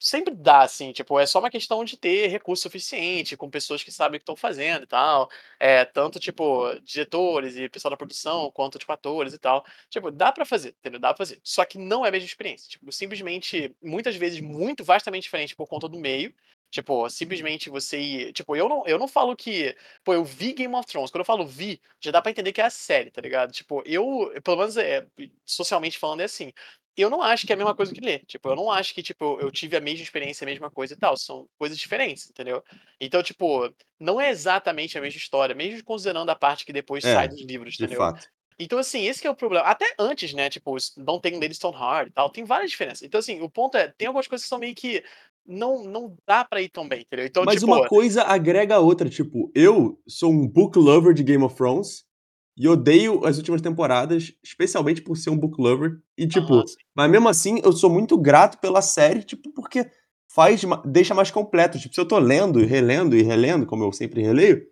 Sempre 0.00 0.34
dá, 0.34 0.62
assim, 0.62 0.92
tipo, 0.92 1.16
é 1.20 1.24
só 1.26 1.38
uma 1.38 1.50
questão 1.50 1.84
de 1.84 1.96
ter 1.96 2.26
recurso 2.26 2.62
suficiente, 2.64 3.36
com 3.36 3.48
pessoas 3.48 3.84
que 3.84 3.92
sabem 3.92 4.16
o 4.16 4.18
que 4.18 4.22
estão 4.24 4.34
fazendo 4.34 4.82
e 4.82 4.86
tal. 4.86 5.30
É, 5.60 5.84
tanto, 5.84 6.18
tipo, 6.18 6.74
diretores 6.82 7.54
e 7.56 7.68
pessoal 7.68 7.90
da 7.90 7.96
produção, 7.96 8.50
quanto, 8.50 8.78
tipo, 8.80 8.90
atores 8.92 9.32
e 9.32 9.38
tal. 9.38 9.64
Tipo, 9.88 10.10
dá 10.10 10.32
pra 10.32 10.44
fazer, 10.44 10.70
entendeu? 10.80 10.98
Dá 10.98 11.08
pra 11.14 11.18
fazer. 11.18 11.40
Só 11.44 11.64
que 11.64 11.78
não 11.78 12.04
é 12.04 12.08
a 12.08 12.12
mesma 12.12 12.26
experiência. 12.26 12.68
Tipo, 12.68 12.90
simplesmente, 12.90 13.72
muitas 13.80 14.16
vezes, 14.16 14.40
muito 14.40 14.82
vastamente 14.82 15.24
diferente 15.24 15.54
por 15.54 15.68
conta 15.68 15.88
do 15.88 15.98
meio. 15.98 16.34
Tipo, 16.70 17.08
simplesmente 17.10 17.68
você 17.68 17.98
ir. 18.00 18.32
Tipo, 18.32 18.54
eu 18.56 18.68
não, 18.68 18.86
eu 18.86 18.96
não 18.98 19.08
falo 19.08 19.34
que. 19.36 19.76
Pô, 20.04 20.14
eu 20.14 20.24
vi 20.24 20.52
Game 20.52 20.72
of 20.74 20.86
Thrones. 20.86 21.10
Quando 21.10 21.20
eu 21.22 21.24
falo 21.24 21.44
vi, 21.46 21.80
já 22.00 22.10
dá 22.12 22.22
pra 22.22 22.30
entender 22.30 22.52
que 22.52 22.60
é 22.60 22.64
a 22.64 22.70
série, 22.70 23.10
tá 23.10 23.20
ligado? 23.20 23.50
Tipo, 23.52 23.82
eu, 23.84 24.32
pelo 24.44 24.56
menos 24.58 24.76
é, 24.76 25.04
socialmente 25.44 25.98
falando, 25.98 26.20
é 26.20 26.24
assim. 26.24 26.52
Eu 26.96 27.08
não 27.08 27.22
acho 27.22 27.46
que 27.46 27.52
é 27.52 27.54
a 27.54 27.56
mesma 27.56 27.74
coisa 27.74 27.92
que 27.92 28.00
ler. 28.00 28.24
Tipo, 28.26 28.50
eu 28.50 28.56
não 28.56 28.70
acho 28.70 28.94
que, 28.94 29.02
tipo, 29.02 29.38
eu 29.40 29.50
tive 29.50 29.76
a 29.76 29.80
mesma 29.80 30.02
experiência, 30.02 30.44
a 30.44 30.50
mesma 30.50 30.70
coisa 30.70 30.94
e 30.94 30.96
tal. 30.96 31.16
São 31.16 31.46
coisas 31.58 31.78
diferentes, 31.78 32.28
entendeu? 32.28 32.62
Então, 33.00 33.22
tipo, 33.22 33.72
não 33.98 34.20
é 34.20 34.30
exatamente 34.30 34.98
a 34.98 35.00
mesma 35.00 35.18
história, 35.18 35.54
mesmo 35.54 35.82
considerando 35.84 36.30
a 36.30 36.36
parte 36.36 36.64
que 36.64 36.72
depois 36.72 37.04
É, 37.04 37.14
sai 37.14 37.28
dos 37.28 37.40
livros, 37.42 37.74
De 37.76 37.84
entendeu? 37.84 37.98
fato. 38.00 38.28
Então, 38.58 38.78
assim, 38.78 39.06
esse 39.06 39.22
que 39.22 39.26
é 39.26 39.30
o 39.30 39.34
problema. 39.34 39.64
Até 39.64 39.94
antes, 39.98 40.34
né? 40.34 40.50
Tipo, 40.50 40.76
não 40.98 41.18
tem 41.18 41.40
Lady 41.40 41.54
Stoneheart 41.54 42.08
e 42.08 42.12
tal, 42.12 42.28
tem 42.28 42.44
várias 42.44 42.70
diferenças. 42.70 43.02
Então, 43.02 43.18
assim, 43.18 43.40
o 43.40 43.48
ponto 43.48 43.76
é, 43.76 43.88
tem 43.96 44.06
algumas 44.08 44.26
coisas 44.26 44.44
que 44.44 44.48
são 44.50 44.58
meio 44.58 44.74
que 44.74 45.02
não, 45.46 45.82
não 45.84 46.14
dá 46.26 46.44
pra 46.44 46.60
ir 46.60 46.68
tão 46.68 46.86
bem, 46.86 47.00
entendeu? 47.00 47.24
Então, 47.24 47.44
Mas 47.44 47.54
tipo, 47.56 47.66
uma 47.66 47.88
coisa 47.88 48.22
agrega 48.22 48.76
a 48.76 48.80
outra. 48.80 49.08
Tipo, 49.08 49.50
eu 49.54 49.98
sou 50.06 50.30
um 50.30 50.46
book 50.46 50.78
lover 50.78 51.14
de 51.14 51.22
Game 51.22 51.42
of 51.42 51.56
Thrones 51.56 52.04
e 52.62 52.68
odeio 52.68 53.24
as 53.24 53.38
últimas 53.38 53.62
temporadas, 53.62 54.34
especialmente 54.44 55.00
por 55.00 55.16
ser 55.16 55.30
um 55.30 55.36
book 55.38 55.58
lover. 55.58 55.98
E, 56.16 56.26
tipo, 56.28 56.62
mas 56.94 57.10
mesmo 57.10 57.26
assim, 57.28 57.58
eu 57.64 57.72
sou 57.72 57.88
muito 57.88 58.18
grato 58.18 58.58
pela 58.58 58.82
série, 58.82 59.22
tipo, 59.22 59.50
porque 59.54 59.90
faz, 60.30 60.60
deixa 60.84 61.14
mais 61.14 61.30
completo. 61.30 61.78
Tipo, 61.78 61.94
se 61.94 62.00
eu 62.00 62.04
tô 62.06 62.18
lendo 62.18 62.60
e 62.60 62.66
relendo 62.66 63.16
e 63.16 63.22
relendo, 63.22 63.64
como 63.64 63.82
eu 63.82 63.92
sempre 63.92 64.20
releio, 64.22 64.62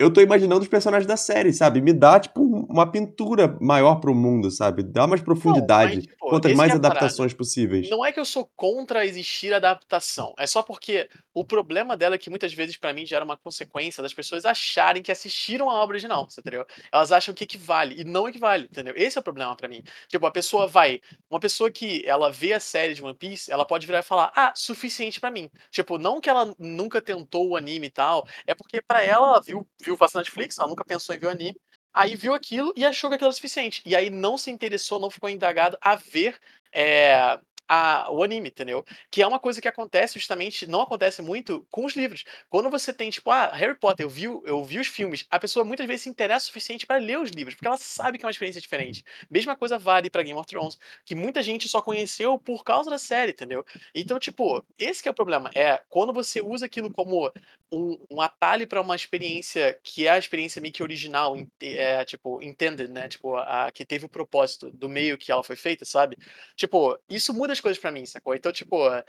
eu 0.00 0.12
tô 0.12 0.20
imaginando 0.20 0.62
os 0.62 0.68
personagens 0.68 1.06
da 1.06 1.16
série, 1.16 1.52
sabe? 1.52 1.80
Me 1.82 1.92
dá, 1.92 2.18
tipo, 2.18 2.40
um- 2.40 2.64
uma 2.70 2.90
pintura 2.90 3.58
maior 3.60 3.96
pro 3.96 4.14
mundo, 4.14 4.48
sabe? 4.50 4.82
Dá 4.82 5.06
mais 5.06 5.20
profundidade. 5.20 6.02
tipo, 6.02 6.16
Quantas 6.30 6.54
mais 6.54 6.70
é 6.72 6.74
adaptações 6.76 7.34
possíveis. 7.34 7.90
Não 7.90 8.04
é 8.06 8.12
que 8.12 8.20
eu 8.20 8.24
sou 8.24 8.48
contra 8.56 9.04
existir 9.04 9.52
adaptação. 9.52 10.32
É 10.38 10.46
só 10.46 10.62
porque 10.62 11.08
o 11.40 11.44
problema 11.44 11.96
dela 11.96 12.14
é 12.14 12.18
que 12.18 12.30
muitas 12.30 12.52
vezes, 12.52 12.76
pra 12.76 12.92
mim, 12.92 13.06
gera 13.06 13.24
uma 13.24 13.36
consequência 13.36 14.02
das 14.02 14.14
pessoas 14.14 14.44
acharem 14.44 15.02
que 15.02 15.12
assistiram 15.12 15.70
a 15.70 15.74
obra 15.74 15.94
original, 15.94 16.28
entendeu? 16.38 16.66
Elas 16.92 17.12
acham 17.12 17.34
que 17.34 17.44
equivale 17.44 18.00
e 18.00 18.04
não 18.04 18.28
equivale, 18.28 18.64
entendeu? 18.64 18.94
Esse 18.96 19.18
é 19.18 19.20
o 19.20 19.24
problema 19.24 19.54
pra 19.56 19.68
mim. 19.68 19.82
Tipo, 20.08 20.26
a 20.26 20.30
pessoa 20.30 20.66
vai. 20.66 21.00
Uma 21.30 21.40
pessoa 21.40 21.70
que 21.70 22.02
ela 22.06 22.30
vê 22.30 22.52
a 22.52 22.60
série 22.60 22.94
de 22.94 23.02
One 23.02 23.14
Piece, 23.14 23.50
ela 23.50 23.64
pode 23.64 23.86
virar 23.86 24.00
e 24.00 24.02
falar, 24.02 24.32
ah, 24.34 24.52
suficiente 24.54 25.20
pra 25.20 25.30
mim. 25.30 25.50
Tipo, 25.70 25.98
não 25.98 26.20
que 26.20 26.30
ela 26.30 26.54
nunca 26.58 27.00
tentou 27.00 27.48
o 27.48 27.56
anime 27.56 27.86
e 27.86 27.90
tal, 27.90 28.26
é 28.46 28.54
porque 28.54 28.82
pra 28.82 29.02
ela, 29.02 29.28
ela 29.28 29.40
viu, 29.40 29.66
viu 29.80 29.96
bastante 29.96 30.26
Netflix, 30.26 30.58
ela 30.58 30.68
nunca 30.68 30.84
pensou 30.84 31.14
em 31.14 31.18
ver 31.18 31.26
o 31.26 31.30
anime. 31.30 31.56
Aí 31.92 32.14
viu 32.14 32.34
aquilo 32.34 32.72
e 32.76 32.84
achou 32.84 33.10
que 33.10 33.16
aquilo 33.16 33.28
era 33.28 33.34
suficiente. 33.34 33.82
E 33.84 33.96
aí 33.96 34.10
não 34.10 34.38
se 34.38 34.50
interessou, 34.50 35.00
não 35.00 35.10
ficou 35.10 35.28
indagado 35.28 35.76
a 35.80 35.96
ver 35.96 36.38
é, 36.72 37.38
a- 37.68 38.10
o 38.10 38.22
anime, 38.22 38.48
entendeu? 38.48 38.84
Que 39.10 39.22
é 39.22 39.26
uma 39.26 39.38
coisa 39.38 39.60
que 39.60 39.68
acontece 39.68 40.18
justamente, 40.18 40.66
não 40.66 40.80
acontece 40.82 41.20
muito 41.22 41.66
com 41.70 41.84
os 41.84 41.94
livros. 41.94 42.24
Quando 42.48 42.70
você 42.70 42.92
tem, 42.92 43.10
tipo, 43.10 43.30
ah, 43.30 43.48
Harry 43.54 43.74
Potter, 43.78 44.04
eu 44.06 44.10
vi, 44.10 44.24
eu 44.24 44.64
vi 44.64 44.78
os 44.78 44.86
filmes, 44.88 45.26
a 45.30 45.38
pessoa 45.38 45.64
muitas 45.64 45.86
vezes 45.86 46.02
se 46.02 46.08
interessa 46.08 46.44
o 46.44 46.46
suficiente 46.48 46.86
para 46.86 46.98
ler 46.98 47.18
os 47.18 47.30
livros, 47.30 47.54
porque 47.54 47.66
ela 47.66 47.76
sabe 47.76 48.18
que 48.18 48.24
é 48.24 48.26
uma 48.26 48.30
experiência 48.30 48.60
diferente. 48.60 49.04
Mesma 49.30 49.56
coisa 49.56 49.78
vale 49.78 50.10
para 50.10 50.22
Game 50.22 50.38
of 50.38 50.46
Thrones, 50.48 50.78
que 51.04 51.14
muita 51.14 51.42
gente 51.42 51.68
só 51.68 51.82
conheceu 51.82 52.38
por 52.38 52.64
causa 52.64 52.90
da 52.90 52.98
série, 52.98 53.32
entendeu? 53.32 53.64
Então, 53.94 54.18
tipo, 54.18 54.64
esse 54.78 55.02
que 55.02 55.08
é 55.08 55.12
o 55.12 55.14
problema. 55.14 55.50
É 55.54 55.80
quando 55.88 56.12
você 56.12 56.40
usa 56.40 56.66
aquilo 56.66 56.92
como 56.92 57.30
um, 57.72 57.98
um 58.10 58.20
atalho 58.20 58.66
para 58.66 58.80
uma 58.80 58.96
experiência 58.96 59.78
que 59.82 60.06
é 60.06 60.10
a 60.10 60.18
experiência 60.18 60.60
meio 60.60 60.72
que 60.72 60.82
original, 60.82 61.36
in- 61.36 61.48
é, 61.60 62.04
tipo, 62.04 62.42
intended, 62.42 62.90
né? 62.90 63.08
Tipo, 63.08 63.36
a, 63.36 63.70
que 63.70 63.84
teve 63.84 64.06
o 64.06 64.08
propósito 64.08 64.70
do 64.70 64.88
meio 64.88 65.18
que 65.18 65.30
ela 65.30 65.42
foi 65.44 65.56
feita, 65.56 65.84
sabe? 65.84 66.16
Tipo, 66.56 66.98
isso 67.08 67.32
muda 67.34 67.52
as 67.52 67.60
coisas 67.60 67.80
pra 67.80 67.90
mim, 67.90 68.06
sacou? 68.06 68.34
Então, 68.34 68.50
tipo, 68.52 68.88
é 68.90 69.04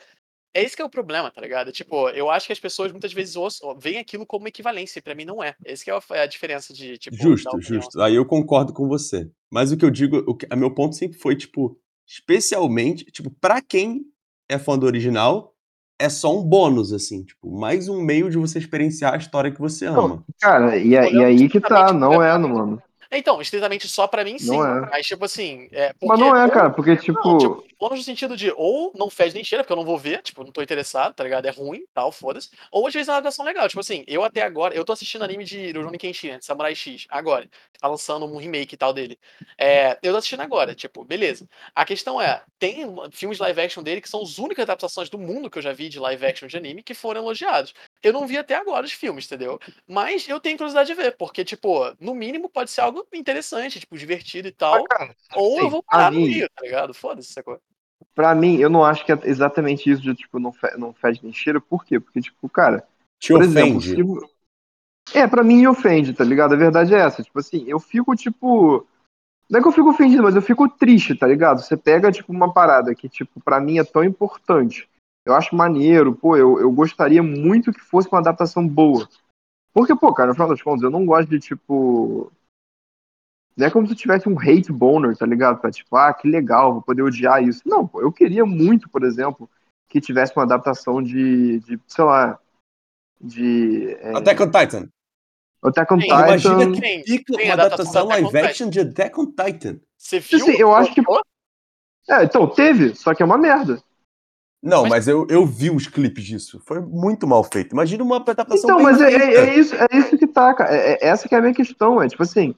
esse 0.53 0.76
que 0.76 0.82
é 0.82 0.86
o 0.86 0.89
problema, 0.89 1.30
tá 1.32 1.39
ligado? 1.39 1.72
Tipo, 1.72 2.10
eu 2.10 2.30
acho 2.30 2.47
que 2.47 2.53
as 2.53 2.60
pessoas 2.60 2.91
muitas 2.91 3.14
vezes 3.14 3.36
ouçam- 3.36 3.78
veem 3.78 3.97
aquilo 3.99 4.26
como 4.26 4.47
equivalência, 4.47 4.99
e 4.99 5.01
pra 5.01 5.16
mim 5.16 5.26
não 5.26 5.43
é. 5.43 5.55
Esse 5.66 5.84
que 5.86 5.91
é 5.91 5.93
a, 5.93 6.01
é 6.12 6.22
a 6.22 6.26
diferença 6.28 6.74
de, 6.74 6.97
tipo, 6.97 7.16
Justo, 7.16 7.62
justo. 7.62 8.01
Aí 8.01 8.16
eu 8.16 8.26
concordo 8.26 8.74
com 8.74 8.88
você. 8.88 9.30
Mas 9.51 9.72
o 9.72 9.78
que 9.78 9.86
eu 9.86 9.91
digo, 9.91 10.18
o 10.28 10.36
que, 10.36 10.47
a 10.49 10.55
meu 10.55 10.74
ponto 10.74 10.95
sempre 10.95 11.18
foi, 11.18 11.36
tipo, 11.36 11.80
especialmente, 12.07 13.05
tipo, 13.05 13.30
pra 13.30 13.62
quem 13.62 14.03
é 14.49 14.57
fã 14.57 14.78
do 14.78 14.86
original, 14.86 15.55
é 16.00 16.08
só 16.08 16.36
um 16.38 16.41
bônus, 16.41 16.93
assim, 16.93 17.24
tipo, 17.24 17.52
mais 17.60 17.89
um 17.89 18.02
meio 18.02 18.30
de 18.30 18.38
você 18.38 18.58
experienciar 18.58 19.14
a 19.14 19.18
história 19.18 19.52
que 19.52 19.60
você 19.60 19.86
ama. 19.86 20.24
Cara, 20.39 20.78
e, 20.78 20.97
a- 20.97 21.10
e 21.12 21.24
aí 21.26 21.50
que 21.50 21.60
tá, 21.60 21.91
não 21.93 22.24
é, 22.24 22.38
não, 22.38 22.50
mano. 22.50 22.82
Então, 23.12 23.41
estritamente 23.41 23.88
só 23.88 24.05
pra 24.07 24.24
mim, 24.24 24.38
sim. 24.38 24.47
Não 24.57 24.66
é. 24.66 24.89
Mas, 24.89 25.07
tipo 25.07 25.26
assim. 25.26 25.68
É, 25.72 25.93
Mas 26.01 26.20
não 26.20 26.36
é, 26.36 26.45
ou- 26.45 26.51
cara, 26.51 26.70
porque, 26.70 26.91
Não, 26.91 26.97
tipo. 26.97 27.38
tipo, 27.39 27.66
bônus 27.80 27.99
no 27.99 28.03
sentido 28.03 28.38
de 28.38 28.51
ou 28.55 28.91
não 28.95 29.10
fede 29.10 29.34
nem 29.34 29.43
cheira, 29.43 29.64
porque 29.64 29.72
eu 29.74 29.78
não 29.78 29.86
vou 29.86 29.97
ver, 29.97 30.22
tipo, 30.22 30.43
não 30.43 30.51
tô 30.51 30.62
interessado, 30.62 31.14
tá 31.16 31.24
ligado? 31.24 31.45
É 31.47 31.49
ruim, 31.49 31.86
tal, 31.93 32.12
foda-se. 32.12 32.49
Ou 32.72 32.86
às 32.86 32.93
vezes 32.93 33.07
é 33.07 33.12
uma 33.12 33.18
adaptação 33.18 33.43
legal. 33.45 33.68
Tipo 33.68 33.80
assim, 33.80 34.03
eu 34.07 34.24
até 34.24 34.41
agora, 34.43 34.76
eu 34.76 34.86
tô 34.86 34.93
assistindo 34.93 35.24
anime 35.24 35.43
de 35.43 35.72
Rurouni 35.72 35.97
Kenshin, 35.97 36.30
né, 36.32 36.38
de 36.38 36.45
Samurai 36.45 36.76
X, 36.76 37.07
agora. 37.10 37.49
Tá 37.80 37.88
lançando 37.88 38.26
um 38.26 38.38
remake 38.38 38.76
e 38.76 38.78
tal 38.78 38.93
dele. 38.93 39.18
É, 39.57 39.97
eu 40.03 40.12
tô 40.12 40.18
assistindo 40.18 40.41
agora, 40.41 40.76
tipo, 40.76 41.03
beleza. 41.03 41.47
A 41.74 41.86
questão 41.86 42.22
é, 42.22 42.43
tem 42.60 42.86
filmes 43.12 43.39
live 43.39 43.62
action 43.62 43.82
dele 43.82 44.01
que 44.01 44.10
são 44.10 44.22
as 44.22 44.38
únicas 44.38 44.64
adaptações 44.64 45.10
do 45.10 45.18
mundo 45.18 45.49
que 45.49 45.57
eu 45.57 45.62
já 45.64 45.72
vi 45.74 45.89
de 45.89 45.97
live 45.99 46.26
action 46.26 46.47
de 46.47 46.57
anime 46.57 46.84
que 46.84 46.93
foram 46.93 47.22
elogiados. 47.22 47.74
Eu 48.02 48.14
não 48.14 48.26
vi 48.26 48.38
até 48.38 48.56
agora 48.56 48.86
os 48.86 48.93
filmes, 48.93 49.26
entendeu? 49.26 49.60
Mas 49.88 50.28
eu 50.28 50.39
tenho 50.39 50.58
curiosidade 50.58 50.88
de 50.88 50.93
ver, 50.95 51.18
porque, 51.18 51.43
tipo, 51.43 51.93
no 52.00 52.16
mínimo 52.16 52.50
pode 52.50 52.72
ser 52.72 52.82
algo 52.82 53.06
interessante, 53.14 53.80
tipo, 53.80 53.97
divertido 53.97 54.47
e 54.47 54.52
tal. 54.52 54.84
cara, 54.86 55.14
Ou 55.36 55.58
eu 55.58 55.60
assim, 55.62 55.70
vou 55.70 55.84
parar 55.84 56.12
no 56.12 56.18
mim- 56.20 56.28
meio, 56.28 56.50
tá 56.56 56.62
ligado? 56.64 56.93
Foda-se, 56.93 57.34
sacou? 57.34 57.60
Pra 58.16 58.34
mim, 58.34 58.58
eu 58.58 58.70
não 58.70 58.86
acho 58.86 59.06
que 59.06 59.12
é 59.12 59.20
exatamente 59.26 59.89
isso 59.89 60.02
de, 60.02 60.16
tipo, 60.16 60.39
não, 60.39 60.54
fe 60.54 60.76
não 60.78 60.93
fede 60.93 61.20
nem 61.24 61.34
cheira. 61.34 61.60
Por 61.60 61.84
quê? 61.86 62.00
Porque, 62.00 62.22
tipo, 62.22 62.47
cara, 62.50 62.88
Te 63.20 63.34
por 63.34 63.41
exemplo, 63.43 63.78
ofende. 63.78 63.95
se... 63.95 64.02
vo- 64.04 64.30
É, 65.14 65.28
pra 65.28 65.43
mim 65.43 65.58
me 65.58 65.68
ofende, 65.68 66.14
tá 66.14 66.24
ligado? 66.24 66.54
A 66.54 66.58
verdade 66.58 66.93
é 66.93 67.00
essa. 67.00 67.22
Tipo 67.22 67.39
assim, 67.39 67.66
eu 67.68 67.80
fico, 67.80 68.16
tipo... 68.16 68.88
Não 69.50 69.60
é 69.60 69.62
que 69.62 69.68
eu 69.68 69.72
fico 69.74 69.89
ofendido, 69.89 70.24
mas 70.24 70.36
eu 70.36 70.41
fico 70.41 70.70
triste, 70.70 71.16
tá 71.16 71.28
ligado? 71.28 71.62
Você 71.62 71.76
pega, 71.76 72.12
tipo, 72.12 72.32
uma 72.32 72.54
parada 72.54 72.93
que, 72.95 73.10
tipo, 73.10 73.41
pra 73.41 73.60
mim 73.60 73.80
é 73.80 73.84
tão 73.84 74.04
importante. 74.04 74.88
Eu 75.30 75.36
acho 75.36 75.55
maneiro, 75.55 76.15
pô, 76.15 76.36
eu, 76.36 76.59
eu 76.59 76.71
gostaria 76.71 77.21
muito 77.21 77.71
que 77.71 77.80
fosse 77.80 78.07
uma 78.07 78.17
adaptação 78.17 78.67
boa. 78.67 79.07
Porque, 79.71 79.95
pô, 79.95 80.11
cara, 80.11 80.30
no 80.30 80.34
final 80.34 80.49
das 80.49 80.61
contas, 80.61 80.82
eu 80.82 80.89
não 80.89 81.05
gosto 81.05 81.30
de, 81.30 81.39
tipo... 81.39 82.32
Não 83.55 83.67
é 83.67 83.69
como 83.69 83.86
se 83.86 83.93
eu 83.93 83.97
tivesse 83.97 84.27
um 84.27 84.39
hate 84.39 84.71
boner, 84.71 85.15
tá 85.15 85.25
ligado? 85.25 85.59
Pra, 85.59 85.69
tipo, 85.69 85.95
ah, 85.95 86.11
que 86.13 86.27
legal, 86.27 86.73
vou 86.73 86.82
poder 86.82 87.03
odiar 87.03 87.43
isso. 87.43 87.61
Não, 87.65 87.88
pô, 87.88 88.01
eu 88.01 88.11
queria 88.11 88.43
muito, 88.43 88.89
por 88.89 89.03
exemplo, 89.03 89.47
que 89.88 90.01
tivesse 90.01 90.34
uma 90.36 90.43
adaptação 90.43 91.03
de, 91.03 91.59
de 91.59 91.80
sei 91.86 92.03
lá, 92.03 92.39
de... 93.21 93.91
É, 93.99 94.17
Attack 94.17 94.41
on 94.41 94.49
Titan. 94.49 94.89
Attack 95.61 95.93
on 95.93 95.99
Sim, 95.99 96.07
Titan... 96.07 96.23
Imagina 96.25 96.71
que 96.71 97.03
fica 97.03 97.38
tem 97.38 97.45
uma 97.45 97.53
adaptação 97.53 98.07
live 98.07 98.38
action 98.39 98.69
de 98.69 98.80
Attack 98.80 99.19
on 99.19 99.25
Titan. 99.27 99.80
Você 99.95 100.19
viu? 100.19 100.38
Assim, 100.39 100.51
eu 100.53 100.73
acho 100.73 100.95
que- 100.95 101.01
É, 102.09 102.23
então, 102.23 102.47
teve, 102.47 102.95
só 102.95 103.13
que 103.13 103.21
é 103.21 103.25
uma 103.25 103.38
merda. 103.38 103.84
Não, 104.62 104.82
Mas- 104.84 104.89
mas 104.91 105.07
eu, 105.07 105.26
eu 105.30 105.45
vi 105.45 105.70
os 105.70 105.88
clipes 105.88 106.24
disso. 106.24 106.62
Foi 106.66 106.82
muito 106.82 107.26
mal 107.26 107.43
feito. 107.43 107.72
Imagina 107.72 108.03
uma 108.03 108.18
adaptação 108.18 108.57
Então, 108.57 108.82
mas 108.82 108.99
é, 108.99 109.14
é- 109.14 109.36
é 109.36 109.55
isso, 109.57 109.74
é 109.74 109.88
isso 109.93 110.18
que 110.18 110.28
tá, 110.28 110.53
cara. 110.53 110.76
É, 110.76 110.93
é- 110.93 111.07
essa 111.07 111.30
que 111.30 111.36
é 111.36 111.38
a 111.38 111.41
minha 111.41 111.53
questão. 111.53 112.01
É 112.01 112.10
tipo 112.10 112.24
assim, 112.24 112.53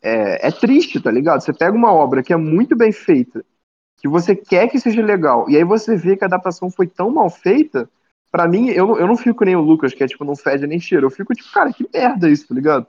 é, 0.00 0.48
é 0.48 0.50
triste, 0.52 1.00
tá 1.00 1.10
ligado? 1.10 1.40
Você 1.40 1.52
pega 1.52 1.76
uma 1.76 1.92
obra 1.92 2.22
que 2.22 2.32
é 2.32 2.36
muito 2.36 2.76
bem 2.76 2.92
feita, 2.92 3.44
que 3.98 4.08
você 4.08 4.36
quer 4.36 4.68
que 4.68 4.78
seja 4.78 5.02
legal, 5.02 5.48
e 5.50 5.56
aí 5.56 5.64
você 5.64 5.96
vê 5.96 6.16
que 6.16 6.24
a 6.24 6.26
adaptação 6.26 6.70
foi 6.70 6.86
tão 6.86 7.10
mal 7.10 7.28
feita. 7.28 7.88
Pra 8.30 8.48
mim, 8.48 8.68
eu, 8.70 8.98
eu 8.98 9.06
não 9.06 9.16
fico 9.16 9.44
nem 9.44 9.54
o 9.56 9.60
Lucas, 9.60 9.92
que 9.92 10.02
é 10.02 10.08
tipo, 10.08 10.24
não 10.24 10.34
fede 10.34 10.66
nem 10.66 10.80
cheiro. 10.80 11.06
Eu 11.06 11.10
fico 11.10 11.34
tipo, 11.34 11.52
cara, 11.52 11.72
que 11.72 11.86
merda 11.92 12.30
isso, 12.30 12.48
tá 12.48 12.54
ligado? 12.54 12.86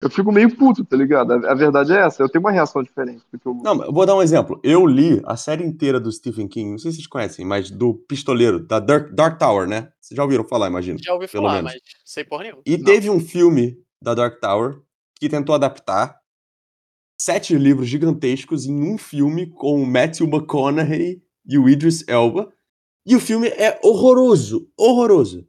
Eu 0.00 0.10
fico 0.10 0.30
meio 0.30 0.54
puto, 0.54 0.84
tá 0.84 0.94
ligado? 0.94 1.32
A, 1.32 1.52
a 1.52 1.54
verdade 1.54 1.92
é 1.92 2.00
essa. 2.00 2.22
Eu 2.22 2.28
tenho 2.28 2.44
uma 2.44 2.50
reação 2.50 2.82
diferente 2.82 3.24
do 3.32 3.38
que 3.38 3.48
o 3.48 3.52
Lucas. 3.52 3.64
Não, 3.64 3.74
mas 3.76 3.86
eu 3.86 3.92
vou 3.94 4.04
dar 4.04 4.14
um 4.14 4.22
exemplo. 4.22 4.60
Eu 4.62 4.86
li 4.86 5.22
a 5.24 5.36
série 5.36 5.64
inteira 5.64 5.98
do 5.98 6.12
Stephen 6.12 6.46
King, 6.48 6.72
não 6.72 6.78
sei 6.78 6.90
se 6.90 6.96
vocês 6.98 7.06
conhecem, 7.06 7.46
mas 7.46 7.70
do 7.70 7.94
Pistoleiro, 7.94 8.60
da 8.60 8.78
Dark, 8.78 9.10
Dark 9.12 9.38
Tower, 9.38 9.66
né? 9.66 9.90
Vocês 10.00 10.16
já 10.16 10.22
ouviram 10.22 10.44
falar, 10.44 10.68
imagino. 10.68 10.98
Já 11.02 11.14
ouvi 11.14 11.26
Pelo 11.26 11.44
falar, 11.44 11.62
menos. 11.62 11.72
mas 11.72 11.82
sei 12.04 12.24
porra 12.24 12.42
nenhuma. 12.44 12.62
E 12.66 12.76
Não. 12.76 12.84
teve 12.84 13.08
um 13.08 13.18
filme 13.20 13.82
da 14.02 14.14
Dark 14.14 14.38
Tower 14.38 14.82
que 15.18 15.30
tentou 15.30 15.54
adaptar 15.54 16.20
sete 17.18 17.56
livros 17.56 17.88
gigantescos 17.88 18.66
em 18.66 18.82
um 18.92 18.98
filme 18.98 19.46
com 19.50 19.82
o 19.82 19.86
Matthew 19.86 20.26
McConaughey 20.26 21.22
e 21.48 21.58
o 21.58 21.68
Idris 21.70 22.06
Elba. 22.06 22.52
E 23.06 23.16
o 23.16 23.20
filme 23.20 23.48
é 23.48 23.80
horroroso, 23.82 24.68
horroroso. 24.76 25.46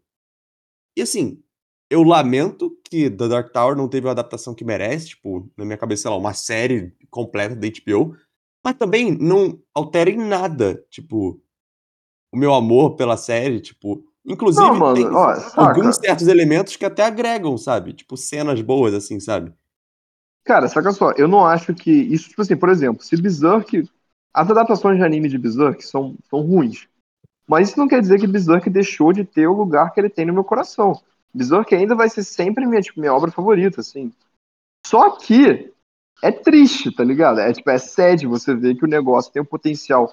E 0.95 1.01
assim, 1.01 1.43
eu 1.89 2.03
lamento 2.03 2.76
que 2.89 3.09
The 3.09 3.27
Dark 3.27 3.51
Tower 3.51 3.75
não 3.75 3.87
teve 3.87 4.07
a 4.07 4.11
adaptação 4.11 4.53
que 4.53 4.65
merece, 4.65 5.09
tipo, 5.09 5.49
na 5.57 5.65
minha 5.65 5.77
cabeça, 5.77 6.03
sei 6.03 6.11
lá, 6.11 6.17
uma 6.17 6.33
série 6.33 6.93
completa 7.09 7.55
da 7.55 7.67
HBO, 7.67 8.15
mas 8.63 8.75
também 8.75 9.17
não 9.17 9.59
altera 9.73 10.09
em 10.09 10.17
nada, 10.17 10.83
tipo, 10.89 11.41
o 12.31 12.37
meu 12.37 12.53
amor 12.53 12.95
pela 12.95 13.17
série, 13.17 13.61
tipo, 13.61 14.03
inclusive 14.25 14.67
Não, 14.67 14.75
mano, 14.75 14.95
tem 14.95 15.07
ó, 15.07 15.33
alguns 15.55 15.95
certos 15.97 16.27
elementos 16.27 16.75
que 16.75 16.85
até 16.85 17.03
agregam, 17.03 17.57
sabe? 17.57 17.93
Tipo, 17.93 18.17
cenas 18.17 18.61
boas, 18.61 18.93
assim, 18.93 19.19
sabe? 19.19 19.53
Cara, 20.43 20.67
saca 20.67 20.91
só, 20.91 21.11
eu 21.11 21.27
não 21.27 21.45
acho 21.45 21.73
que 21.73 21.91
isso, 21.91 22.29
tipo 22.29 22.41
assim, 22.41 22.55
por 22.55 22.69
exemplo, 22.69 23.03
se 23.03 23.21
Berserk. 23.21 23.89
As 24.33 24.49
adaptações 24.49 24.97
de 24.97 25.03
anime 25.03 25.29
de 25.29 25.37
Berserk 25.37 25.83
são, 25.83 26.15
são 26.29 26.41
ruins. 26.41 26.87
Mas 27.47 27.69
isso 27.69 27.79
não 27.79 27.87
quer 27.87 28.01
dizer 28.01 28.19
que 28.19 28.27
Berserk 28.27 28.69
deixou 28.69 29.11
de 29.11 29.23
ter 29.23 29.47
o 29.47 29.53
lugar 29.53 29.91
que 29.91 29.99
ele 29.99 30.09
tem 30.09 30.25
no 30.25 30.33
meu 30.33 30.43
coração. 30.43 31.01
Berserk 31.37 31.73
ainda 31.75 31.95
vai 31.95 32.09
ser 32.09 32.23
sempre 32.23 32.65
minha, 32.65 32.81
tipo, 32.81 32.99
minha 32.99 33.13
obra 33.13 33.31
favorita, 33.31 33.81
assim. 33.81 34.11
Só 34.85 35.11
que 35.17 35.71
é 36.23 36.31
triste, 36.31 36.91
tá 36.91 37.03
ligado? 37.03 37.39
É 37.39 37.53
tipo, 37.53 37.69
é 37.69 37.77
sad 37.77 38.25
você 38.25 38.55
ver 38.55 38.75
que 38.75 38.85
o 38.85 38.89
negócio 38.89 39.31
tem 39.31 39.41
um 39.41 39.45
potencial 39.45 40.11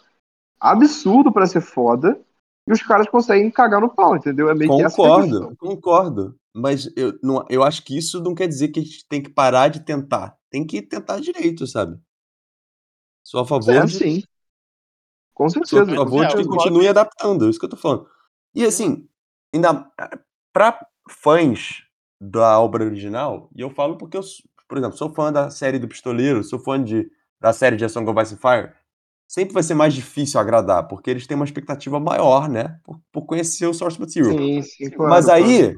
absurdo 0.60 1.32
pra 1.32 1.46
ser 1.46 1.60
foda 1.60 2.20
e 2.66 2.72
os 2.72 2.82
caras 2.82 3.08
conseguem 3.08 3.50
cagar 3.50 3.80
no 3.80 3.88
pau, 3.88 4.16
entendeu? 4.16 4.50
É 4.50 4.54
meio 4.54 4.80
essa 4.80 4.96
que 4.96 5.02
é 5.02 5.08
a. 5.08 5.12
Concordo, 5.16 5.56
concordo. 5.56 6.36
Mas 6.56 6.88
eu, 6.96 7.18
não, 7.22 7.44
eu 7.50 7.64
acho 7.64 7.82
que 7.84 7.96
isso 7.96 8.22
não 8.22 8.34
quer 8.34 8.46
dizer 8.46 8.68
que 8.68 8.80
a 8.80 8.82
gente 8.82 9.06
tem 9.08 9.22
que 9.22 9.30
parar 9.30 9.68
de 9.68 9.80
tentar. 9.80 10.36
Tem 10.50 10.64
que 10.66 10.80
tentar 10.80 11.20
direito, 11.20 11.66
sabe? 11.66 11.98
Sou 13.24 13.40
a 13.40 13.46
favor 13.46 13.74
É, 13.74 13.86
de 13.86 13.98
sim. 13.98 14.22
Com 15.34 15.48
Sou 15.48 15.64
certeza. 15.66 15.82
a 15.82 15.96
com 15.96 16.04
favor 16.04 16.26
de 16.26 16.36
que 16.36 16.44
continue 16.44 16.88
adaptando, 16.88 17.46
é 17.46 17.50
isso 17.50 17.58
que 17.58 17.64
eu 17.64 17.70
tô 17.70 17.76
falando. 17.76 18.08
E 18.54 18.64
assim, 18.64 19.08
ainda 19.52 19.90
pra 20.52 20.86
fãs 21.08 21.84
da 22.20 22.58
obra 22.60 22.84
original, 22.84 23.50
e 23.54 23.60
eu 23.60 23.70
falo 23.70 23.96
porque 23.98 24.16
eu, 24.16 24.22
por 24.68 24.78
exemplo, 24.78 24.96
sou 24.96 25.12
fã 25.12 25.32
da 25.32 25.50
série 25.50 25.78
do 25.78 25.88
Pistoleiro, 25.88 26.42
sou 26.42 26.58
fã 26.58 26.82
de, 26.82 27.10
da 27.40 27.52
série 27.52 27.76
de 27.76 27.84
A 27.84 27.88
Song 27.88 28.08
of 28.08 28.22
Ice 28.22 28.34
and 28.34 28.38
Fire, 28.38 28.72
sempre 29.26 29.52
vai 29.52 29.62
ser 29.62 29.74
mais 29.74 29.92
difícil 29.92 30.40
agradar, 30.40 30.86
porque 30.88 31.10
eles 31.10 31.26
têm 31.26 31.34
uma 31.34 31.44
expectativa 31.44 31.98
maior, 31.98 32.48
né? 32.48 32.78
Por, 32.82 33.00
por 33.12 33.22
conhecer 33.26 33.66
o 33.66 33.74
source 33.74 34.00
material. 34.00 34.36
Sim, 34.36 34.62
sim, 34.62 34.90
claro. 34.90 35.10
Mas 35.10 35.26
claro. 35.26 35.44
aí, 35.44 35.76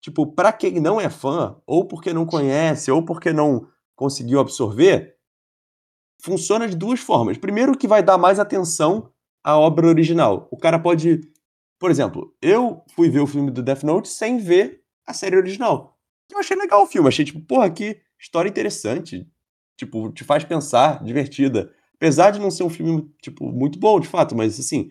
tipo, 0.00 0.26
pra 0.26 0.52
quem 0.52 0.80
não 0.80 1.00
é 1.00 1.10
fã, 1.10 1.56
ou 1.66 1.86
porque 1.86 2.12
não 2.12 2.26
conhece, 2.26 2.90
ou 2.90 3.04
porque 3.04 3.32
não 3.32 3.68
conseguiu 3.94 4.40
absorver, 4.40 5.16
funciona 6.22 6.68
de 6.68 6.76
duas 6.76 7.00
formas. 7.00 7.38
Primeiro, 7.38 7.76
que 7.76 7.88
vai 7.88 8.02
dar 8.02 8.18
mais 8.18 8.38
atenção 8.38 9.10
à 9.42 9.58
obra 9.58 9.86
original. 9.86 10.48
O 10.50 10.56
cara 10.56 10.78
pode. 10.78 11.20
Por 11.80 11.90
exemplo, 11.90 12.36
eu 12.42 12.84
fui 12.94 13.08
ver 13.08 13.20
o 13.20 13.26
filme 13.26 13.50
do 13.50 13.62
Death 13.62 13.82
Note 13.82 14.06
sem 14.06 14.36
ver 14.36 14.82
a 15.06 15.14
série 15.14 15.36
original. 15.36 15.98
Eu 16.30 16.38
achei 16.38 16.54
legal 16.54 16.82
o 16.82 16.86
filme, 16.86 17.08
achei, 17.08 17.24
tipo, 17.24 17.40
porra, 17.40 17.70
que 17.70 17.98
história 18.20 18.50
interessante. 18.50 19.26
Tipo, 19.78 20.12
te 20.12 20.22
faz 20.22 20.44
pensar, 20.44 21.02
divertida. 21.02 21.72
Apesar 21.94 22.32
de 22.32 22.38
não 22.38 22.50
ser 22.50 22.64
um 22.64 22.68
filme, 22.68 23.10
tipo, 23.22 23.50
muito 23.50 23.78
bom, 23.78 23.98
de 23.98 24.06
fato, 24.06 24.36
mas 24.36 24.60
assim, 24.60 24.90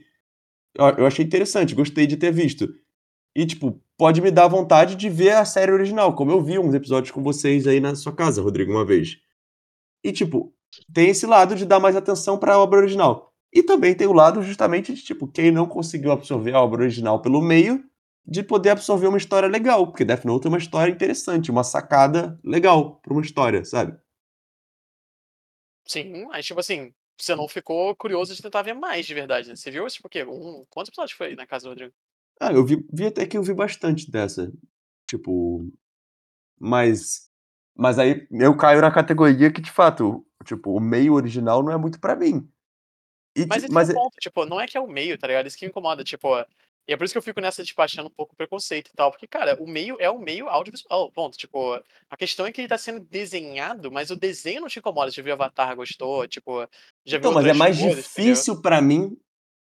eu, 0.75 0.85
eu 0.97 1.05
achei 1.05 1.23
interessante, 1.23 1.75
gostei 1.75 2.07
de 2.07 2.17
ter 2.17 2.31
visto. 2.31 2.67
E, 3.35 3.45
tipo, 3.45 3.79
pode 3.95 4.19
me 4.19 4.31
dar 4.31 4.47
vontade 4.47 4.95
de 4.95 5.09
ver 5.09 5.33
a 5.33 5.45
série 5.45 5.71
original, 5.71 6.15
como 6.15 6.31
eu 6.31 6.41
vi 6.41 6.57
uns 6.57 6.73
episódios 6.73 7.11
com 7.11 7.21
vocês 7.21 7.67
aí 7.67 7.79
na 7.79 7.95
sua 7.95 8.15
casa, 8.15 8.41
Rodrigo, 8.41 8.71
uma 8.71 8.83
vez. 8.83 9.19
E, 10.03 10.11
tipo, 10.11 10.51
tem 10.91 11.09
esse 11.09 11.27
lado 11.27 11.55
de 11.55 11.65
dar 11.65 11.79
mais 11.79 11.95
atenção 11.95 12.39
para 12.39 12.55
a 12.55 12.59
obra 12.59 12.79
original. 12.79 13.28
E 13.51 13.63
também 13.63 13.95
tem 13.95 14.07
o 14.07 14.13
lado 14.13 14.43
justamente 14.43 14.93
de, 14.93 15.03
tipo, 15.03 15.27
quem 15.27 15.51
não 15.51 15.67
conseguiu 15.67 16.11
absorver 16.11 16.53
a 16.53 16.61
obra 16.61 16.81
original 16.83 17.21
pelo 17.21 17.41
meio, 17.41 17.83
de 18.25 18.43
poder 18.43 18.69
absorver 18.69 19.07
uma 19.07 19.17
história 19.17 19.49
legal, 19.49 19.87
porque 19.87 20.05
Death 20.05 20.23
Note 20.23 20.45
é 20.45 20.49
uma 20.49 20.57
história 20.57 20.91
interessante, 20.91 21.49
uma 21.49 21.63
sacada 21.63 22.39
legal 22.43 22.99
para 23.01 23.13
uma 23.13 23.23
história, 23.23 23.65
sabe? 23.65 23.97
Sim, 25.87 26.25
mas 26.27 26.45
tipo 26.45 26.59
assim, 26.59 26.93
você 27.17 27.35
não 27.35 27.47
ficou 27.47 27.95
curioso 27.95 28.35
de 28.35 28.41
tentar 28.41 28.61
ver 28.61 28.73
mais 28.73 29.07
de 29.07 29.13
verdade, 29.15 29.49
né? 29.49 29.55
Você 29.55 29.71
viu, 29.71 29.87
tipo, 29.87 30.07
o 30.07 30.09
quê? 30.09 30.23
Um, 30.23 30.63
quantos 30.69 30.89
episódios 30.89 31.17
foi 31.17 31.35
na 31.35 31.47
casa 31.47 31.63
do 31.63 31.69
Rodrigo? 31.69 31.93
Ah, 32.39 32.53
eu 32.53 32.63
vi, 32.63 32.85
vi 32.93 33.07
até 33.07 33.25
que 33.25 33.37
eu 33.37 33.43
vi 33.43 33.53
bastante 33.53 34.09
dessa. 34.11 34.51
Tipo, 35.07 35.67
mas 36.59 37.29
mas 37.75 37.97
aí 37.97 38.27
eu 38.29 38.55
caio 38.57 38.81
na 38.81 38.91
categoria 38.91 39.51
que 39.51 39.61
de 39.61 39.71
fato, 39.71 40.25
tipo, 40.45 40.71
o 40.71 40.81
meio 40.81 41.13
original 41.13 41.63
não 41.63 41.71
é 41.71 41.77
muito 41.77 41.99
pra 41.99 42.15
mim. 42.15 42.47
E 43.35 43.45
Mas 43.45 43.63
esse 43.63 43.73
mas 43.73 43.89
é 43.89 43.93
o 43.93 43.95
é- 43.95 43.99
ponto, 43.99 44.15
tipo, 44.19 44.45
não 44.45 44.59
é 44.59 44.67
que 44.67 44.77
é 44.77 44.81
o 44.81 44.87
meio, 44.87 45.17
tá 45.17 45.27
ligado? 45.27 45.47
Isso 45.47 45.57
que 45.57 45.65
me 45.65 45.69
incomoda, 45.69 46.03
tipo, 46.03 46.27
e 46.87 46.93
é 46.93 46.97
por 46.97 47.03
isso 47.03 47.13
que 47.13 47.17
eu 47.19 47.21
fico 47.21 47.39
nessa, 47.39 47.63
tipo, 47.63 47.79
achando 47.81 48.07
um 48.07 48.11
pouco 48.15 48.35
preconceito 48.35 48.89
e 48.89 48.95
tal, 48.95 49.11
porque, 49.11 49.27
cara, 49.27 49.55
o 49.61 49.67
meio 49.67 49.95
é 49.99 50.09
o 50.09 50.17
meio 50.17 50.49
audiovisual, 50.49 51.11
ponto, 51.11 51.37
tipo, 51.37 51.79
a 52.09 52.17
questão 52.17 52.45
é 52.45 52.51
que 52.51 52.59
ele 52.61 52.67
tá 52.67 52.77
sendo 52.77 52.99
desenhado, 52.99 53.91
mas 53.91 54.09
o 54.09 54.15
desenho 54.15 54.61
não 54.61 54.67
te 54.67 54.79
incomoda, 54.79 55.11
já 55.11 55.21
viu 55.21 55.33
Avatar, 55.33 55.75
gostou, 55.75 56.27
tipo, 56.27 56.61
já 57.05 57.17
viu 57.19 57.29
então, 57.29 57.33
mas 57.33 57.45
é 57.45 57.53
mais 57.53 57.77
entendeu? 57.79 57.95
difícil 57.95 58.59
pra 58.61 58.81
mim 58.81 59.15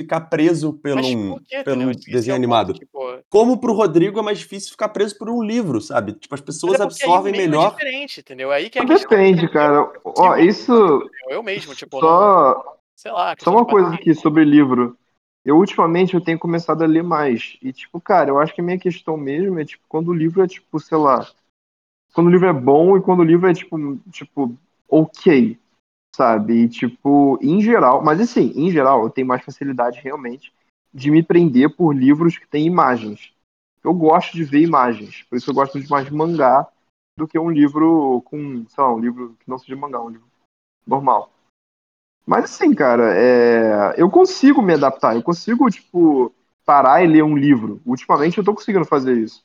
ficar 0.00 0.22
preso 0.22 0.72
pelo 0.72 0.96
Mas 0.96 1.14
um, 1.14 1.38
quê, 1.44 1.62
pelo 1.62 1.82
um 1.82 1.90
é 1.90 1.94
desenho 1.94 2.34
ponto, 2.34 2.40
animado. 2.40 2.72
tipo, 2.74 3.22
Como 3.30 3.60
pro 3.60 3.72
Rodrigo 3.72 4.18
é 4.18 4.22
mais 4.22 4.40
difícil 4.40 4.72
ficar 4.72 4.88
preso 4.88 5.16
por 5.16 5.30
um 5.30 5.40
livro, 5.44 5.80
sabe? 5.80 6.14
Tipo, 6.14 6.34
as 6.34 6.40
pessoas 6.40 6.80
é 6.80 6.82
absorvem 6.82 7.32
é 7.32 7.36
melhor. 7.36 7.70
diferente, 7.70 8.18
entendeu? 8.18 8.50
Aí 8.50 8.68
que 8.68 8.78
é 8.78 8.82
a 8.82 8.84
Mas 8.84 9.00
questão. 9.02 9.16
Depende, 9.16 9.48
cara. 9.48 9.82
Ó, 10.04 10.34
Tipo, 10.34 10.36
isso. 10.38 11.10
Eu 11.28 11.40
mesmo, 11.42 11.72
tipo, 11.76 12.00
não, 12.00 12.08
Só, 12.08 12.78
sei 13.02 13.10
lá, 13.10 13.34
só 13.36 13.50
uma 13.50 13.66
coisa 13.66 13.92
aqui 13.92 14.14
sobre 14.14 14.44
livro. 14.44 14.96
Eu, 15.44 15.56
ultimamente, 15.56 16.14
eu 16.14 16.20
tenho 16.20 16.38
começado 16.38 16.82
a 16.82 16.86
ler 16.86 17.02
mais. 17.02 17.58
E, 17.60 17.72
tipo, 17.72 18.00
cara, 18.00 18.30
eu 18.30 18.38
acho 18.38 18.54
que 18.54 18.60
a 18.60 18.64
minha 18.64 18.78
questão 18.78 19.16
mesmo 19.16 19.58
é, 19.58 19.64
tipo, 19.64 19.82
quando 19.88 20.08
o 20.08 20.14
livro 20.14 20.40
é, 20.40 20.46
tipo, 20.46 20.78
sei 20.78 20.96
lá. 20.96 21.26
Quando 22.14 22.28
o 22.28 22.30
livro 22.30 22.46
é 22.46 22.52
bom 22.52 22.96
e 22.96 23.02
quando 23.02 23.20
o 23.20 23.24
livro 23.24 23.48
é, 23.48 23.52
tipo, 23.52 23.96
tipo, 24.12 24.56
ok, 24.88 25.58
sabe? 26.14 26.62
E, 26.62 26.68
tipo, 26.68 27.40
em 27.42 27.60
geral. 27.60 28.04
Mas, 28.04 28.20
assim, 28.20 28.52
em 28.54 28.70
geral, 28.70 29.02
eu 29.02 29.10
tenho 29.10 29.26
mais 29.26 29.44
facilidade, 29.44 30.00
realmente, 30.00 30.52
de 30.94 31.10
me 31.10 31.24
prender 31.24 31.74
por 31.74 31.92
livros 31.92 32.38
que 32.38 32.46
têm 32.46 32.66
imagens. 32.66 33.32
Eu 33.82 33.92
gosto 33.92 34.32
de 34.34 34.44
ver 34.44 34.60
imagens. 34.60 35.24
Por 35.24 35.34
isso 35.34 35.50
eu 35.50 35.54
gosto 35.54 35.80
de 35.80 35.90
mais 35.90 36.08
mangá 36.08 36.68
do 37.18 37.26
que 37.26 37.36
um 37.36 37.50
livro 37.50 38.22
com, 38.26 38.64
sei 38.68 38.84
lá, 38.84 38.94
um 38.94 39.00
livro 39.00 39.36
que 39.40 39.50
não 39.50 39.58
seja 39.58 39.74
mangá, 39.74 40.00
um 40.00 40.10
livro 40.10 40.28
normal. 40.86 41.32
Mas 42.26 42.44
assim, 42.44 42.74
cara, 42.74 43.14
é, 43.14 43.94
eu 43.96 44.08
consigo 44.10 44.62
me 44.62 44.74
adaptar, 44.74 45.16
eu 45.16 45.22
consigo, 45.22 45.68
tipo, 45.68 46.32
parar 46.64 47.02
e 47.02 47.06
ler 47.06 47.24
um 47.24 47.36
livro. 47.36 47.80
Ultimamente 47.84 48.38
eu 48.38 48.44
tô 48.44 48.54
conseguindo 48.54 48.84
fazer 48.84 49.16
isso. 49.16 49.44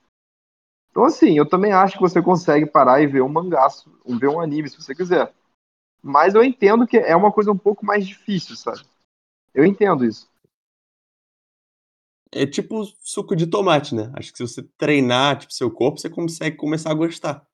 Então, 0.92 1.04
assim, 1.04 1.38
eu 1.38 1.48
também 1.48 1.72
acho 1.72 1.96
que 1.96 2.02
você 2.02 2.22
consegue 2.22 2.66
parar 2.66 3.02
e 3.02 3.08
ver 3.08 3.22
um 3.22 3.30
mangá, 3.30 3.68
ver 4.20 4.30
um 4.30 4.40
anime, 4.40 4.70
se 4.70 4.82
você 4.82 4.96
quiser. 4.96 5.32
Mas 6.02 6.36
eu 6.36 6.44
entendo 6.44 6.88
que 6.88 6.98
é 6.98 7.16
uma 7.16 7.32
coisa 7.32 7.52
um 7.52 7.58
pouco 7.58 7.86
mais 7.86 8.08
difícil, 8.08 8.56
sabe? 8.56 8.82
Eu 9.54 9.66
entendo 9.66 10.06
isso. 10.06 10.30
É 12.32 12.46
tipo 12.46 12.84
suco 13.02 13.36
de 13.36 13.48
tomate, 13.48 13.96
né? 13.96 14.12
Acho 14.16 14.32
que 14.32 14.38
se 14.38 14.48
você 14.48 14.64
treinar, 14.78 15.38
tipo, 15.40 15.54
seu 15.54 15.72
corpo, 15.72 16.00
você 16.00 16.10
consegue 16.10 16.58
começar 16.58 16.92
a 16.92 16.96
gostar. 16.96 17.46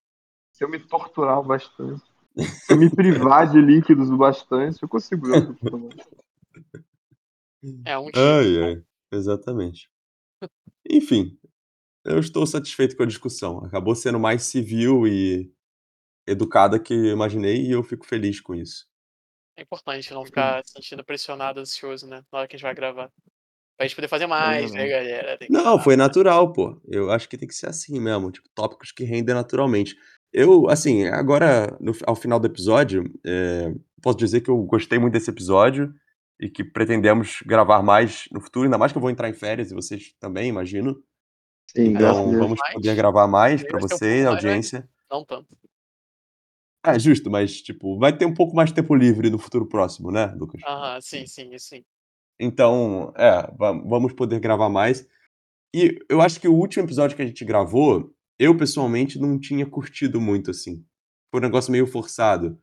Se 0.52 0.64
eu 0.64 0.70
me 0.70 0.80
torturar 0.80 1.42
bastante, 1.44 2.04
se 2.38 2.74
eu 2.74 2.78
me 2.78 2.90
privar 2.90 3.52
de 3.52 3.62
líquidos 3.62 4.10
bastante, 4.10 4.82
eu 4.82 4.90
consigo. 4.90 5.28
É 7.86 7.98
um 7.98 8.08
tipo. 8.08 8.20
Ai, 8.20 8.62
ai. 8.62 8.84
Exatamente. 9.12 9.90
Enfim, 10.90 11.40
eu 12.04 12.20
estou 12.20 12.46
satisfeito 12.46 12.98
com 12.98 13.04
a 13.04 13.08
discussão. 13.08 13.64
Acabou 13.64 13.96
sendo 13.96 14.20
mais 14.20 14.44
civil 14.44 15.08
e 15.08 15.50
educada 16.28 16.78
que 16.80 16.94
eu 16.94 17.14
imaginei 17.14 17.66
e 17.66 17.72
eu 17.72 17.82
fico 17.82 18.06
feliz 18.06 18.42
com 18.42 18.54
isso. 18.54 18.86
É 19.56 19.62
importante 19.62 20.14
não 20.14 20.26
ficar 20.26 20.62
se 20.66 20.74
sentindo 20.74 21.06
pressionado, 21.06 21.60
ansioso, 21.62 22.06
né? 22.08 22.22
Na 22.32 22.40
hora 22.40 22.48
que 22.48 22.56
a 22.56 22.58
gente 22.58 22.66
vai 22.66 22.76
gravar. 22.76 23.10
Pra 23.78 23.88
gente 23.88 23.96
poder 23.96 24.08
fazer 24.08 24.28
mais, 24.28 24.72
né, 24.74 24.86
Exatamente. 24.86 24.90
galera? 24.92 25.38
Tem 25.38 25.48
que 25.48 25.54
Não, 25.54 25.64
falar. 25.64 25.80
foi 25.84 25.96
natural, 25.96 26.52
pô. 26.52 26.82
Eu 26.86 27.12
acho 27.12 27.30
que 27.30 27.38
tem 27.38 27.48
que 27.48 27.56
ser 27.56 27.70
assim 27.70 28.00
mesmo, 28.00 28.32
tipo, 28.32 28.50
tópicos 28.54 28.92
que 28.92 29.04
rendem 29.04 29.34
naturalmente. 29.34 29.96
Eu, 30.34 30.68
assim, 30.68 31.06
agora, 31.06 31.78
no 31.80 31.94
ao 32.08 32.16
final 32.16 32.40
do 32.40 32.48
episódio, 32.48 33.04
eh, 33.24 33.72
posso 34.02 34.18
dizer 34.18 34.42
que 34.42 34.50
eu 34.50 34.58
gostei 34.64 34.98
muito 34.98 35.14
desse 35.14 35.30
episódio 35.30 35.94
e 36.40 36.50
que 36.50 36.64
pretendemos 36.64 37.42
gravar 37.46 37.84
mais 37.84 38.26
no 38.32 38.42
futuro, 38.42 38.66
ainda 38.66 38.78
mais 38.78 38.92
que 38.92 38.98
eu 38.98 39.02
vou 39.02 39.12
entrar 39.12 39.30
em 39.30 39.34
férias 39.34 39.70
e 39.70 39.76
vocês 39.76 40.16
também, 40.20 40.50
imagino. 40.50 41.02
Sim, 41.68 41.94
Então, 41.94 42.32
vamos 42.32 42.60
Mais. 42.60 42.74
poder 42.74 42.96
gravar 42.96 43.28
mais 43.28 43.64
um 43.64 43.80
você, 43.80 44.24
né? 44.24 44.30
audiência. 44.30 44.90
Não 45.10 45.24
tanto. 45.24 45.56
É, 46.86 47.00
justo, 47.00 47.30
mas, 47.30 47.62
tipo, 47.62 47.98
vai 47.98 48.16
ter 48.18 48.26
um 48.26 48.34
pouco 48.34 48.56
mais 48.56 48.70
de 48.70 48.76
tempo 48.76 48.94
livre 48.94 49.30
no 49.30 49.40
futuro 49.40 49.66
próximo, 49.66 50.12
né, 50.12 50.26
Lucas? 50.38 50.62
Aham, 50.68 51.00
sim, 51.00 51.26
sim, 51.26 51.58
sim. 51.58 51.86
Então, 52.40 53.14
é, 53.16 53.50
va 53.56 53.72
vamos 53.72 54.14
poder 54.14 54.40
gravar 54.40 54.68
mais. 54.68 55.08
E 55.74 56.00
eu 56.10 56.22
acho 56.22 56.42
que 56.42 56.48
o 56.48 56.54
último 56.56 56.86
episódio 56.86 57.16
que 57.16 57.22
a 57.22 57.26
gente 57.26 57.46
gravou, 57.46 58.14
eu 58.40 58.56
pessoalmente 58.58 59.20
não 59.20 59.40
tinha 59.40 59.66
curtido 59.66 60.20
muito, 60.20 60.52
assim. 60.52 60.84
Foi 61.32 61.40
um 61.40 61.44
negócio 61.44 61.72
meio 61.72 61.88
forçado 61.88 62.60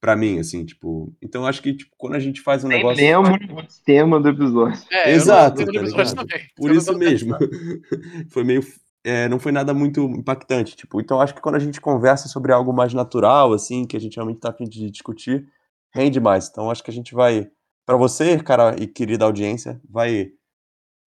pra 0.00 0.16
mim, 0.16 0.40
assim, 0.40 0.64
tipo. 0.64 1.14
Então 1.22 1.42
eu 1.42 1.46
acho 1.46 1.62
que, 1.62 1.74
tipo, 1.74 1.94
quando 1.96 2.16
a 2.16 2.18
gente 2.18 2.40
faz 2.40 2.64
um 2.64 2.68
Nem 2.68 2.78
negócio. 2.78 3.00
lembro 3.00 3.60
o 3.60 3.66
tema 3.84 4.20
do 4.20 4.28
episódio. 4.28 4.82
É, 4.90 5.12
Exato, 5.12 5.64
tá 5.64 5.70
episódio. 5.72 6.26
Por 6.56 6.72
isso 6.72 6.98
mesmo. 6.98 7.36
Foi 8.30 8.42
meio. 8.42 8.62
É, 9.04 9.28
não 9.28 9.40
foi 9.40 9.50
nada 9.50 9.74
muito 9.74 10.00
impactante, 10.10 10.76
tipo. 10.76 11.00
Então 11.00 11.16
eu 11.16 11.22
acho 11.22 11.34
que 11.34 11.40
quando 11.40 11.56
a 11.56 11.60
gente 11.60 11.80
conversa 11.80 12.28
sobre 12.28 12.52
algo 12.52 12.72
mais 12.72 12.94
natural, 12.94 13.52
assim, 13.52 13.84
que 13.84 13.96
a 13.96 14.00
gente 14.00 14.14
realmente 14.14 14.38
tá 14.38 14.50
a 14.50 14.52
fim 14.52 14.64
de 14.64 14.88
discutir, 14.90 15.48
rende 15.92 16.20
mais. 16.20 16.48
Então 16.48 16.70
acho 16.70 16.84
que 16.84 16.90
a 16.90 16.94
gente 16.94 17.12
vai. 17.14 17.48
Pra 17.84 17.96
você, 17.96 18.38
cara 18.40 18.76
e 18.80 18.86
querida 18.86 19.24
audiência, 19.24 19.80
vai. 19.88 20.30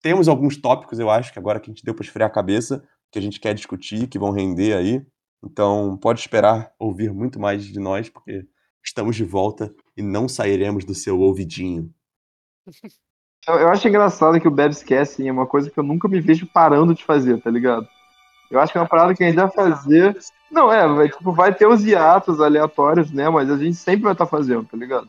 Temos 0.02 0.28
alguns 0.28 0.58
tópicos, 0.58 1.00
eu 1.00 1.10
acho, 1.10 1.32
que 1.32 1.39
agora 1.39 1.60
que 1.60 1.70
a 1.70 1.74
gente 1.74 1.84
deu 1.86 1.96
pra 1.96 2.04
esfriar 2.04 2.30
a 2.30 2.34
cabeça, 2.34 2.84
que 3.16 3.20
a 3.20 3.22
gente 3.22 3.39
quer 3.39 3.53
discutir, 3.53 4.07
que 4.07 4.20
vão 4.20 4.32
render 4.32 4.76
aí. 4.76 5.01
Então 5.41 5.97
pode 6.01 6.20
esperar 6.20 6.74
ouvir 6.78 7.13
muito 7.13 7.39
mais 7.39 7.63
de 7.63 7.80
nós, 7.80 8.09
porque 8.09 8.45
estamos 8.84 9.16
de 9.16 9.24
volta 9.24 9.74
e 9.95 10.01
não 10.01 10.28
sairemos 10.28 10.84
do 10.84 10.93
seu 10.93 11.18
ouvidinho. 11.22 11.89
Eu, 13.47 13.70
acho 13.70 13.88
engraçado 13.88 14.41
que 14.41 14.47
o 14.47 14.51
Bebs 14.51 14.82
Casting 14.82 15.28
é 15.28 15.32
uma 15.32 15.45
coisa 15.45 15.70
que 15.70 15.80
eu 15.80 15.84
nunca 15.84 16.07
me 16.07 16.20
vejo 16.20 16.47
parando 16.47 16.95
de 16.95 17.05
fazer, 17.05 17.39
tá 17.39 17.51
ligado? 17.51 17.88
Eu 18.49 18.59
acho 18.59 18.72
que 18.72 18.78
é 18.80 18.82
uma 18.82 18.88
parada 18.88 19.13
que 19.13 19.24
a 19.24 19.28
gente 19.28 19.36
vai 19.36 19.51
fazer. 19.51 20.18
Não, 20.49 20.74
é, 20.74 20.88
vai, 20.88 21.09
tipo, 21.09 21.32
vai 21.32 21.53
ter 21.53 21.68
os 21.68 21.86
hiatos 21.86 22.41
aleatórios, 22.41 23.11
né? 23.11 23.30
Mas 23.30 23.51
a 23.51 23.55
gente 23.55 23.76
sempre 23.76 24.01
vai 24.01 24.13
estar 24.13 24.26
fazendo, 24.26 24.66
tá 24.66 24.76
ligado? 24.76 25.07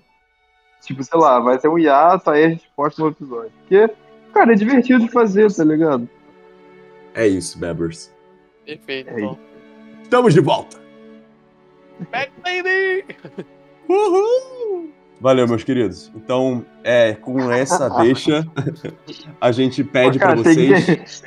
Tipo, 0.82 1.02
sei 1.02 1.18
lá, 1.18 1.40
vai 1.40 1.58
ter 1.58 1.68
um 1.68 1.78
hiato, 1.78 2.28
aí 2.28 2.44
a 2.44 2.48
gente 2.50 2.70
posta 2.76 3.00
no 3.00 3.08
episódio. 3.08 3.52
Porque, 3.60 3.90
cara, 4.34 4.52
é 4.52 4.54
divertido 4.54 5.06
de 5.06 5.10
fazer, 5.10 5.50
tá 5.50 5.64
ligado? 5.64 6.06
É 7.16 7.26
isso, 7.26 7.58
Bebbers. 7.58 8.14
Perfeito, 8.64 9.10
É 9.10 9.20
então. 9.20 9.38
Estamos 10.02 10.32
de 10.34 10.40
volta! 10.40 10.78
Back, 12.12 12.30
baby! 12.42 13.04
Uhul! 13.88 14.90
Valeu, 15.20 15.48
meus 15.48 15.64
queridos. 15.64 16.12
Então, 16.14 16.64
é, 16.84 17.14
com 17.14 17.50
essa 17.50 17.88
deixa, 18.02 18.46
a 19.40 19.50
gente 19.50 19.82
pede 19.82 20.18
cara, 20.18 20.34
pra 20.34 20.44
tem 20.44 20.68
vocês. 20.68 21.20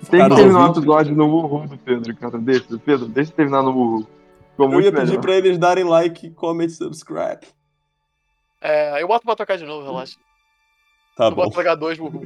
que, 0.00 0.10
tem 0.10 0.28
que 0.28 0.34
terminar 0.34 0.68
o 0.70 0.72
episódio 0.72 1.14
no 1.14 1.28
Murro 1.28 1.68
do 1.68 1.76
Pedro, 1.78 2.16
cara. 2.16 2.38
Deixa, 2.38 2.64
Pedro, 2.78 3.06
deixa 3.06 3.30
eu 3.32 3.36
terminar 3.36 3.62
no 3.62 3.72
Murro. 3.72 4.08
Ficou 4.52 4.72
Eu 4.72 4.80
ia 4.80 4.90
pedir 4.92 5.06
melhor. 5.08 5.20
pra 5.20 5.36
eles 5.36 5.58
darem 5.58 5.84
like, 5.84 6.30
comment, 6.30 6.68
subscribe. 6.70 7.40
É, 8.60 9.02
eu 9.02 9.06
boto 9.08 9.26
pra 9.26 9.36
tocar 9.36 9.58
de 9.58 9.64
novo, 9.64 9.84
relaxa. 9.86 10.16
Tá 11.16 11.26
eu 11.26 11.30
bom. 11.32 11.44
boto 11.44 11.54
pra 11.54 11.76
H2, 11.76 11.98
burro. 11.98 12.22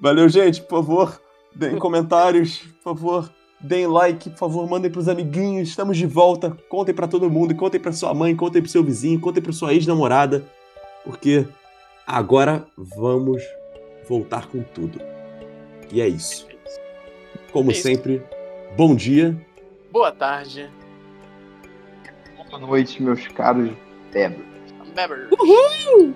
Valeu, 0.00 0.28
gente. 0.28 0.60
Por 0.62 0.82
favor, 0.84 1.20
deem 1.54 1.78
comentários. 1.78 2.58
Por 2.82 2.96
favor, 2.96 3.30
deem 3.60 3.86
like. 3.86 4.30
Por 4.30 4.38
favor, 4.38 4.68
mandem 4.68 4.90
pros 4.90 5.08
amiguinhos. 5.08 5.68
Estamos 5.68 5.96
de 5.96 6.06
volta. 6.06 6.56
Contem 6.68 6.94
pra 6.94 7.06
todo 7.08 7.30
mundo. 7.30 7.54
Contem 7.54 7.80
pra 7.80 7.92
sua 7.92 8.12
mãe. 8.14 8.34
Contem 8.36 8.62
pro 8.62 8.70
seu 8.70 8.82
vizinho. 8.84 9.20
Contem 9.20 9.42
pra 9.42 9.52
sua 9.52 9.72
ex-namorada. 9.74 10.44
Porque 11.04 11.46
agora 12.06 12.66
vamos 12.76 13.42
voltar 14.08 14.46
com 14.46 14.62
tudo. 14.62 15.00
E 15.92 16.00
é 16.00 16.08
isso. 16.08 16.46
Como 17.52 17.70
É 17.70 17.72
isso. 17.72 17.82
sempre, 17.82 18.22
bom 18.76 18.94
dia. 18.94 19.34
Boa 19.90 20.12
tarde. 20.12 20.70
Boa 22.50 22.58
noite, 22.60 23.02
meus 23.02 23.26
caros 23.28 23.70
Bebers. 24.12 24.42
Beber. 24.94 25.28
Uhul! 25.38 26.14